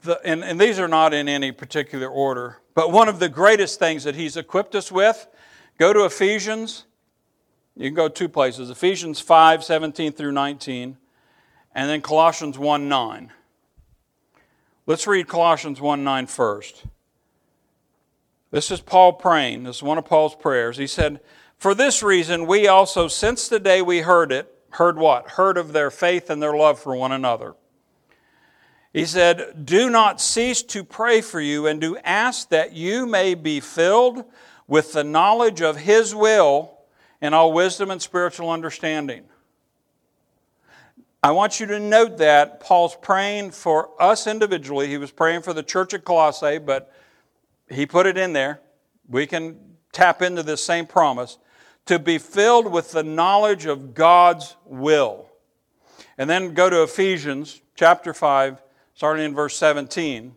The, 0.02 0.20
and, 0.24 0.44
and 0.44 0.60
these 0.60 0.78
are 0.78 0.88
not 0.88 1.14
in 1.14 1.28
any 1.28 1.52
particular 1.52 2.08
order, 2.08 2.58
but 2.74 2.92
one 2.92 3.08
of 3.08 3.18
the 3.18 3.28
greatest 3.28 3.78
things 3.78 4.04
that 4.04 4.14
He's 4.14 4.36
equipped 4.36 4.74
us 4.74 4.92
with, 4.92 5.26
go 5.78 5.92
to 5.92 6.04
Ephesians. 6.04 6.84
You 7.76 7.88
can 7.88 7.94
go 7.94 8.08
two 8.08 8.28
places 8.28 8.70
Ephesians 8.70 9.20
5 9.20 9.64
17 9.64 10.12
through 10.12 10.32
19, 10.32 10.96
and 11.74 11.90
then 11.90 12.00
Colossians 12.00 12.58
1 12.58 12.88
9. 12.88 13.32
Let's 14.86 15.06
read 15.06 15.28
Colossians 15.28 15.80
1 15.80 16.04
9 16.04 16.26
first. 16.26 16.84
This 18.50 18.70
is 18.70 18.80
Paul 18.80 19.12
praying. 19.12 19.64
This 19.64 19.76
is 19.76 19.82
one 19.82 19.98
of 19.98 20.06
Paul's 20.06 20.34
prayers. 20.34 20.78
He 20.78 20.86
said, 20.86 21.20
For 21.58 21.74
this 21.74 22.02
reason, 22.02 22.46
we 22.46 22.68
also, 22.68 23.08
since 23.08 23.48
the 23.48 23.58
day 23.58 23.82
we 23.82 24.00
heard 24.00 24.30
it, 24.30 24.54
heard 24.70 24.96
what? 24.96 25.30
Heard 25.30 25.58
of 25.58 25.72
their 25.72 25.90
faith 25.90 26.30
and 26.30 26.40
their 26.40 26.56
love 26.56 26.78
for 26.78 26.94
one 26.94 27.10
another. 27.10 27.54
He 28.92 29.04
said, 29.04 29.66
Do 29.66 29.90
not 29.90 30.20
cease 30.20 30.62
to 30.62 30.84
pray 30.84 31.20
for 31.20 31.40
you 31.40 31.66
and 31.66 31.80
to 31.80 31.98
ask 31.98 32.48
that 32.50 32.72
you 32.72 33.06
may 33.06 33.34
be 33.34 33.58
filled 33.58 34.24
with 34.68 34.92
the 34.92 35.02
knowledge 35.04 35.60
of 35.60 35.78
His 35.78 36.14
will 36.14 36.78
in 37.20 37.34
all 37.34 37.52
wisdom 37.52 37.90
and 37.90 38.00
spiritual 38.00 38.50
understanding. 38.50 39.24
I 41.20 41.32
want 41.32 41.58
you 41.58 41.66
to 41.66 41.80
note 41.80 42.18
that 42.18 42.60
Paul's 42.60 42.96
praying 43.02 43.50
for 43.50 43.90
us 44.00 44.28
individually. 44.28 44.86
He 44.86 44.98
was 44.98 45.10
praying 45.10 45.42
for 45.42 45.52
the 45.52 45.64
church 45.64 45.92
at 45.92 46.04
Colossae, 46.04 46.58
but 46.58 46.92
he 47.68 47.86
put 47.86 48.06
it 48.06 48.16
in 48.16 48.32
there. 48.32 48.60
We 49.08 49.26
can 49.26 49.58
tap 49.92 50.22
into 50.22 50.44
this 50.44 50.62
same 50.62 50.86
promise 50.86 51.38
to 51.88 51.98
be 51.98 52.18
filled 52.18 52.70
with 52.70 52.92
the 52.92 53.02
knowledge 53.02 53.64
of 53.64 53.94
God's 53.94 54.56
will. 54.66 55.26
And 56.18 56.28
then 56.28 56.52
go 56.52 56.68
to 56.68 56.82
Ephesians 56.82 57.62
chapter 57.74 58.12
5, 58.12 58.62
starting 58.94 59.24
in 59.24 59.34
verse 59.34 59.56
17. 59.56 60.34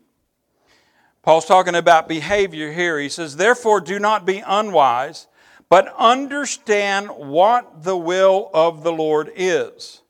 Paul's 1.24 1.46
talking 1.46 1.76
about 1.76 2.08
behavior 2.08 2.72
here. 2.72 2.98
He 3.00 3.10
says, 3.10 3.36
Therefore, 3.36 3.82
do 3.82 4.00
not 4.00 4.26
be 4.26 4.42
unwise, 4.46 5.28
but 5.70 5.94
understand 5.98 7.10
what 7.10 7.84
the 7.84 7.98
will 7.98 8.50
of 8.54 8.84
the 8.84 8.94
Lord 8.94 9.30
is. 9.36 10.02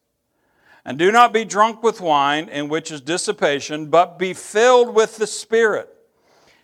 And 0.86 1.00
do 1.00 1.12
not 1.12 1.34
be 1.34 1.44
drunk 1.44 1.82
with 1.82 2.02
wine, 2.02 2.50
in 2.50 2.70
which 2.70 2.92
is 2.92 3.02
dissipation, 3.02 3.88
but 3.88 4.20
be 4.20 4.34
filled 4.34 4.94
with 4.94 5.18
the 5.18 5.28
Spirit 5.28 5.91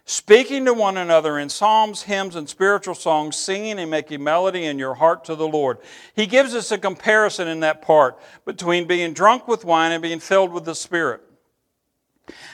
speaking 0.07 0.63
to 0.63 0.73
one 0.73 0.95
another 0.95 1.37
in 1.37 1.49
psalms, 1.49 2.03
hymns, 2.03 2.35
and 2.35 2.47
spiritual 2.47 2.95
songs, 2.95 3.35
singing 3.35 3.77
and 3.77 3.91
making 3.91 4.23
melody 4.23 4.65
in 4.65 4.79
your 4.79 4.95
heart 4.95 5.25
to 5.25 5.35
the 5.35 5.47
Lord. 5.47 5.77
He 6.15 6.25
gives 6.25 6.55
us 6.55 6.71
a 6.71 6.77
comparison 6.77 7.49
in 7.49 7.59
that 7.59 7.81
part 7.81 8.17
between 8.45 8.87
being 8.87 9.11
drunk 9.11 9.49
with 9.49 9.65
wine 9.65 9.91
and 9.91 10.01
being 10.01 10.21
filled 10.21 10.53
with 10.53 10.63
the 10.63 10.75
Spirit. 10.75 11.21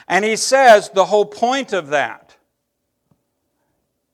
And 0.08 0.24
he 0.24 0.34
says 0.34 0.90
the 0.90 1.04
whole 1.04 1.24
point 1.24 1.72
of 1.72 1.88
that 1.88 2.36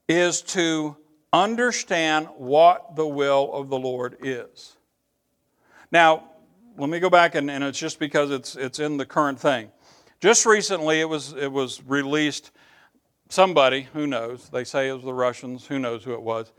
is 0.07 0.43
to 0.43 0.97
understand 1.32 2.28
what 2.36 2.95
the 2.95 3.07
will 3.07 3.51
of 3.55 3.70
the 3.70 3.78
Lord 3.78 4.18
is. 4.20 4.76
Now, 5.91 6.24
let 6.76 6.91
me 6.91 7.01
go 7.01 7.09
back, 7.09 7.34
and, 7.34 7.51
and 7.51 7.64
it's 7.64 7.78
just 7.78 7.99
because 7.99 8.30
it's, 8.30 8.55
it's 8.55 8.78
in 8.78 8.99
the 8.99 9.07
current 9.07 9.41
thing. 9.41 9.70
Just 10.20 10.45
recently, 10.45 11.01
it 11.01 11.09
was, 11.09 11.32
it 11.32 11.51
was 11.51 11.82
released 11.86 12.51
somebody, 13.31 13.89
who 13.95 14.07
knows, 14.07 14.51
they 14.51 14.64
say 14.64 14.89
it 14.89 14.93
was 14.93 15.05
the 15.05 15.14
Russians, 15.14 15.66
who 15.66 15.78
knows 15.78 16.05
who 16.05 16.12
it 16.12 16.22
was, 16.22 16.53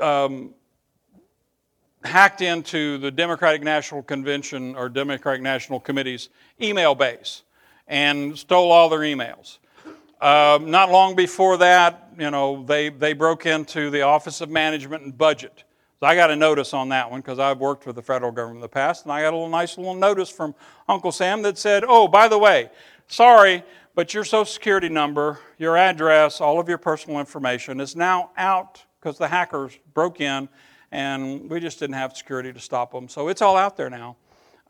um, 0.00 0.54
hacked 2.04 2.42
into 2.42 2.98
the 2.98 3.10
Democratic 3.10 3.62
National 3.62 4.02
Convention 4.02 4.74
or 4.74 4.88
Democratic 4.88 5.42
National 5.42 5.80
Committee's 5.80 6.28
email 6.60 6.94
base 6.94 7.42
and 7.86 8.38
stole 8.38 8.72
all 8.72 8.88
their 8.88 9.00
emails. 9.00 9.58
Um, 10.20 10.70
not 10.70 10.90
long 10.90 11.16
before 11.16 11.56
that, 11.58 12.10
you 12.18 12.30
know, 12.30 12.64
they, 12.64 12.90
they 12.90 13.14
broke 13.14 13.46
into 13.46 13.90
the 13.90 14.02
Office 14.02 14.40
of 14.40 14.50
Management 14.50 15.04
and 15.04 15.16
Budget. 15.16 15.64
So 16.00 16.06
I 16.06 16.14
got 16.14 16.30
a 16.30 16.36
notice 16.36 16.72
on 16.74 16.90
that 16.90 17.10
one 17.10 17.20
because 17.20 17.38
I've 17.38 17.58
worked 17.58 17.86
with 17.86 17.96
the 17.96 18.02
federal 18.02 18.32
government 18.32 18.58
in 18.58 18.62
the 18.62 18.68
past, 18.68 19.04
and 19.04 19.12
I 19.12 19.22
got 19.22 19.34
a 19.34 19.36
little 19.36 19.50
nice 19.50 19.76
little 19.76 19.94
notice 19.94 20.30
from 20.30 20.54
Uncle 20.88 21.12
Sam 21.12 21.42
that 21.42 21.58
said, 21.58 21.84
"Oh, 21.86 22.08
by 22.08 22.26
the 22.26 22.38
way, 22.38 22.70
sorry, 23.06 23.62
but 23.94 24.14
your 24.14 24.24
social 24.24 24.44
security 24.44 24.88
number, 24.88 25.38
your 25.58 25.76
address, 25.76 26.40
all 26.40 26.60
of 26.60 26.68
your 26.68 26.78
personal 26.78 27.18
information 27.18 27.80
is 27.80 27.96
now 27.96 28.30
out 28.36 28.84
because 29.00 29.18
the 29.18 29.28
hackers 29.28 29.78
broke 29.94 30.20
in 30.20 30.48
and 30.92 31.48
we 31.50 31.60
just 31.60 31.78
didn't 31.78 31.94
have 31.94 32.16
security 32.16 32.52
to 32.52 32.60
stop 32.60 32.92
them. 32.92 33.08
So 33.08 33.28
it's 33.28 33.42
all 33.42 33.56
out 33.56 33.76
there 33.76 33.90
now. 33.90 34.16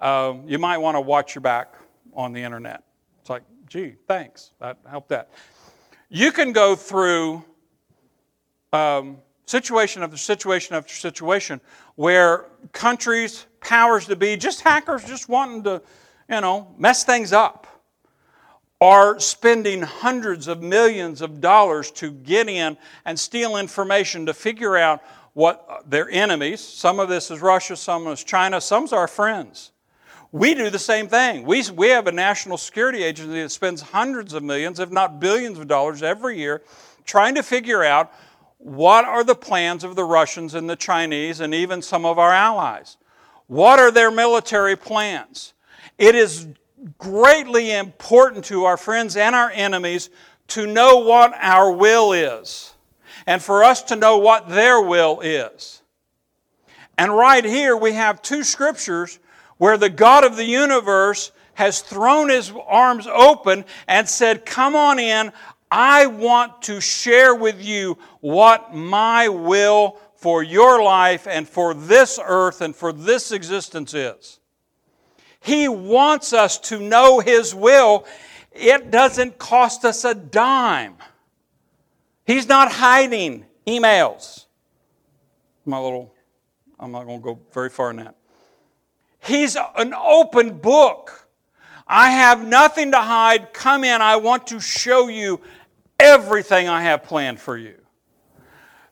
Uh, 0.00 0.34
you 0.46 0.58
might 0.58 0.78
want 0.78 0.96
to 0.96 1.00
watch 1.00 1.34
your 1.34 1.42
back 1.42 1.74
on 2.14 2.32
the 2.32 2.42
internet. 2.42 2.82
It's 3.20 3.30
like, 3.30 3.42
gee, 3.68 3.94
thanks. 4.08 4.52
That 4.60 4.78
helped 4.88 5.10
that. 5.10 5.30
You 6.08 6.32
can 6.32 6.52
go 6.52 6.74
through 6.74 7.44
um, 8.72 9.18
situation 9.46 10.02
after 10.02 10.16
situation 10.16 10.74
after 10.74 10.94
situation 10.94 11.60
where 11.96 12.46
countries, 12.72 13.46
powers 13.60 14.06
to 14.06 14.16
be, 14.16 14.36
just 14.36 14.62
hackers 14.62 15.04
just 15.04 15.28
wanting 15.28 15.62
to, 15.64 15.82
you 16.28 16.40
know, 16.40 16.74
mess 16.78 17.04
things 17.04 17.32
up 17.32 17.66
are 18.80 19.20
spending 19.20 19.82
hundreds 19.82 20.48
of 20.48 20.62
millions 20.62 21.20
of 21.20 21.40
dollars 21.40 21.90
to 21.90 22.10
get 22.10 22.48
in 22.48 22.78
and 23.04 23.18
steal 23.18 23.56
information 23.56 24.26
to 24.26 24.32
figure 24.32 24.76
out 24.76 25.02
what 25.34 25.84
their 25.88 26.08
enemies, 26.10 26.60
some 26.60 26.98
of 26.98 27.08
this 27.08 27.30
is 27.30 27.40
Russia, 27.40 27.76
some 27.76 28.06
is 28.08 28.24
China, 28.24 28.60
some's 28.60 28.92
our 28.92 29.06
friends. 29.06 29.72
We 30.32 30.54
do 30.54 30.70
the 30.70 30.78
same 30.78 31.08
thing. 31.08 31.44
We, 31.44 31.62
we 31.70 31.88
have 31.88 32.06
a 32.06 32.12
national 32.12 32.56
security 32.56 33.02
agency 33.02 33.42
that 33.42 33.50
spends 33.50 33.82
hundreds 33.82 34.32
of 34.32 34.42
millions, 34.42 34.78
if 34.78 34.90
not 34.90 35.20
billions 35.20 35.58
of 35.58 35.68
dollars 35.68 36.02
every 36.02 36.38
year 36.38 36.62
trying 37.04 37.34
to 37.34 37.42
figure 37.42 37.82
out 37.82 38.12
what 38.58 39.04
are 39.04 39.24
the 39.24 39.34
plans 39.34 39.84
of 39.84 39.96
the 39.96 40.04
Russians 40.04 40.54
and 40.54 40.68
the 40.68 40.76
Chinese 40.76 41.40
and 41.40 41.54
even 41.54 41.82
some 41.82 42.04
of 42.04 42.18
our 42.18 42.32
allies. 42.32 42.96
What 43.46 43.78
are 43.78 43.90
their 43.90 44.10
military 44.10 44.76
plans? 44.76 45.54
It 45.98 46.14
is 46.14 46.46
greatly 46.98 47.72
important 47.72 48.44
to 48.46 48.64
our 48.64 48.76
friends 48.76 49.16
and 49.16 49.34
our 49.34 49.50
enemies 49.50 50.10
to 50.48 50.66
know 50.66 50.98
what 50.98 51.32
our 51.36 51.70
will 51.70 52.12
is 52.12 52.72
and 53.26 53.42
for 53.42 53.62
us 53.62 53.82
to 53.84 53.96
know 53.96 54.18
what 54.18 54.48
their 54.48 54.80
will 54.80 55.20
is. 55.20 55.82
And 56.98 57.14
right 57.14 57.44
here 57.44 57.76
we 57.76 57.92
have 57.92 58.22
two 58.22 58.44
scriptures 58.44 59.18
where 59.58 59.76
the 59.76 59.90
God 59.90 60.24
of 60.24 60.36
the 60.36 60.44
universe 60.44 61.32
has 61.54 61.80
thrown 61.80 62.30
his 62.30 62.52
arms 62.66 63.06
open 63.06 63.64
and 63.86 64.08
said, 64.08 64.46
Come 64.46 64.74
on 64.74 64.98
in. 64.98 65.32
I 65.70 66.06
want 66.06 66.62
to 66.62 66.80
share 66.80 67.34
with 67.34 67.62
you 67.62 67.96
what 68.20 68.74
my 68.74 69.28
will 69.28 69.98
for 70.16 70.42
your 70.42 70.82
life 70.82 71.28
and 71.28 71.48
for 71.48 71.74
this 71.74 72.18
earth 72.22 72.60
and 72.60 72.74
for 72.74 72.92
this 72.92 73.30
existence 73.30 73.94
is. 73.94 74.39
He 75.40 75.68
wants 75.68 76.32
us 76.32 76.58
to 76.58 76.78
know 76.78 77.20
His 77.20 77.54
will. 77.54 78.06
It 78.52 78.90
doesn't 78.90 79.38
cost 79.38 79.84
us 79.84 80.04
a 80.04 80.14
dime. 80.14 80.96
He's 82.26 82.46
not 82.46 82.70
hiding 82.70 83.46
emails. 83.66 84.46
My 85.64 85.78
little, 85.78 86.14
I'm 86.78 86.92
not 86.92 87.06
going 87.06 87.20
to 87.20 87.24
go 87.24 87.40
very 87.52 87.70
far 87.70 87.90
in 87.90 87.96
that. 87.96 88.16
He's 89.20 89.56
an 89.76 89.94
open 89.94 90.58
book. 90.58 91.28
I 91.86 92.10
have 92.10 92.46
nothing 92.46 92.92
to 92.92 93.00
hide. 93.00 93.52
Come 93.52 93.84
in. 93.84 94.00
I 94.00 94.16
want 94.16 94.46
to 94.48 94.60
show 94.60 95.08
you 95.08 95.40
everything 95.98 96.68
I 96.68 96.82
have 96.82 97.02
planned 97.02 97.40
for 97.40 97.56
you. 97.56 97.76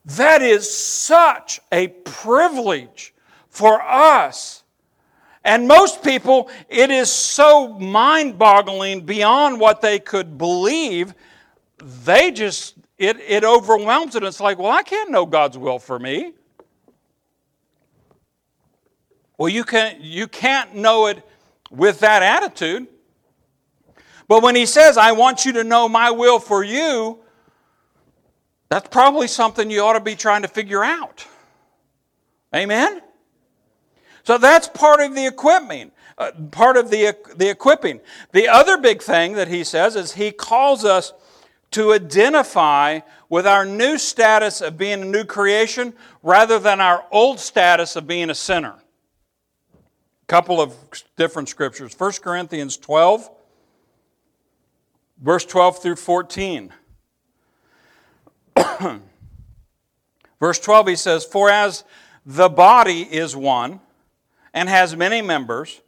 That 0.05 0.41
is 0.41 0.71
such 0.71 1.59
a 1.71 1.87
privilege 1.87 3.13
for 3.49 3.81
us 3.81 4.58
and 5.43 5.67
most 5.67 6.03
people, 6.03 6.49
it 6.67 6.91
is 6.91 7.11
so 7.11 7.69
mind 7.79 8.37
boggling 8.37 9.01
beyond 9.01 9.59
what 9.59 9.81
they 9.81 9.99
could 9.99 10.37
believe, 10.37 11.13
they 11.77 12.31
just, 12.31 12.75
it, 12.97 13.17
it 13.21 13.43
overwhelms 13.43 14.15
it. 14.15 14.23
It's 14.23 14.41
like, 14.41 14.57
well, 14.57 14.71
I 14.71 14.83
can't 14.83 15.11
know 15.11 15.25
God's 15.25 15.57
will 15.57 15.79
for 15.79 15.97
me. 15.97 16.33
Well, 19.37 19.49
you 19.49 19.63
can't, 19.63 20.01
you 20.01 20.27
can't 20.27 20.75
know 20.75 21.07
it 21.07 21.25
with 21.71 22.01
that 22.01 22.21
attitude. 22.21 22.87
But 24.27 24.43
when 24.43 24.55
he 24.55 24.65
says, 24.65 24.97
I 24.97 25.13
want 25.13 25.45
you 25.45 25.53
to 25.53 25.63
know 25.63 25.87
my 25.87 26.11
will 26.11 26.39
for 26.39 26.63
you, 26.63 27.19
that's 28.67 28.89
probably 28.89 29.27
something 29.27 29.71
you 29.71 29.81
ought 29.81 29.93
to 29.93 30.01
be 30.01 30.15
trying 30.15 30.41
to 30.41 30.49
figure 30.49 30.83
out. 30.83 31.25
Amen? 32.53 33.01
So 34.29 34.37
that's 34.37 34.67
part 34.67 34.99
of 34.99 35.15
the 35.15 35.25
equipping, 35.25 35.89
uh, 36.15 36.29
part 36.51 36.77
of 36.77 36.91
the, 36.91 37.17
the 37.35 37.49
equipping. 37.49 37.99
The 38.31 38.47
other 38.47 38.77
big 38.77 39.01
thing 39.01 39.33
that 39.33 39.47
he 39.47 39.63
says 39.63 39.95
is 39.95 40.13
he 40.13 40.29
calls 40.29 40.85
us 40.85 41.13
to 41.71 41.93
identify 41.93 42.99
with 43.27 43.47
our 43.47 43.65
new 43.65 43.97
status 43.97 44.61
of 44.61 44.77
being 44.77 45.01
a 45.01 45.05
new 45.05 45.23
creation 45.23 45.93
rather 46.21 46.59
than 46.59 46.79
our 46.79 47.05
old 47.09 47.39
status 47.39 47.95
of 47.95 48.05
being 48.05 48.29
a 48.29 48.35
sinner. 48.35 48.75
A 49.73 50.27
couple 50.27 50.61
of 50.61 50.75
different 51.17 51.49
scriptures. 51.49 51.95
1 51.97 52.11
Corinthians 52.21 52.77
12, 52.77 53.31
verse 55.19 55.43
12 55.43 55.81
through 55.81 55.95
14. 55.95 56.71
verse 60.39 60.59
12, 60.59 60.87
he 60.87 60.95
says, 60.95 61.25
For 61.25 61.49
as 61.49 61.83
the 62.27 62.49
body 62.49 63.01
is 63.01 63.35
one 63.35 63.79
and 64.53 64.69
has 64.69 64.95
many 64.95 65.21
members, 65.21 65.81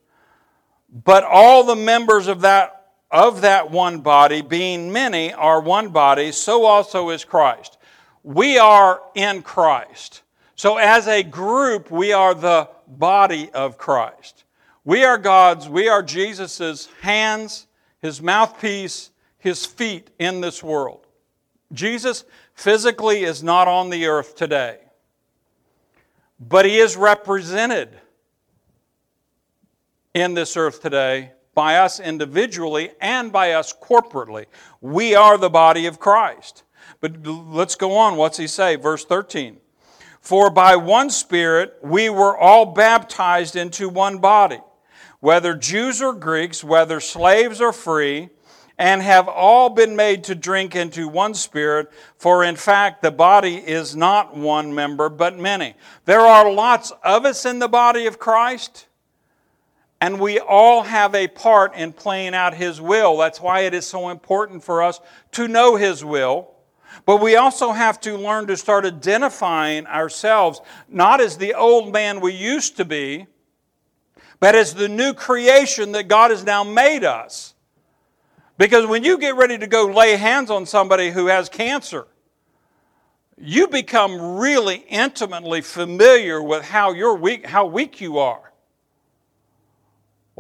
but 0.91 1.24
all 1.24 1.64
the 1.64 1.76
members 1.76 2.28
of 2.28 2.41
that 2.41 2.82
of 3.12 3.41
that 3.41 3.70
one 3.70 3.99
body, 3.99 4.41
being 4.41 4.91
many, 4.91 5.34
are 5.34 5.59
one 5.59 5.89
body, 5.89 6.32
so 6.32 6.66
also 6.66 7.09
is 7.09 7.26
Christ. 7.26 7.78
We 8.24 8.57
are 8.57 9.01
in 9.16 9.41
Christ. 9.41 10.22
So, 10.55 10.78
as 10.78 11.07
a 11.07 11.24
group, 11.24 11.91
we 11.91 12.14
are 12.14 12.34
the 12.34 12.70
body 12.88 13.49
of 13.51 13.78
Christ. 13.78 14.45
We 14.86 15.03
are 15.03 15.18
God's, 15.18 15.68
we 15.68 15.89
are 15.89 16.01
Jesus' 16.01 16.88
hands, 17.01 17.68
his 17.99 18.22
mouthpiece, 18.22 19.12
his 19.38 19.66
feet 19.66 20.09
in 20.18 20.41
this 20.41 20.64
world. 20.64 21.05
Jesus 21.74 22.24
physically 22.53 23.24
is 23.24 23.43
not 23.43 23.68
on 23.68 23.89
the 23.89 24.07
earth 24.07 24.36
today, 24.36 24.80
but 26.39 26.66
he 26.66 26.78
is 26.78 26.95
represented 26.95 27.89
in 30.14 30.34
this 30.34 30.57
earth 30.57 30.82
today 30.82 31.32
by 31.53 31.78
us 31.78 31.99
individually 31.99 32.91
and 33.01 33.32
by 33.32 33.53
us 33.53 33.74
corporately. 33.74 34.45
We 34.80 35.16
are 35.16 35.38
the 35.38 35.49
body 35.49 35.86
of 35.86 35.99
Christ. 35.99 36.64
But 36.99 37.26
let's 37.26 37.76
go 37.76 37.95
on. 37.95 38.16
What's 38.16 38.38
he 38.38 38.47
say? 38.47 38.76
Verse 38.76 39.05
13. 39.05 39.57
For 40.20 40.49
by 40.49 40.76
one 40.76 41.09
Spirit 41.09 41.78
we 41.82 42.09
were 42.09 42.38
all 42.38 42.66
baptized 42.68 43.55
into 43.55 43.89
one 43.89 44.20
body, 44.20 44.59
whether 45.20 45.55
Jews 45.55 46.01
or 46.01 46.14
Greeks, 46.14 46.64
whether 46.64 46.99
slaves 46.99 47.59
or 47.59 47.74
free, 47.74 48.30
and 48.78 49.01
have 49.01 49.28
all 49.28 49.70
been 49.70 49.95
made 49.95 50.24
to 50.26 50.36
drink 50.36 50.76
into 50.76 51.07
one 51.07 51.34
Spirit. 51.34 51.91
For 52.18 52.43
in 52.43 52.55
fact, 52.55 53.01
the 53.01 53.12
body 53.12 53.55
is 53.55 53.95
not 53.95 54.36
one 54.36 54.74
member, 54.74 55.09
but 55.09 55.38
many. 55.38 55.76
There 56.05 56.22
are 56.22 56.51
lots 56.51 56.91
of 57.03 57.26
us 57.26 57.45
in 57.45 57.59
the 57.59 57.68
body 57.68 58.05
of 58.05 58.20
Christ. 58.20 58.88
And 60.02 60.20
we 60.20 60.39
all 60.39 60.82
have 60.82 61.14
a 61.14 61.28
part 61.28 61.76
in 61.76 61.93
playing 61.93 62.34
out 62.34 62.56
His 62.56 62.82
will. 62.82 63.18
That's 63.18 63.39
why 63.39 63.62
it 63.62 63.76
is 63.76 63.86
so 63.86 64.10
important 64.10 64.64
for 64.64 64.82
us 64.82 64.99
to 65.34 65.47
know 65.47 65.76
His 65.76 66.04
will. 66.04 66.49
But 67.06 67.22
we 67.22 67.36
also 67.36 67.72
have 67.72 68.02
to 68.02 68.18
learn 68.18 68.47
to 68.47 68.58
start 68.58 68.84
identifying 68.84 69.86
ourselves 69.86 70.60
not 70.89 71.22
as 71.22 71.38
the 71.38 71.54
old 71.54 71.93
man 71.93 72.20
we 72.20 72.34
used 72.34 72.78
to 72.78 72.86
be, 72.86 73.28
but 74.39 74.56
as 74.56 74.74
the 74.74 74.89
new 74.89 75.14
creation 75.14 75.91
that 75.91 76.08
God 76.08 76.32
has 76.32 76.43
now 76.43 76.64
made 76.64 77.04
us. 77.04 77.54
Because 78.58 78.88
when 78.88 79.04
you 79.04 79.18
get 79.18 79.36
ready 79.36 79.58
to 79.58 79.68
go 79.68 79.86
lay 79.86 80.18
hands 80.18 80.49
on 80.49 80.66
somebody 80.66 81.12
who 81.12 81.28
has 81.28 81.47
cancer, 81.47 82.08
you 83.38 83.68
become 83.68 84.39
really 84.39 84.84
intimately 84.89 85.62
familiar 85.62 86.41
with 86.41 86.64
how, 86.64 86.91
you're 86.91 87.16
weak, 87.16 87.45
how 87.45 87.66
weak 87.66 88.02
you 88.02 88.18
are. 88.18 88.51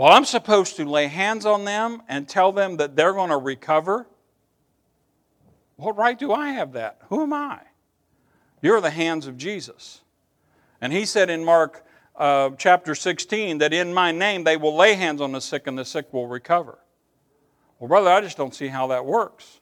Well, 0.01 0.11
I'm 0.11 0.25
supposed 0.25 0.77
to 0.77 0.85
lay 0.85 1.05
hands 1.05 1.45
on 1.45 1.63
them 1.63 2.01
and 2.09 2.27
tell 2.27 2.51
them 2.51 2.77
that 2.77 2.95
they're 2.95 3.13
going 3.13 3.29
to 3.29 3.37
recover. 3.37 4.07
What 5.75 5.95
right 5.95 6.17
do 6.17 6.33
I 6.33 6.53
have 6.53 6.71
that? 6.71 6.97
Who 7.09 7.21
am 7.21 7.33
I? 7.33 7.59
You're 8.63 8.81
the 8.81 8.89
hands 8.89 9.27
of 9.27 9.37
Jesus. 9.37 10.01
And 10.81 10.91
he 10.91 11.05
said 11.05 11.29
in 11.29 11.45
Mark 11.45 11.85
uh, 12.15 12.49
chapter 12.57 12.95
16 12.95 13.59
that 13.59 13.73
in 13.73 13.93
my 13.93 14.11
name 14.11 14.43
they 14.43 14.57
will 14.57 14.75
lay 14.75 14.95
hands 14.95 15.21
on 15.21 15.33
the 15.33 15.39
sick 15.39 15.67
and 15.67 15.77
the 15.77 15.85
sick 15.85 16.11
will 16.11 16.25
recover. 16.25 16.79
Well, 17.77 17.87
brother, 17.87 18.09
I 18.09 18.21
just 18.21 18.37
don't 18.37 18.55
see 18.55 18.69
how 18.69 18.87
that 18.87 19.05
works. 19.05 19.59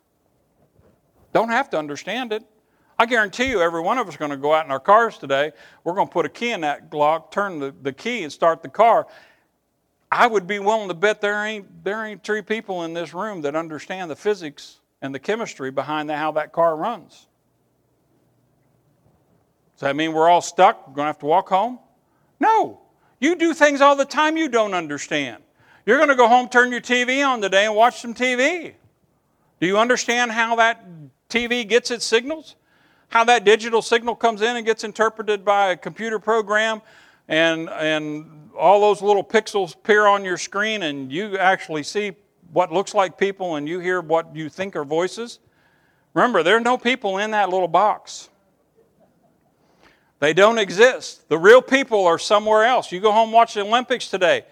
Don't 1.33 1.49
have 1.49 1.69
to 1.71 1.77
understand 1.77 2.31
it. 2.31 2.45
I 2.97 3.07
guarantee 3.07 3.49
you, 3.49 3.61
every 3.61 3.81
one 3.81 3.97
of 3.97 4.07
us 4.07 4.13
is 4.13 4.17
going 4.17 4.31
to 4.31 4.37
go 4.37 4.53
out 4.53 4.65
in 4.65 4.71
our 4.71 4.79
cars 4.79 5.17
today. 5.17 5.51
We're 5.83 5.95
going 5.95 6.07
to 6.07 6.13
put 6.13 6.25
a 6.25 6.29
key 6.29 6.51
in 6.51 6.61
that 6.61 6.93
lock, 6.93 7.29
turn 7.31 7.59
the, 7.59 7.75
the 7.81 7.91
key, 7.91 8.23
and 8.23 8.31
start 8.31 8.61
the 8.61 8.69
car. 8.69 9.07
I 10.12 10.26
would 10.26 10.47
be 10.47 10.60
willing 10.60 10.88
to 10.88 10.93
bet 10.93 11.22
there 11.22 11.45
ain't, 11.45 11.84
there 11.84 12.05
ain't 12.05 12.24
three 12.24 12.41
people 12.41 12.84
in 12.84 12.93
this 12.93 13.14
room 13.14 13.41
that 13.41 13.55
understand 13.55 14.10
the 14.10 14.16
physics 14.16 14.80
and 15.01 15.14
the 15.14 15.20
chemistry 15.20 15.72
behind 15.72 16.10
the, 16.10 16.18
how 16.18 16.32
that 16.34 16.51
car 16.51 16.76
runs. 16.76 17.28
Does 19.76 19.82
that 19.82 19.95
mean 19.95 20.14
we're 20.14 20.28
all 20.28 20.41
stuck? 20.41 20.88
We're 20.88 20.95
going 20.95 21.05
to 21.05 21.10
have 21.10 21.20
to 21.20 21.26
walk 21.26 21.49
home? 21.49 21.80
No. 22.39 22.82
You 23.20 23.36
do 23.36 23.53
things 23.53 23.82
all 23.82 23.95
the 23.95 24.05
time 24.05 24.36
you 24.36 24.49
don't 24.49 24.74
understand. 24.74 25.43
You're 25.86 25.97
going 25.97 26.10
to 26.10 26.16
go 26.16 26.28
home, 26.28 26.49
turn 26.49 26.72
your 26.72 26.82
TV 26.82 27.26
on 27.26 27.41
today, 27.41 27.66
and 27.66 27.76
watch 27.76 28.01
some 28.01 28.14
TV. 28.14 28.74
Do 29.60 29.68
you 29.68 29.78
understand 29.78 30.32
how 30.32 30.55
that 30.57 30.86
TV 31.30 31.68
gets 31.68 31.91
its 31.91 32.05
signals? 32.05 32.55
How 33.10 33.24
that 33.26 33.43
digital 33.43 33.82
signal 33.82 34.16
comes 34.16 34.41
in 34.41 34.55
and 34.55 34.66
gets 34.66 34.84
interpreted 34.84 35.45
by 35.45 35.72
a 35.72 35.78
computer 35.78 36.20
program 36.20 36.82
and, 37.28 37.70
and 37.70 38.49
all 38.60 38.82
those 38.82 39.01
little 39.01 39.24
pixels 39.24 39.76
appear 39.76 40.05
on 40.05 40.26
your 40.26 40.38
screen 40.38 40.84
and 40.84 41.12
you 41.12 41.38
actually 41.38 41.84
see 41.84 42.14
what 42.51 42.72
looks 42.72 42.93
like 42.93 43.18
people 43.18 43.55
and 43.55 43.68
you 43.68 43.80
hear 43.80 44.01
what 44.01 44.36
you 44.36 44.49
think 44.49 44.76
are 44.76 44.84
voices. 44.84 45.39
Remember, 46.14 46.43
there 46.43 46.57
are 46.57 46.62
no 46.62 46.78
people 46.78 47.18
in 47.18 47.32
that 47.32 47.49
little 47.49 47.68
box. 47.68 48.30
They 50.20 50.34
don't 50.34 50.57
exist. 50.57 51.30
The 51.30 51.38
real 51.38 51.62
people 51.62 52.05
are 52.05 52.20
somewhere 52.20 52.66
else. 52.66 52.91
You 52.91 52.99
go 52.99 53.12
home 53.12 53.32
watch 53.32 53.53
the 53.53 53.62
Olympics 53.62 54.10
today. 54.10 54.45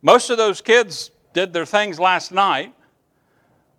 Most 0.00 0.30
of 0.30 0.38
those 0.38 0.60
kids 0.60 1.10
did 1.32 1.52
their 1.52 1.66
things 1.66 1.98
last 1.98 2.30
night, 2.30 2.72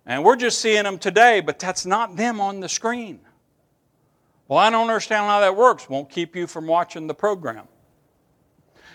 and 0.04 0.22
we're 0.22 0.36
just 0.36 0.60
seeing 0.60 0.82
them 0.82 0.98
today, 0.98 1.40
but 1.40 1.58
that's 1.58 1.86
not 1.86 2.16
them 2.16 2.40
on 2.40 2.60
the 2.60 2.68
screen. 2.68 3.20
Well, 4.48 4.58
I 4.58 4.68
don't 4.68 4.82
understand 4.82 5.26
how 5.26 5.40
that 5.40 5.56
works. 5.56 5.88
Won't 5.88 6.10
keep 6.10 6.36
you 6.36 6.46
from 6.46 6.66
watching 6.66 7.06
the 7.06 7.14
program. 7.14 7.68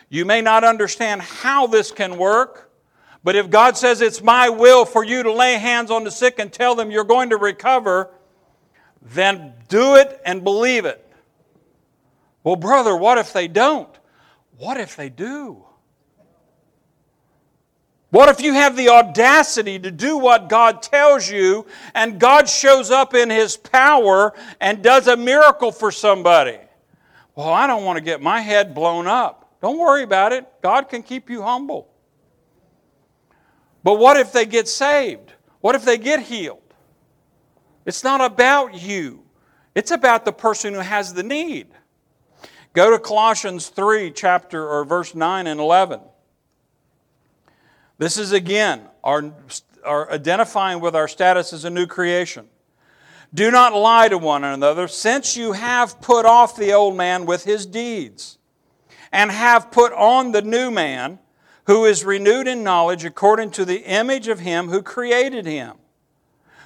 You 0.09 0.25
may 0.25 0.41
not 0.41 0.63
understand 0.63 1.21
how 1.21 1.67
this 1.67 1.91
can 1.91 2.17
work, 2.17 2.71
but 3.23 3.35
if 3.35 3.49
God 3.49 3.75
says 3.75 4.01
it's 4.01 4.21
my 4.21 4.49
will 4.49 4.85
for 4.85 5.03
you 5.03 5.23
to 5.23 5.33
lay 5.33 5.53
hands 5.55 5.89
on 5.89 6.03
the 6.03 6.11
sick 6.11 6.39
and 6.39 6.53
tell 6.53 6.75
them 6.75 6.91
you're 6.91 7.03
going 7.03 7.31
to 7.31 7.37
recover, 7.37 8.11
then 9.01 9.53
do 9.67 9.95
it 9.95 10.21
and 10.25 10.43
believe 10.43 10.85
it. 10.85 11.01
Well, 12.43 12.55
brother, 12.55 12.95
what 12.95 13.17
if 13.17 13.33
they 13.33 13.47
don't? 13.47 13.89
What 14.57 14.79
if 14.79 14.95
they 14.95 15.09
do? 15.09 15.65
What 18.11 18.29
if 18.29 18.39
you 18.39 18.53
have 18.53 18.77
the 18.77 18.89
audacity 18.89 19.77
to 19.79 19.91
do 19.91 20.17
what 20.17 20.47
God 20.47 20.81
tells 20.81 21.29
you 21.29 21.65
and 21.93 22.19
God 22.19 22.47
shows 22.47 22.89
up 22.89 23.13
in 23.13 23.29
His 23.29 23.57
power 23.57 24.33
and 24.61 24.81
does 24.81 25.07
a 25.07 25.17
miracle 25.17 25.71
for 25.71 25.91
somebody? 25.91 26.57
Well, 27.35 27.49
I 27.49 27.67
don't 27.67 27.83
want 27.83 27.97
to 27.97 28.01
get 28.03 28.21
my 28.21 28.39
head 28.39 28.73
blown 28.73 29.07
up. 29.07 29.44
Don't 29.61 29.77
worry 29.77 30.03
about 30.03 30.33
it. 30.33 30.45
God 30.61 30.89
can 30.89 31.03
keep 31.03 31.29
you 31.29 31.41
humble. 31.41 31.87
But 33.83 33.99
what 33.99 34.17
if 34.17 34.31
they 34.31 34.45
get 34.45 34.67
saved? 34.67 35.33
What 35.61 35.75
if 35.75 35.85
they 35.85 35.97
get 35.97 36.21
healed? 36.21 36.61
It's 37.85 38.03
not 38.03 38.19
about 38.19 38.81
you, 38.81 39.23
it's 39.75 39.91
about 39.91 40.25
the 40.25 40.33
person 40.33 40.73
who 40.73 40.79
has 40.79 41.13
the 41.13 41.23
need. 41.23 41.67
Go 42.73 42.91
to 42.91 42.99
Colossians 42.99 43.69
3, 43.69 44.11
chapter 44.11 44.67
or 44.67 44.83
verse 44.83 45.15
9 45.15 45.47
and 45.47 45.61
11. 45.61 46.01
This 47.97 48.17
is 48.17 48.33
again 48.33 48.81
our, 49.01 49.33
our 49.85 50.11
identifying 50.11 50.81
with 50.81 50.95
our 50.95 51.07
status 51.07 51.53
as 51.53 51.63
a 51.63 51.69
new 51.69 51.87
creation. 51.87 52.47
Do 53.33 53.51
not 53.51 53.73
lie 53.73 54.09
to 54.09 54.17
one 54.17 54.43
another, 54.43 54.87
since 54.87 55.37
you 55.37 55.53
have 55.53 56.01
put 56.01 56.25
off 56.25 56.57
the 56.57 56.73
old 56.73 56.97
man 56.97 57.25
with 57.25 57.43
his 57.43 57.65
deeds 57.65 58.39
and 59.11 59.31
have 59.31 59.71
put 59.71 59.93
on 59.93 60.31
the 60.31 60.41
new 60.41 60.71
man, 60.71 61.19
who 61.65 61.85
is 61.85 62.05
renewed 62.05 62.47
in 62.47 62.63
knowledge 62.63 63.05
according 63.05 63.51
to 63.51 63.65
the 63.65 63.83
image 63.83 64.27
of 64.27 64.39
him 64.39 64.67
who 64.69 64.81
created 64.81 65.45
him. 65.45 65.75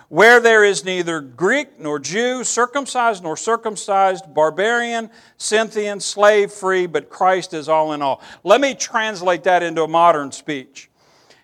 Where 0.10 0.40
there 0.40 0.64
is 0.64 0.84
neither 0.84 1.22
Greek 1.22 1.80
nor 1.80 2.00
Jew, 2.00 2.44
circumcised 2.44 3.24
nor 3.24 3.38
circumcised, 3.38 4.34
barbarian, 4.34 5.12
Scythian, 5.38 6.00
slave 6.00 6.52
free, 6.52 6.88
but 6.88 7.10
Christ 7.10 7.54
is 7.54 7.70
all 7.70 7.94
in 7.94 8.02
all. 8.02 8.22
Let 8.44 8.60
me 8.60 8.74
translate 8.74 9.44
that 9.44 9.62
into 9.62 9.84
a 9.84 9.88
modern 9.88 10.32
speech. 10.32 10.90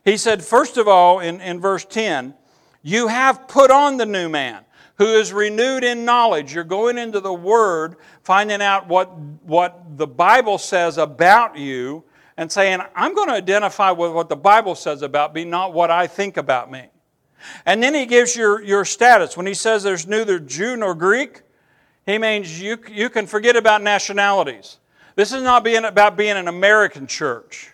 He 0.03 0.17
said, 0.17 0.43
first 0.43 0.77
of 0.77 0.87
all, 0.87 1.19
in, 1.19 1.39
in 1.41 1.61
verse 1.61 1.85
10, 1.85 2.33
you 2.81 3.07
have 3.07 3.47
put 3.47 3.71
on 3.71 3.97
the 3.97 4.05
new 4.05 4.29
man 4.29 4.64
who 4.97 5.05
is 5.05 5.33
renewed 5.33 5.83
in 5.83 6.05
knowledge. 6.05 6.53
You're 6.53 6.63
going 6.63 6.97
into 6.97 7.19
the 7.19 7.33
Word, 7.33 7.97
finding 8.23 8.61
out 8.61 8.87
what, 8.87 9.17
what 9.17 9.97
the 9.97 10.07
Bible 10.07 10.57
says 10.57 10.97
about 10.97 11.57
you, 11.57 12.03
and 12.37 12.51
saying, 12.51 12.79
I'm 12.95 13.13
going 13.13 13.29
to 13.29 13.33
identify 13.33 13.91
with 13.91 14.11
what 14.11 14.29
the 14.29 14.35
Bible 14.35 14.75
says 14.75 15.01
about 15.01 15.33
me, 15.33 15.45
not 15.45 15.73
what 15.73 15.91
I 15.91 16.07
think 16.07 16.37
about 16.37 16.69
me. 16.69 16.87
And 17.65 17.81
then 17.81 17.93
he 17.93 18.05
gives 18.05 18.35
your, 18.35 18.61
your 18.61 18.85
status. 18.85 19.37
When 19.37 19.45
he 19.45 19.53
says 19.53 19.83
there's 19.83 20.07
neither 20.07 20.39
Jew 20.39 20.75
nor 20.75 20.95
Greek, 20.95 21.41
he 22.05 22.17
means 22.17 22.61
you, 22.61 22.77
you 22.89 23.09
can 23.09 23.27
forget 23.27 23.55
about 23.55 23.81
nationalities. 23.81 24.77
This 25.15 25.31
is 25.31 25.43
not 25.43 25.63
being 25.63 25.85
about 25.85 26.17
being 26.17 26.35
an 26.37 26.47
American 26.47 27.07
church. 27.07 27.71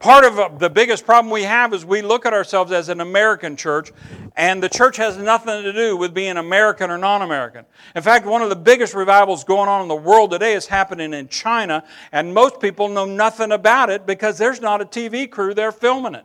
Part 0.00 0.24
of 0.24 0.38
uh, 0.38 0.48
the 0.48 0.70
biggest 0.70 1.04
problem 1.04 1.30
we 1.30 1.42
have 1.42 1.74
is 1.74 1.84
we 1.84 2.00
look 2.00 2.24
at 2.24 2.32
ourselves 2.32 2.72
as 2.72 2.88
an 2.88 3.02
American 3.02 3.54
church, 3.54 3.92
and 4.34 4.62
the 4.62 4.68
church 4.68 4.96
has 4.96 5.18
nothing 5.18 5.62
to 5.62 5.74
do 5.74 5.94
with 5.94 6.14
being 6.14 6.38
American 6.38 6.90
or 6.90 6.96
non 6.96 7.20
American. 7.20 7.66
In 7.94 8.02
fact, 8.02 8.24
one 8.24 8.40
of 8.40 8.48
the 8.48 8.56
biggest 8.56 8.94
revivals 8.94 9.44
going 9.44 9.68
on 9.68 9.82
in 9.82 9.88
the 9.88 9.94
world 9.94 10.30
today 10.30 10.54
is 10.54 10.66
happening 10.66 11.12
in 11.12 11.28
China, 11.28 11.84
and 12.12 12.32
most 12.32 12.60
people 12.60 12.88
know 12.88 13.04
nothing 13.04 13.52
about 13.52 13.90
it 13.90 14.06
because 14.06 14.38
there's 14.38 14.62
not 14.62 14.80
a 14.80 14.86
TV 14.86 15.30
crew 15.30 15.52
there 15.52 15.70
filming 15.70 16.14
it. 16.14 16.24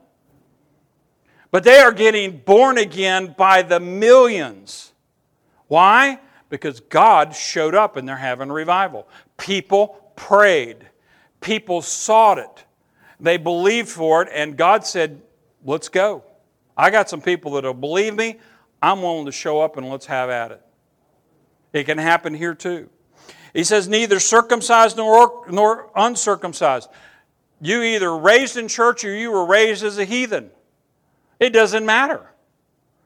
But 1.52 1.66
they 1.66 1.80
are 1.80 1.92
getting 1.92 2.38
born 2.38 2.78
again 2.78 3.36
by 3.38 3.62
the 3.62 3.82
millions. 3.82 4.94
Why? 5.68 6.22
Because 6.48 6.80
God 6.80 7.36
showed 7.36 7.76
up 7.76 7.98
and 7.98 8.08
they're 8.08 8.16
having 8.16 8.54
revival. 8.54 9.06
People 9.36 10.12
prayed, 10.16 10.78
people 11.42 11.82
sought 11.82 12.38
it. 12.38 12.66
They 13.20 13.38
believed 13.38 13.90
for 13.90 14.22
it, 14.24 14.30
and 14.34 14.58
God 14.58 14.86
said, 14.86 15.22
Let's 15.64 15.90
go. 15.90 16.24
I 16.78 16.92
got 16.92 17.10
some 17.10 17.22
people 17.22 17.52
that'll 17.52 17.74
believe 17.74 18.14
me. 18.14 18.38
I'm 18.82 19.02
willing 19.02 19.26
to 19.26 19.32
show 19.32 19.62
up 19.62 19.78
and 19.78 19.90
let's 19.90 20.06
have 20.06 20.30
at 20.30 20.52
it. 20.52 20.62
It 21.74 21.86
can 21.86 21.98
happen 21.98 22.34
here 22.34 22.54
too. 22.54 22.90
He 23.54 23.64
says, 23.64 23.88
Neither 23.88 24.20
circumcised 24.20 24.98
nor, 24.98 25.46
nor 25.50 25.90
uncircumcised. 25.96 26.90
You 27.62 27.82
either 27.82 28.16
raised 28.16 28.58
in 28.58 28.68
church 28.68 29.04
or 29.04 29.16
you 29.16 29.32
were 29.32 29.46
raised 29.46 29.84
as 29.84 29.98
a 29.98 30.06
heathen. 30.06 30.52
It 31.40 31.52
doesn't 31.52 31.86
matter. 31.86 32.30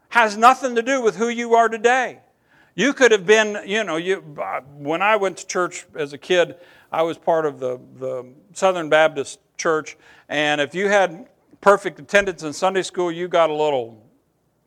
Has 0.10 0.36
nothing 0.36 0.76
to 0.76 0.82
do 0.82 1.02
with 1.02 1.16
who 1.16 1.30
you 1.30 1.54
are 1.54 1.70
today. 1.70 2.20
You 2.76 2.94
could 2.94 3.12
have 3.12 3.26
been, 3.26 3.60
you 3.66 3.84
know, 3.84 3.98
you, 3.98 4.24
uh, 4.42 4.62
when 4.78 5.02
I 5.02 5.18
went 5.18 5.38
to 5.38 5.48
church 5.48 5.86
as 5.96 6.14
a 6.14 6.18
kid, 6.18 6.56
I 6.92 7.04
was 7.04 7.18
part 7.18 7.46
of 7.46 7.60
the, 7.60 7.80
the 7.98 8.26
Southern 8.60 8.90
Baptist 8.90 9.40
church, 9.58 9.98
and 10.28 10.60
if 10.60 10.76
you 10.76 10.90
had 10.90 11.28
perfect 11.62 11.98
attendance 12.00 12.44
in 12.44 12.52
Sunday 12.52 12.82
school, 12.82 13.10
you 13.10 13.30
got 13.30 13.50
a 13.50 13.54
little 13.54 14.06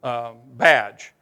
uh, 0.03 0.32
badge. 0.57 1.12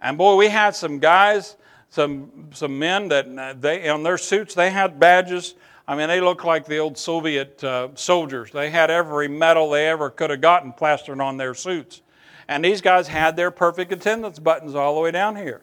And 0.00 0.18
boy, 0.18 0.34
we 0.34 0.48
had 0.48 0.74
some 0.74 0.98
guys, 0.98 1.56
some 1.90 2.50
some 2.52 2.76
men 2.76 3.08
that 3.08 3.26
uh, 3.26 3.54
they 3.58 3.88
on 3.88 4.02
their 4.02 4.18
suits 4.18 4.54
they 4.54 4.70
had 4.70 4.98
badges. 4.98 5.54
I 5.86 5.96
mean, 5.96 6.08
they 6.08 6.20
looked 6.20 6.44
like 6.44 6.66
the 6.66 6.78
old 6.78 6.98
Soviet 6.98 7.62
uh, 7.64 7.88
soldiers. 7.94 8.50
They 8.50 8.68
had 8.68 8.90
every 8.90 9.28
medal 9.28 9.70
they 9.70 9.88
ever 9.88 10.10
could 10.10 10.30
have 10.30 10.42
gotten 10.42 10.72
plastered 10.72 11.20
on 11.20 11.36
their 11.38 11.54
suits. 11.54 12.02
And 12.46 12.64
these 12.64 12.80
guys 12.80 13.08
had 13.08 13.36
their 13.36 13.50
perfect 13.50 13.92
attendance 13.92 14.38
buttons 14.38 14.74
all 14.74 14.94
the 14.96 15.00
way 15.00 15.12
down 15.12 15.36
here. 15.36 15.62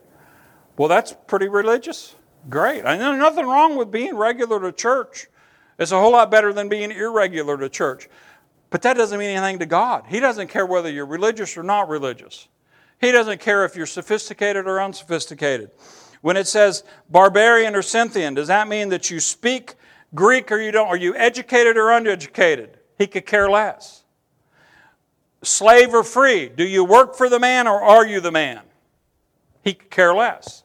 Well, 0.77 0.87
that's 0.87 1.13
pretty 1.27 1.47
religious. 1.47 2.15
Great. 2.49 2.85
I 2.85 2.97
know 2.97 3.15
nothing 3.15 3.45
wrong 3.45 3.75
with 3.75 3.91
being 3.91 4.15
regular 4.15 4.59
to 4.61 4.71
church. 4.71 5.27
It's 5.77 5.91
a 5.91 5.99
whole 5.99 6.11
lot 6.11 6.31
better 6.31 6.53
than 6.53 6.69
being 6.69 6.91
irregular 6.91 7.57
to 7.57 7.69
church. 7.69 8.09
But 8.69 8.81
that 8.83 8.97
doesn't 8.97 9.19
mean 9.19 9.29
anything 9.29 9.59
to 9.59 9.65
God. 9.65 10.05
He 10.07 10.19
doesn't 10.19 10.47
care 10.47 10.65
whether 10.65 10.89
you're 10.89 11.05
religious 11.05 11.57
or 11.57 11.63
not 11.63 11.89
religious. 11.89 12.47
He 12.99 13.11
doesn't 13.11 13.39
care 13.39 13.65
if 13.65 13.75
you're 13.75 13.85
sophisticated 13.85 14.67
or 14.67 14.81
unsophisticated. 14.81 15.71
When 16.21 16.37
it 16.37 16.47
says 16.47 16.83
barbarian 17.09 17.75
or 17.75 17.81
Scythian, 17.81 18.33
does 18.33 18.47
that 18.47 18.67
mean 18.67 18.89
that 18.89 19.11
you 19.11 19.19
speak 19.19 19.75
Greek 20.13 20.51
or 20.51 20.59
you 20.59 20.71
don't? 20.71 20.87
Are 20.87 20.97
you 20.97 21.15
educated 21.15 21.77
or 21.77 21.91
uneducated? 21.91 22.79
He 22.97 23.07
could 23.07 23.25
care 23.25 23.49
less. 23.49 24.03
Slave 25.43 25.93
or 25.93 26.03
free, 26.03 26.49
do 26.49 26.65
you 26.65 26.83
work 26.83 27.15
for 27.15 27.29
the 27.29 27.39
man 27.39 27.67
or 27.67 27.81
are 27.81 28.05
you 28.05 28.19
the 28.19 28.31
man? 28.31 28.61
He 29.63 29.73
could 29.73 29.91
care 29.91 30.13
less. 30.13 30.63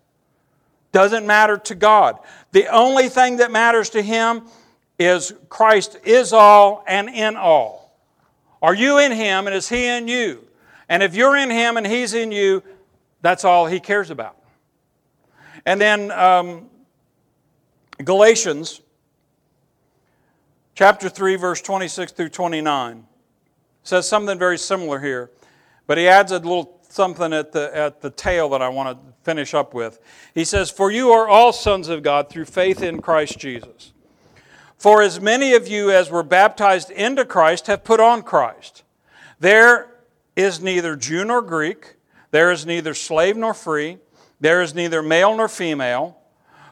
Doesn't 0.92 1.26
matter 1.26 1.56
to 1.58 1.74
God. 1.74 2.18
The 2.52 2.66
only 2.68 3.08
thing 3.08 3.36
that 3.36 3.50
matters 3.50 3.90
to 3.90 4.02
him 4.02 4.42
is 5.00 5.32
Christ 5.48 5.98
is 6.04 6.32
all 6.32 6.84
and 6.86 7.08
in 7.08 7.34
all. 7.34 7.98
Are 8.60 8.74
you 8.74 8.98
in 8.98 9.12
him 9.12 9.46
and 9.46 9.56
is 9.56 9.68
he 9.68 9.86
in 9.86 10.06
you? 10.06 10.46
And 10.90 11.02
if 11.02 11.14
you're 11.14 11.36
in 11.36 11.48
him 11.48 11.78
and 11.78 11.86
he's 11.86 12.12
in 12.12 12.30
you, 12.30 12.62
that's 13.22 13.44
all 13.44 13.66
he 13.66 13.80
cares 13.80 14.10
about. 14.10 14.36
And 15.64 15.80
then 15.80 16.10
um, 16.10 16.68
Galatians 18.04 18.82
chapter 20.74 21.08
3, 21.08 21.36
verse 21.36 21.62
26 21.62 22.12
through 22.12 22.28
29 22.28 23.06
says 23.82 24.06
something 24.06 24.38
very 24.38 24.58
similar 24.58 25.00
here, 25.00 25.30
but 25.86 25.96
he 25.96 26.06
adds 26.06 26.30
a 26.30 26.38
little 26.38 26.78
something 26.90 27.32
at 27.32 27.52
the, 27.52 27.74
at 27.74 28.02
the 28.02 28.10
tail 28.10 28.50
that 28.50 28.60
I 28.60 28.68
want 28.68 28.98
to 28.98 29.14
finish 29.22 29.54
up 29.54 29.72
with. 29.72 29.98
He 30.34 30.44
says, 30.44 30.70
For 30.70 30.90
you 30.90 31.10
are 31.10 31.26
all 31.26 31.52
sons 31.54 31.88
of 31.88 32.02
God 32.02 32.28
through 32.28 32.44
faith 32.44 32.82
in 32.82 33.00
Christ 33.00 33.38
Jesus. 33.38 33.92
For 34.80 35.02
as 35.02 35.20
many 35.20 35.52
of 35.52 35.68
you 35.68 35.90
as 35.90 36.10
were 36.10 36.22
baptized 36.22 36.90
into 36.90 37.26
Christ 37.26 37.66
have 37.66 37.84
put 37.84 38.00
on 38.00 38.22
Christ. 38.22 38.82
There 39.38 39.90
is 40.34 40.62
neither 40.62 40.96
Jew 40.96 41.22
nor 41.22 41.42
Greek, 41.42 41.96
there 42.30 42.50
is 42.50 42.64
neither 42.64 42.94
slave 42.94 43.36
nor 43.36 43.52
free, 43.52 43.98
there 44.40 44.62
is 44.62 44.74
neither 44.74 45.02
male 45.02 45.36
nor 45.36 45.48
female, 45.48 46.16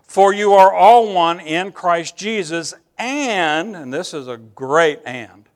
for 0.05 0.33
you 0.33 0.55
are 0.55 0.73
all 0.73 1.13
one 1.13 1.39
in 1.39 1.71
Christ 1.71 2.17
Jesus, 2.17 2.73
and, 2.97 3.77
and 3.77 3.93
this 3.93 4.15
is 4.15 4.27
a 4.27 4.39
great 4.39 5.01
and, 5.05 5.47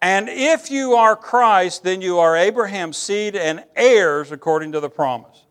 and 0.00 0.30
if 0.30 0.70
you 0.70 0.94
are 0.94 1.14
Christ, 1.14 1.82
then 1.82 2.00
you 2.00 2.18
are 2.18 2.38
Abraham's 2.38 2.96
seed 2.96 3.36
and 3.36 3.62
heirs 3.76 4.32
according 4.32 4.72
to 4.72 4.80
the 4.80 4.88
promise. 4.88 5.44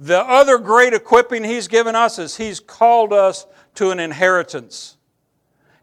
The 0.00 0.20
other 0.20 0.56
great 0.56 0.94
equipping 0.94 1.44
he's 1.44 1.68
given 1.68 1.94
us 1.94 2.18
is 2.18 2.38
he's 2.38 2.60
called 2.60 3.12
us 3.12 3.46
to 3.74 3.90
an 3.90 4.00
inheritance. 4.00 4.95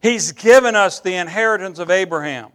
He's 0.04 0.34
given 0.34 0.76
us 0.76 1.00
the 1.00 1.16
inheritance 1.16 1.80
of 1.80 1.90
Abraham, 1.90 2.52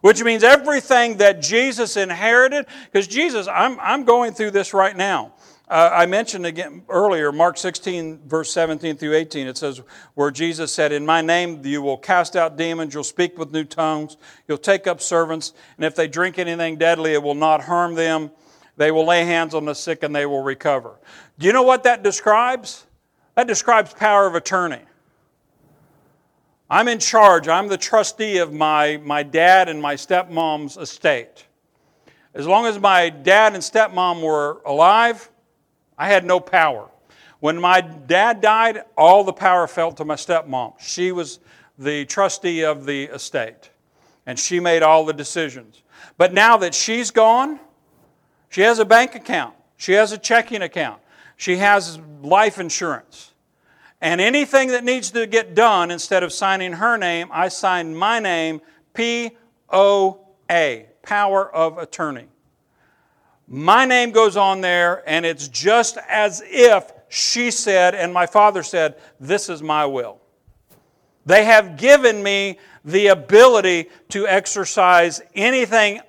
which 0.00 0.24
means 0.24 0.42
everything 0.42 1.18
that 1.18 1.40
Jesus 1.40 1.96
inherited, 1.96 2.66
because 2.90 3.06
Jesus, 3.06 3.46
I'm, 3.46 3.78
I'm 3.78 4.02
going 4.02 4.32
through 4.32 4.50
this 4.50 4.74
right 4.74 4.96
now. 4.96 5.34
Uh, 5.68 5.88
I 5.92 6.06
mentioned 6.06 6.46
again 6.46 6.82
earlier, 6.88 7.30
Mark 7.30 7.58
16, 7.58 8.22
verse 8.26 8.52
17 8.52 8.96
through 8.96 9.14
18, 9.14 9.46
it 9.46 9.56
says, 9.56 9.82
where 10.14 10.32
Jesus 10.32 10.72
said, 10.72 10.90
In 10.90 11.06
my 11.06 11.20
name 11.20 11.64
you 11.64 11.80
will 11.80 11.96
cast 11.96 12.34
out 12.34 12.56
demons, 12.56 12.92
you'll 12.92 13.04
speak 13.04 13.38
with 13.38 13.52
new 13.52 13.64
tongues, 13.64 14.16
you'll 14.48 14.58
take 14.58 14.88
up 14.88 15.00
servants, 15.00 15.52
and 15.76 15.84
if 15.84 15.94
they 15.94 16.08
drink 16.08 16.40
anything 16.40 16.76
deadly, 16.76 17.12
it 17.12 17.22
will 17.22 17.36
not 17.36 17.62
harm 17.62 17.94
them. 17.94 18.32
They 18.76 18.90
will 18.90 19.06
lay 19.06 19.24
hands 19.24 19.54
on 19.54 19.64
the 19.64 19.74
sick 19.74 20.02
and 20.02 20.12
they 20.12 20.26
will 20.26 20.42
recover. 20.42 20.98
Do 21.38 21.46
you 21.46 21.52
know 21.52 21.62
what 21.62 21.84
that 21.84 22.02
describes? 22.02 22.84
That 23.36 23.46
describes 23.46 23.94
power 23.94 24.26
of 24.26 24.34
attorney. 24.34 24.80
I'm 26.70 26.86
in 26.88 26.98
charge, 26.98 27.48
I'm 27.48 27.68
the 27.68 27.78
trustee 27.78 28.38
of 28.38 28.52
my, 28.52 28.98
my 28.98 29.22
dad 29.22 29.70
and 29.70 29.80
my 29.80 29.94
stepmom's 29.94 30.76
estate. 30.76 31.46
As 32.34 32.46
long 32.46 32.66
as 32.66 32.78
my 32.78 33.08
dad 33.08 33.54
and 33.54 33.62
stepmom 33.62 34.22
were 34.22 34.60
alive, 34.66 35.30
I 35.96 36.08
had 36.08 36.26
no 36.26 36.40
power. 36.40 36.90
When 37.40 37.58
my 37.58 37.80
dad 37.80 38.42
died, 38.42 38.82
all 38.98 39.24
the 39.24 39.32
power 39.32 39.66
fell 39.66 39.92
to 39.92 40.04
my 40.04 40.16
stepmom. 40.16 40.74
She 40.78 41.10
was 41.10 41.38
the 41.78 42.04
trustee 42.04 42.64
of 42.64 42.84
the 42.84 43.04
estate, 43.04 43.70
and 44.26 44.38
she 44.38 44.60
made 44.60 44.82
all 44.82 45.06
the 45.06 45.14
decisions. 45.14 45.82
But 46.18 46.34
now 46.34 46.58
that 46.58 46.74
she's 46.74 47.10
gone, 47.10 47.60
she 48.50 48.60
has 48.60 48.78
a 48.78 48.84
bank 48.84 49.14
account, 49.14 49.54
she 49.78 49.92
has 49.92 50.12
a 50.12 50.18
checking 50.18 50.60
account, 50.60 51.00
she 51.36 51.56
has 51.56 51.98
life 52.20 52.58
insurance. 52.58 53.32
And 54.00 54.20
anything 54.20 54.68
that 54.68 54.84
needs 54.84 55.10
to 55.10 55.26
get 55.26 55.54
done, 55.54 55.90
instead 55.90 56.22
of 56.22 56.32
signing 56.32 56.74
her 56.74 56.96
name, 56.96 57.28
I 57.32 57.48
sign 57.48 57.96
my 57.96 58.20
name, 58.20 58.60
P 58.94 59.30
O 59.70 60.20
A, 60.50 60.86
power 61.02 61.52
of 61.52 61.78
attorney. 61.78 62.28
My 63.48 63.84
name 63.86 64.12
goes 64.12 64.36
on 64.36 64.60
there, 64.60 65.02
and 65.08 65.24
it's 65.26 65.48
just 65.48 65.98
as 66.08 66.42
if 66.46 66.92
she 67.08 67.50
said 67.50 67.94
and 67.94 68.12
my 68.12 68.26
father 68.26 68.62
said, 68.62 68.96
This 69.18 69.48
is 69.48 69.62
my 69.62 69.86
will. 69.86 70.20
They 71.26 71.44
have 71.44 71.76
given 71.76 72.22
me 72.22 72.58
the 72.84 73.08
ability 73.08 73.88
to 74.10 74.26
exercise 74.26 75.20
anything 75.34 76.00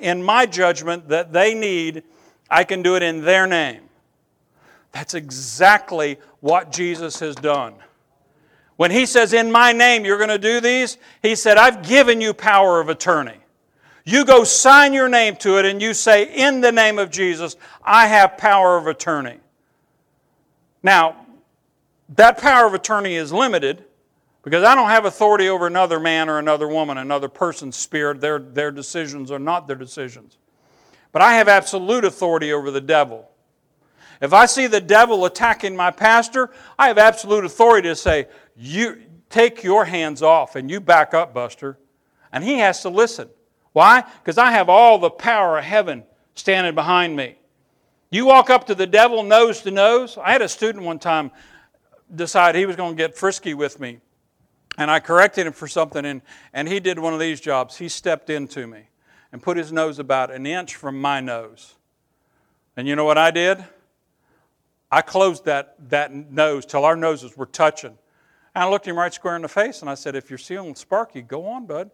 in 0.00 0.22
my 0.22 0.46
judgment 0.46 1.08
that 1.08 1.32
they 1.32 1.54
need. 1.54 2.02
I 2.50 2.64
can 2.64 2.82
do 2.82 2.96
it 2.96 3.02
in 3.02 3.22
their 3.22 3.46
name. 3.46 3.82
That's 4.92 5.14
exactly 5.14 6.18
what 6.40 6.70
Jesus 6.70 7.18
has 7.20 7.34
done. 7.34 7.74
When 8.76 8.90
he 8.90 9.06
says, 9.06 9.32
In 9.32 9.50
my 9.50 9.72
name, 9.72 10.04
you're 10.04 10.18
going 10.18 10.28
to 10.28 10.38
do 10.38 10.60
these, 10.60 10.98
he 11.22 11.34
said, 11.34 11.56
I've 11.56 11.86
given 11.86 12.20
you 12.20 12.34
power 12.34 12.80
of 12.80 12.88
attorney. 12.88 13.36
You 14.04 14.24
go 14.24 14.44
sign 14.44 14.92
your 14.92 15.08
name 15.08 15.36
to 15.36 15.58
it 15.58 15.64
and 15.64 15.80
you 15.80 15.94
say, 15.94 16.24
In 16.24 16.60
the 16.60 16.72
name 16.72 16.98
of 16.98 17.10
Jesus, 17.10 17.56
I 17.82 18.06
have 18.06 18.36
power 18.36 18.76
of 18.76 18.86
attorney. 18.86 19.38
Now, 20.82 21.26
that 22.16 22.38
power 22.38 22.66
of 22.66 22.74
attorney 22.74 23.14
is 23.14 23.32
limited 23.32 23.84
because 24.42 24.64
I 24.64 24.74
don't 24.74 24.88
have 24.88 25.04
authority 25.04 25.48
over 25.48 25.66
another 25.66 26.00
man 26.00 26.28
or 26.28 26.38
another 26.38 26.66
woman, 26.66 26.98
another 26.98 27.28
person's 27.28 27.76
spirit. 27.76 28.20
Their, 28.20 28.40
their 28.40 28.72
decisions 28.72 29.30
are 29.30 29.38
not 29.38 29.68
their 29.68 29.76
decisions. 29.76 30.36
But 31.12 31.22
I 31.22 31.34
have 31.34 31.46
absolute 31.46 32.04
authority 32.04 32.52
over 32.52 32.70
the 32.70 32.80
devil. 32.80 33.30
If 34.22 34.32
I 34.32 34.46
see 34.46 34.68
the 34.68 34.80
devil 34.80 35.24
attacking 35.24 35.74
my 35.74 35.90
pastor, 35.90 36.50
I 36.78 36.86
have 36.86 36.96
absolute 36.96 37.44
authority 37.44 37.88
to 37.88 37.96
say, 37.96 38.28
You 38.56 39.02
take 39.28 39.64
your 39.64 39.84
hands 39.84 40.22
off 40.22 40.54
and 40.54 40.70
you 40.70 40.80
back 40.80 41.12
up, 41.12 41.34
Buster. 41.34 41.76
And 42.32 42.44
he 42.44 42.58
has 42.58 42.82
to 42.82 42.88
listen. 42.88 43.28
Why? 43.72 44.04
Because 44.22 44.38
I 44.38 44.52
have 44.52 44.68
all 44.68 44.98
the 44.98 45.10
power 45.10 45.58
of 45.58 45.64
heaven 45.64 46.04
standing 46.36 46.74
behind 46.74 47.16
me. 47.16 47.36
You 48.10 48.26
walk 48.26 48.48
up 48.48 48.66
to 48.68 48.76
the 48.76 48.86
devil 48.86 49.24
nose 49.24 49.60
to 49.62 49.72
nose. 49.72 50.16
I 50.16 50.32
had 50.32 50.42
a 50.42 50.48
student 50.48 50.84
one 50.84 51.00
time 51.00 51.32
decide 52.14 52.54
he 52.54 52.66
was 52.66 52.76
going 52.76 52.92
to 52.92 52.96
get 52.96 53.16
frisky 53.16 53.54
with 53.54 53.80
me. 53.80 53.98
And 54.78 54.90
I 54.90 55.00
corrected 55.00 55.46
him 55.46 55.52
for 55.52 55.66
something, 55.66 56.04
and, 56.06 56.22
and 56.52 56.68
he 56.68 56.80
did 56.80 56.98
one 56.98 57.12
of 57.12 57.20
these 57.20 57.40
jobs. 57.40 57.76
He 57.76 57.88
stepped 57.88 58.30
into 58.30 58.66
me 58.66 58.84
and 59.32 59.42
put 59.42 59.56
his 59.56 59.72
nose 59.72 59.98
about 59.98 60.30
an 60.30 60.46
inch 60.46 60.76
from 60.76 61.00
my 61.00 61.20
nose. 61.20 61.74
And 62.76 62.86
you 62.86 62.94
know 62.96 63.04
what 63.04 63.18
I 63.18 63.30
did? 63.30 63.64
I 64.92 65.00
closed 65.00 65.46
that, 65.46 65.74
that 65.88 66.12
nose 66.12 66.66
till 66.66 66.84
our 66.84 66.96
noses 66.96 67.34
were 67.34 67.46
touching. 67.46 67.96
And 68.54 68.64
I 68.64 68.68
looked 68.68 68.86
him 68.86 68.98
right 68.98 69.12
square 69.12 69.34
in 69.36 69.42
the 69.42 69.48
face 69.48 69.80
and 69.80 69.88
I 69.88 69.94
said, 69.94 70.14
If 70.14 70.28
you're 70.28 70.38
feeling 70.38 70.74
sparky, 70.74 71.22
go 71.22 71.46
on, 71.46 71.64
bud. 71.64 71.90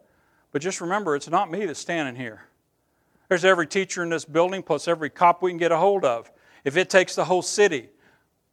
But 0.51 0.63
just 0.63 0.81
remember, 0.81 1.15
it's 1.15 1.31
not 1.31 1.49
me 1.49 1.65
that's 1.65 1.79
standing 1.79 2.17
here. 2.17 2.43
There's 3.29 3.45
every 3.45 3.69
teacher 3.69 4.03
in 4.03 4.09
this 4.09 4.25
building, 4.25 4.65
plus 4.65 4.89
every 4.89 5.11
cop 5.11 5.43
we 5.43 5.53
can 5.53 5.59
get 5.59 5.71
a 5.71 5.77
hold 5.77 6.05
of. 6.05 6.31
If 6.65 6.77
it 6.77 6.91
takes 6.91 7.15
the 7.15 7.25
whole 7.25 7.43
city, 7.43 7.89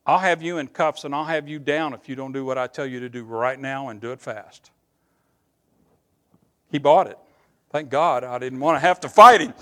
I'll 0.06 0.20
have 0.20 0.44
you 0.44 0.60
in 0.60 0.68
cuffs 0.68 1.06
and 1.06 1.16
I'll 1.16 1.26
have 1.26 1.48
you 1.48 1.58
down 1.58 1.94
if 1.94 2.08
you 2.08 2.16
don't 2.16 2.32
do 2.32 2.46
what 2.46 2.60
I 2.60 2.68
tell 2.68 2.86
you 2.86 3.00
to 3.00 3.10
do 3.10 3.24
right 3.24 3.60
now 3.60 3.90
and 3.90 4.00
do 4.00 4.12
it 4.12 4.22
fast. 4.22 4.70
He 6.70 6.78
bought 6.78 7.08
it. 7.08 7.18
Thank 7.72 7.90
God 7.90 8.24
I 8.24 8.38
didn't 8.38 8.60
want 8.60 8.76
to 8.76 8.80
have 8.80 9.00
to 9.00 9.10
fight 9.10 9.42
him. 9.42 9.54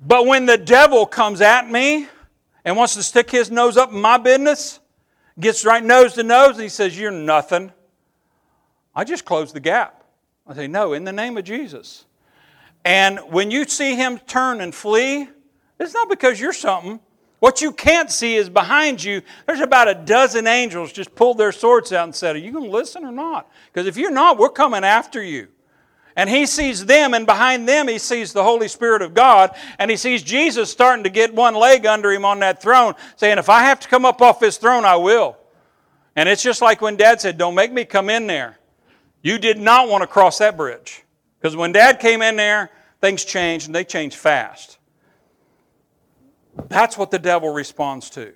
But 0.00 0.26
when 0.26 0.46
the 0.46 0.56
devil 0.56 1.04
comes 1.04 1.42
at 1.42 1.68
me 1.70 2.08
and 2.68 2.76
wants 2.76 2.92
to 2.92 3.02
stick 3.02 3.30
his 3.30 3.50
nose 3.50 3.78
up 3.78 3.92
in 3.92 4.00
my 4.00 4.18
business, 4.18 4.78
gets 5.40 5.64
right 5.64 5.82
nose 5.82 6.12
to 6.12 6.22
nose, 6.22 6.56
and 6.56 6.62
he 6.62 6.68
says, 6.68 6.98
You're 6.98 7.10
nothing, 7.10 7.72
I 8.94 9.04
just 9.04 9.24
close 9.24 9.54
the 9.54 9.60
gap. 9.60 10.04
I 10.46 10.54
say, 10.54 10.66
No, 10.66 10.92
in 10.92 11.04
the 11.04 11.12
name 11.12 11.38
of 11.38 11.44
Jesus. 11.44 12.04
And 12.84 13.20
when 13.30 13.50
you 13.50 13.64
see 13.64 13.94
him 13.94 14.18
turn 14.18 14.60
and 14.60 14.74
flee, 14.74 15.30
it's 15.80 15.94
not 15.94 16.10
because 16.10 16.38
you're 16.38 16.52
something. 16.52 17.00
What 17.38 17.62
you 17.62 17.72
can't 17.72 18.10
see 18.10 18.36
is 18.36 18.50
behind 18.50 19.02
you, 19.02 19.22
there's 19.46 19.60
about 19.60 19.88
a 19.88 19.94
dozen 19.94 20.46
angels 20.46 20.92
just 20.92 21.14
pulled 21.14 21.38
their 21.38 21.52
swords 21.52 21.90
out 21.94 22.04
and 22.04 22.14
said, 22.14 22.36
Are 22.36 22.38
you 22.38 22.52
going 22.52 22.64
to 22.64 22.70
listen 22.70 23.02
or 23.02 23.12
not? 23.12 23.50
Because 23.72 23.86
if 23.86 23.96
you're 23.96 24.10
not, 24.10 24.36
we're 24.36 24.50
coming 24.50 24.84
after 24.84 25.22
you. 25.22 25.48
And 26.18 26.28
he 26.28 26.46
sees 26.46 26.84
them, 26.84 27.14
and 27.14 27.24
behind 27.24 27.68
them, 27.68 27.86
he 27.86 28.00
sees 28.00 28.32
the 28.32 28.42
Holy 28.42 28.66
Spirit 28.66 29.02
of 29.02 29.14
God, 29.14 29.54
and 29.78 29.88
he 29.88 29.96
sees 29.96 30.20
Jesus 30.20 30.68
starting 30.68 31.04
to 31.04 31.10
get 31.10 31.32
one 31.32 31.54
leg 31.54 31.86
under 31.86 32.10
him 32.10 32.24
on 32.24 32.40
that 32.40 32.60
throne, 32.60 32.94
saying, 33.14 33.38
If 33.38 33.48
I 33.48 33.62
have 33.62 33.78
to 33.78 33.88
come 33.88 34.04
up 34.04 34.20
off 34.20 34.40
this 34.40 34.56
throne, 34.56 34.84
I 34.84 34.96
will. 34.96 35.36
And 36.16 36.28
it's 36.28 36.42
just 36.42 36.60
like 36.60 36.80
when 36.80 36.96
Dad 36.96 37.20
said, 37.20 37.38
Don't 37.38 37.54
make 37.54 37.72
me 37.72 37.84
come 37.84 38.10
in 38.10 38.26
there. 38.26 38.58
You 39.22 39.38
did 39.38 39.58
not 39.58 39.88
want 39.88 40.02
to 40.02 40.08
cross 40.08 40.38
that 40.38 40.56
bridge. 40.56 41.04
Because 41.40 41.54
when 41.54 41.70
Dad 41.70 42.00
came 42.00 42.20
in 42.20 42.34
there, 42.34 42.72
things 43.00 43.24
changed, 43.24 43.66
and 43.66 43.74
they 43.74 43.84
changed 43.84 44.16
fast. 44.16 44.78
That's 46.68 46.98
what 46.98 47.12
the 47.12 47.20
devil 47.20 47.50
responds 47.50 48.10
to. 48.10 48.32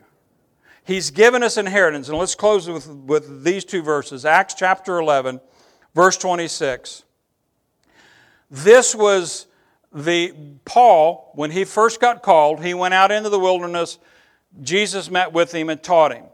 He's 0.84 1.10
given 1.10 1.42
us 1.42 1.56
inheritance. 1.56 2.08
And 2.08 2.16
let's 2.16 2.36
close 2.36 2.68
with, 2.68 2.86
with 2.86 3.42
these 3.42 3.64
two 3.64 3.82
verses 3.82 4.24
Acts 4.24 4.54
chapter 4.54 5.00
11, 5.00 5.40
verse 5.96 6.16
26. 6.16 7.02
This 8.52 8.94
was 8.94 9.48
the 9.92 10.32
Paul, 10.64 11.32
when 11.34 11.50
he 11.50 11.64
first 11.64 12.00
got 12.00 12.22
called, 12.22 12.62
he 12.62 12.74
went 12.74 12.94
out 12.94 13.10
into 13.10 13.28
the 13.28 13.40
wilderness. 13.40 13.98
Jesus 14.60 15.10
met 15.10 15.32
with 15.32 15.52
him 15.52 15.68
and 15.68 15.82
taught 15.82 16.14
him. 16.14 16.26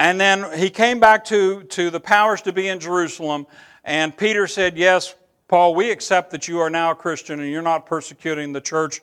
And 0.00 0.18
then 0.18 0.58
he 0.58 0.70
came 0.70 1.00
back 1.00 1.24
to, 1.26 1.64
to 1.64 1.90
the 1.90 2.00
powers 2.00 2.40
to 2.42 2.52
be 2.52 2.68
in 2.68 2.80
Jerusalem, 2.80 3.46
and 3.84 4.16
Peter 4.16 4.46
said, 4.46 4.78
Yes, 4.78 5.14
Paul, 5.48 5.74
we 5.74 5.90
accept 5.90 6.30
that 6.30 6.48
you 6.48 6.60
are 6.60 6.70
now 6.70 6.92
a 6.92 6.94
Christian 6.94 7.40
and 7.40 7.50
you're 7.50 7.60
not 7.60 7.84
persecuting 7.84 8.54
the 8.54 8.60
church 8.60 9.02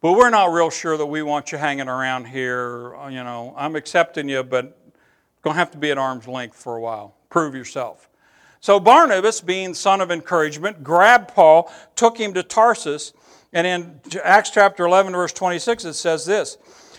but 0.00 0.12
we're 0.12 0.30
not 0.30 0.52
real 0.52 0.70
sure 0.70 0.96
that 0.96 1.06
we 1.06 1.22
want 1.22 1.50
you 1.50 1.58
hanging 1.58 1.88
around 1.88 2.26
here. 2.26 2.94
You 3.08 3.24
know, 3.24 3.52
I'm 3.56 3.74
accepting 3.74 4.28
you, 4.28 4.44
but 4.44 4.78
going 5.42 5.54
to 5.54 5.58
have 5.58 5.72
to 5.72 5.78
be 5.78 5.90
at 5.90 5.98
arm's 5.98 6.28
length 6.28 6.56
for 6.56 6.76
a 6.76 6.80
while. 6.80 7.16
Prove 7.30 7.54
yourself. 7.54 8.07
So 8.60 8.80
Barnabas, 8.80 9.40
being 9.40 9.74
son 9.74 10.00
of 10.00 10.10
encouragement, 10.10 10.82
grabbed 10.82 11.34
Paul, 11.34 11.72
took 11.94 12.18
him 12.18 12.34
to 12.34 12.42
Tarsus, 12.42 13.12
and 13.52 13.66
in 13.66 14.00
Acts 14.22 14.50
chapter 14.50 14.84
11, 14.84 15.12
verse 15.12 15.32
26, 15.32 15.84
it 15.84 15.94
says 15.94 16.24
this 16.26 16.58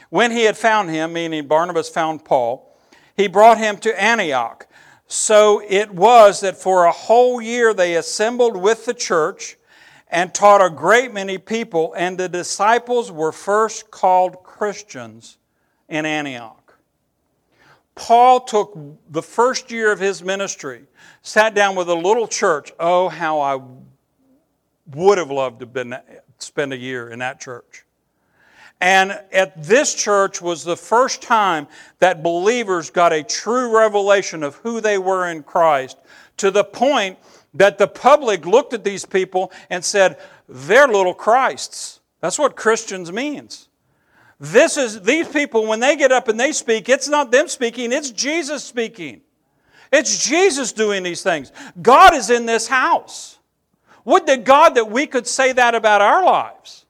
When 0.10 0.32
he 0.32 0.44
had 0.44 0.58
found 0.58 0.90
him, 0.90 1.14
meaning 1.14 1.48
Barnabas 1.48 1.90
found 1.90 2.26
Paul, 2.26 2.76
he 3.16 3.28
brought 3.28 3.58
him 3.58 3.78
to 3.78 4.02
Antioch. 4.02 4.66
So 5.08 5.62
it 5.68 5.92
was 5.92 6.42
that 6.42 6.56
for 6.56 6.86
a 6.86 6.92
whole 6.92 7.42
year 7.42 7.74
they 7.74 7.96
assembled 7.96 8.56
with 8.56 8.86
the 8.86 8.94
church 8.94 9.58
and 10.08 10.34
taught 10.34 10.64
a 10.64 10.70
great 10.70 11.14
many 11.14 11.38
people, 11.38 11.94
and 11.98 12.18
the 12.18 12.30
disciples 12.30 13.12
were 13.12 13.32
first 13.32 13.92
called 13.92 14.44
Christians 14.44 15.38
in 15.88 16.06
Antioch. 16.06 16.59
Paul 17.96 18.42
took 18.42 18.78
the 19.10 19.22
first 19.22 19.72
year 19.72 19.92
of 19.92 20.00
his 20.00 20.24
ministry, 20.24 20.84
sat 21.22 21.54
down 21.54 21.76
with 21.76 21.90
a 21.90 21.96
little 21.96 22.28
church. 22.28 22.72
Oh, 22.80 23.10
how 23.10 23.42
I 23.42 23.60
would 24.96 25.18
have 25.18 25.32
loved 25.32 25.60
to 25.60 25.66
been, 25.66 25.96
spend 26.38 26.74
a 26.74 26.78
year 26.78 27.10
in 27.10 27.20
that 27.20 27.40
church. 27.40 27.86
And 28.82 29.12
at 29.34 29.62
this 29.62 29.94
church 29.94 30.42
was 30.42 30.64
the 30.64 30.78
first 30.78 31.22
time 31.22 31.68
that 32.00 32.24
believers 32.24 32.90
got 32.90 33.12
a 33.12 33.24
true 33.24 33.76
revelation 33.76 34.42
of 34.44 34.56
who 34.56 34.80
they 34.80 34.98
were 34.98 35.30
in 35.30 35.44
Christ 35.44 35.98
to 36.38 36.50
the 36.50 36.64
point 36.64 37.18
that 37.54 37.78
the 37.78 37.88
public 37.88 38.46
looked 38.46 38.74
at 38.74 38.84
these 38.84 39.06
people 39.06 39.52
and 39.70 39.84
said, 39.84 40.18
they're 40.48 40.88
little 40.88 41.14
Christs. 41.14 42.00
That's 42.22 42.40
what 42.40 42.56
Christians 42.56 43.12
means. 43.12 43.69
This 44.40 44.78
is 44.78 45.02
these 45.02 45.28
people 45.28 45.68
when 45.68 45.80
they 45.80 45.96
get 45.98 46.12
up 46.12 46.30
and 46.30 46.40
they 46.40 46.54
speak, 46.54 46.88
it's 46.88 47.10
not 47.10 47.32
them 47.32 47.48
speaking, 47.48 47.92
it's 47.92 48.12
Jesus 48.12 48.64
speaking. 48.64 49.22
It's 49.92 50.26
Jesus 50.26 50.72
doing 50.72 51.04
these 51.04 51.24
things. 51.24 51.52
God 51.82 52.14
is 52.14 52.30
in 52.30 52.46
this 52.46 52.68
house. 52.68 53.40
Would 54.06 54.28
to 54.28 54.38
God 54.38 54.76
that 54.76 54.90
we 54.90 55.08
could 55.08 55.28
say 55.28 55.52
that 55.52 55.76
about 55.76 56.02
our 56.02 56.24
lives. 56.24 56.86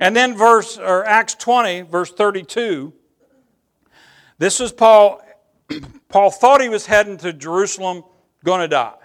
And 0.00 0.16
then 0.16 0.36
verse 0.36 0.76
or 0.76 1.04
Acts 1.04 1.34
20 1.34 1.82
verse 1.82 2.10
32 2.10 2.92
this 4.38 4.60
is 4.60 4.72
Paul 4.72 5.22
Paul 6.08 6.30
thought 6.30 6.60
he 6.60 6.68
was 6.68 6.86
heading 6.86 7.16
to 7.18 7.32
Jerusalem 7.32 8.02
going 8.42 8.60
to 8.60 8.68
die 8.68 8.96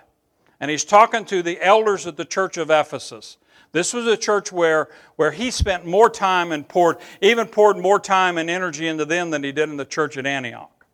and 0.60 0.70
he's 0.72 0.84
talking 0.84 1.26
to 1.26 1.44
the 1.44 1.62
elders 1.62 2.08
at 2.08 2.18
the 2.18 2.26
church 2.26 2.58
of 2.58 2.70
Ephesus. 2.70 3.38
This 3.72 3.94
was 3.94 4.08
a 4.08 4.18
church 4.18 4.52
where, 4.52 4.90
where 5.16 5.32
he 5.32 5.52
spent 5.52 5.86
more 5.86 6.10
time 6.10 6.52
and 6.52 6.68
poured, 6.68 6.98
even 7.22 7.48
poured 7.48 7.78
more 7.78 8.00
time 8.00 8.38
and 8.38 8.50
energy 8.50 8.88
into 8.88 9.06
them 9.06 9.30
than 9.30 9.44
he 9.44 9.52
did 9.52 9.70
in 9.70 9.78
the 9.78 9.86
church 9.86 10.18
at 10.18 10.26
Antioch. 10.26 10.86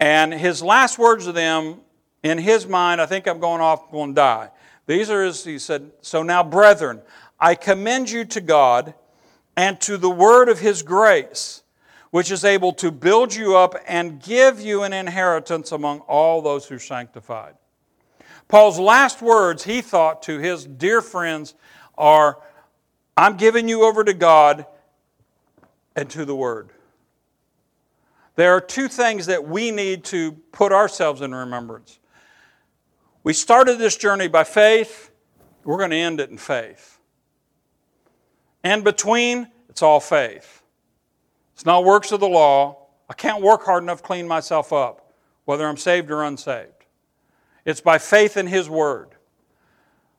And 0.00 0.34
his 0.34 0.62
last 0.62 0.98
words 0.98 1.26
to 1.26 1.32
them, 1.32 1.80
in 2.22 2.38
his 2.38 2.66
mind, 2.66 3.00
I 3.00 3.06
think 3.06 3.28
I'm 3.28 3.38
going 3.38 3.60
off, 3.60 3.90
going 3.92 4.10
to 4.10 4.14
die. 4.14 4.50
These 4.86 5.10
are 5.10 5.24
his, 5.24 5.44
he 5.44 5.58
said, 5.58 5.92
So 6.02 6.22
now, 6.22 6.42
brethren, 6.42 7.02
I 7.38 7.54
commend 7.54 8.10
you 8.10 8.24
to 8.26 8.40
God 8.40 8.94
and 9.56 9.80
to 9.82 9.96
the 9.96 10.10
word 10.10 10.48
of 10.48 10.58
his 10.58 10.82
grace, 10.82 11.62
which 12.10 12.30
is 12.30 12.44
able 12.44 12.72
to 12.74 12.90
build 12.90 13.34
you 13.34 13.56
up 13.56 13.74
and 13.86 14.20
give 14.20 14.60
you 14.60 14.82
an 14.82 14.92
inheritance 14.92 15.72
among 15.72 16.00
all 16.00 16.42
those 16.42 16.66
who 16.66 16.76
are 16.76 16.80
sanctified. 16.80 17.54
Paul's 18.52 18.78
last 18.78 19.22
words, 19.22 19.64
he 19.64 19.80
thought 19.80 20.20
to 20.24 20.38
his 20.38 20.66
dear 20.66 21.00
friends, 21.00 21.54
are 21.96 22.38
I'm 23.16 23.38
giving 23.38 23.66
you 23.66 23.84
over 23.84 24.04
to 24.04 24.12
God 24.12 24.66
and 25.96 26.10
to 26.10 26.26
the 26.26 26.36
Word. 26.36 26.68
There 28.36 28.54
are 28.54 28.60
two 28.60 28.88
things 28.88 29.24
that 29.24 29.48
we 29.48 29.70
need 29.70 30.04
to 30.04 30.32
put 30.52 30.70
ourselves 30.70 31.22
in 31.22 31.34
remembrance. 31.34 31.98
We 33.24 33.32
started 33.32 33.78
this 33.78 33.96
journey 33.96 34.28
by 34.28 34.44
faith, 34.44 35.10
we're 35.64 35.78
going 35.78 35.88
to 35.88 35.96
end 35.96 36.20
it 36.20 36.28
in 36.28 36.36
faith. 36.36 36.98
And 38.62 38.84
between, 38.84 39.48
it's 39.70 39.80
all 39.80 39.98
faith. 39.98 40.62
It's 41.54 41.64
not 41.64 41.86
works 41.86 42.12
of 42.12 42.20
the 42.20 42.28
law. 42.28 42.88
I 43.08 43.14
can't 43.14 43.42
work 43.42 43.64
hard 43.64 43.82
enough 43.82 44.02
to 44.02 44.06
clean 44.06 44.28
myself 44.28 44.74
up, 44.74 45.14
whether 45.46 45.66
I'm 45.66 45.78
saved 45.78 46.10
or 46.10 46.22
unsaved. 46.22 46.71
It's 47.64 47.80
by 47.80 47.98
faith 47.98 48.36
in 48.36 48.46
His 48.46 48.68
Word. 48.68 49.10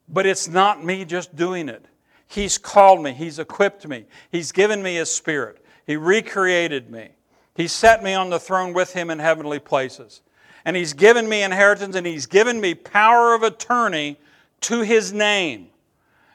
But 0.07 0.25
it's 0.25 0.47
not 0.47 0.83
me 0.83 1.05
just 1.05 1.35
doing 1.35 1.69
it. 1.69 1.85
He's 2.27 2.57
called 2.57 3.03
me, 3.03 3.13
He's 3.13 3.39
equipped 3.39 3.87
me, 3.87 4.05
He's 4.31 4.51
given 4.51 4.81
me 4.81 4.95
His 4.95 5.09
Spirit, 5.09 5.63
He 5.85 5.95
recreated 5.95 6.89
me, 6.89 7.09
He 7.55 7.67
set 7.67 8.03
me 8.03 8.13
on 8.13 8.29
the 8.29 8.39
throne 8.39 8.73
with 8.73 8.93
Him 8.93 9.09
in 9.09 9.19
heavenly 9.19 9.59
places. 9.59 10.21
And 10.65 10.75
He's 10.75 10.93
given 10.93 11.27
me 11.27 11.43
inheritance 11.43 11.95
and 11.95 12.07
He's 12.07 12.25
given 12.25 12.59
me 12.59 12.73
power 12.73 13.33
of 13.33 13.43
attorney 13.43 14.17
to 14.61 14.81
His 14.81 15.13
name. 15.13 15.67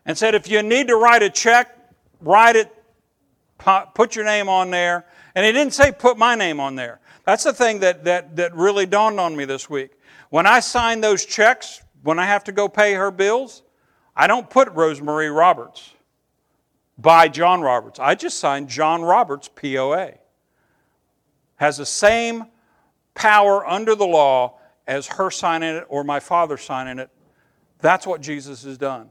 and 0.05 0.17
said, 0.17 0.35
if 0.35 0.49
you 0.49 0.63
need 0.63 0.89
to 0.89 0.97
write 0.97 1.23
a 1.23 1.31
check, 1.31 1.77
write 2.21 2.57
it, 2.57 2.75
put 3.95 4.17
your 4.17 4.25
name 4.25 4.49
on 4.49 4.71
there. 4.71 5.05
And 5.35 5.45
he 5.45 5.53
didn't 5.53 5.75
say 5.75 5.93
put 5.93 6.17
my 6.17 6.35
name 6.35 6.61
on 6.61 6.77
there. 6.77 7.01
That's 7.25 7.45
the 7.45 7.53
thing 7.53 7.81
that, 7.81 8.05
that, 8.05 8.37
that 8.37 8.55
really 8.55 8.87
dawned 8.87 9.21
on 9.21 9.37
me 9.37 9.45
this 9.45 9.69
week. 9.69 9.91
When 10.31 10.47
I 10.47 10.61
sign 10.61 11.01
those 11.01 11.25
checks, 11.25 11.83
when 12.03 12.19
I 12.19 12.27
have 12.27 12.45
to 12.45 12.53
go 12.53 12.69
pay 12.69 12.95
her 12.95 13.11
bills, 13.11 13.63
I 14.17 14.27
don't 14.27 14.49
put 14.49 14.69
Rosemarie 14.75 15.35
Roberts 15.35 15.93
by 16.99 17.29
John 17.29 17.61
Roberts. 17.61 18.01
I 18.01 18.15
just 18.15 18.39
sign 18.39 18.67
John 18.67 19.03
Roberts 19.03 19.49
POA. 19.49 20.15
Has 21.57 21.77
the 21.77 21.87
same 21.87 22.47
power 23.15 23.67
under 23.67 23.95
the 23.95 24.07
law 24.07 24.59
as 24.87 25.07
her 25.07 25.31
signing 25.31 25.77
it 25.77 25.85
or 25.89 26.05
my 26.05 26.21
father 26.21 26.57
signing 26.57 26.99
it. 26.99 27.11
That's 27.81 28.07
what 28.07 28.21
Jesus 28.21 28.65
has 28.65 28.79
done. 28.79 29.11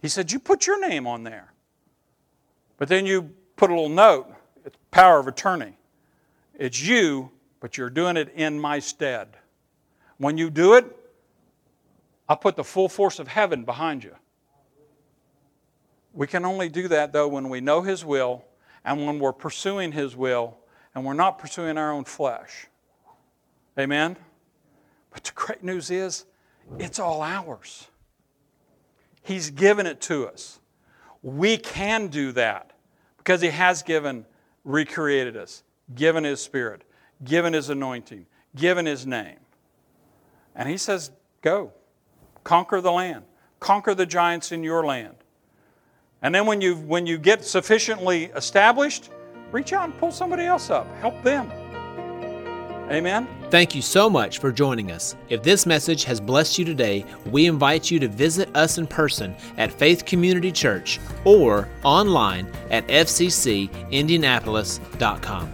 He 0.00 0.08
said, 0.08 0.32
You 0.32 0.38
put 0.38 0.66
your 0.66 0.80
name 0.80 1.06
on 1.06 1.22
there. 1.22 1.52
But 2.76 2.88
then 2.88 3.06
you 3.06 3.30
put 3.56 3.70
a 3.70 3.74
little 3.74 3.88
note. 3.88 4.34
It's 4.64 4.76
power 4.90 5.18
of 5.18 5.28
attorney. 5.28 5.76
It's 6.54 6.82
you, 6.82 7.30
but 7.60 7.76
you're 7.76 7.90
doing 7.90 8.16
it 8.16 8.32
in 8.34 8.58
my 8.58 8.80
stead. 8.80 9.28
When 10.22 10.38
you 10.38 10.50
do 10.50 10.74
it, 10.74 10.84
I'll 12.28 12.36
put 12.36 12.54
the 12.54 12.62
full 12.62 12.88
force 12.88 13.18
of 13.18 13.26
heaven 13.26 13.64
behind 13.64 14.04
you. 14.04 14.14
We 16.12 16.28
can 16.28 16.44
only 16.44 16.68
do 16.68 16.86
that, 16.86 17.12
though, 17.12 17.26
when 17.26 17.48
we 17.48 17.60
know 17.60 17.82
His 17.82 18.04
will 18.04 18.44
and 18.84 19.04
when 19.04 19.18
we're 19.18 19.32
pursuing 19.32 19.90
His 19.90 20.14
will 20.14 20.58
and 20.94 21.04
we're 21.04 21.12
not 21.12 21.40
pursuing 21.40 21.76
our 21.76 21.90
own 21.90 22.04
flesh. 22.04 22.68
Amen? 23.76 24.16
But 25.10 25.24
the 25.24 25.32
great 25.34 25.64
news 25.64 25.90
is, 25.90 26.24
it's 26.78 27.00
all 27.00 27.20
ours. 27.20 27.88
He's 29.24 29.50
given 29.50 29.86
it 29.86 30.00
to 30.02 30.28
us. 30.28 30.60
We 31.24 31.56
can 31.56 32.06
do 32.06 32.30
that 32.30 32.74
because 33.18 33.40
He 33.40 33.48
has 33.48 33.82
given, 33.82 34.26
recreated 34.62 35.36
us, 35.36 35.64
given 35.96 36.22
His 36.22 36.40
Spirit, 36.40 36.84
given 37.24 37.54
His 37.54 37.70
anointing, 37.70 38.26
given 38.54 38.86
His 38.86 39.04
name. 39.04 39.38
And 40.54 40.68
He 40.68 40.76
says, 40.76 41.10
Go, 41.42 41.72
conquer 42.44 42.80
the 42.80 42.92
land, 42.92 43.24
conquer 43.60 43.94
the 43.94 44.06
giants 44.06 44.52
in 44.52 44.62
your 44.62 44.84
land. 44.84 45.14
And 46.22 46.34
then 46.34 46.46
when 46.46 46.60
you, 46.60 46.76
when 46.76 47.06
you 47.06 47.18
get 47.18 47.44
sufficiently 47.44 48.26
established, 48.36 49.10
reach 49.50 49.72
out 49.72 49.84
and 49.84 49.96
pull 49.98 50.12
somebody 50.12 50.44
else 50.44 50.70
up, 50.70 50.86
help 50.98 51.20
them. 51.22 51.50
Amen. 52.90 53.26
Thank 53.50 53.74
you 53.74 53.82
so 53.82 54.08
much 54.10 54.38
for 54.38 54.52
joining 54.52 54.92
us. 54.92 55.16
If 55.28 55.42
this 55.42 55.66
message 55.66 56.04
has 56.04 56.20
blessed 56.20 56.58
you 56.58 56.64
today, 56.64 57.04
we 57.26 57.46
invite 57.46 57.90
you 57.90 57.98
to 58.00 58.08
visit 58.08 58.48
us 58.54 58.78
in 58.78 58.86
person 58.86 59.34
at 59.56 59.72
Faith 59.72 60.04
Community 60.04 60.52
Church 60.52 61.00
or 61.24 61.68
online 61.84 62.46
at 62.70 62.86
fccindianapolis.com. 62.88 65.52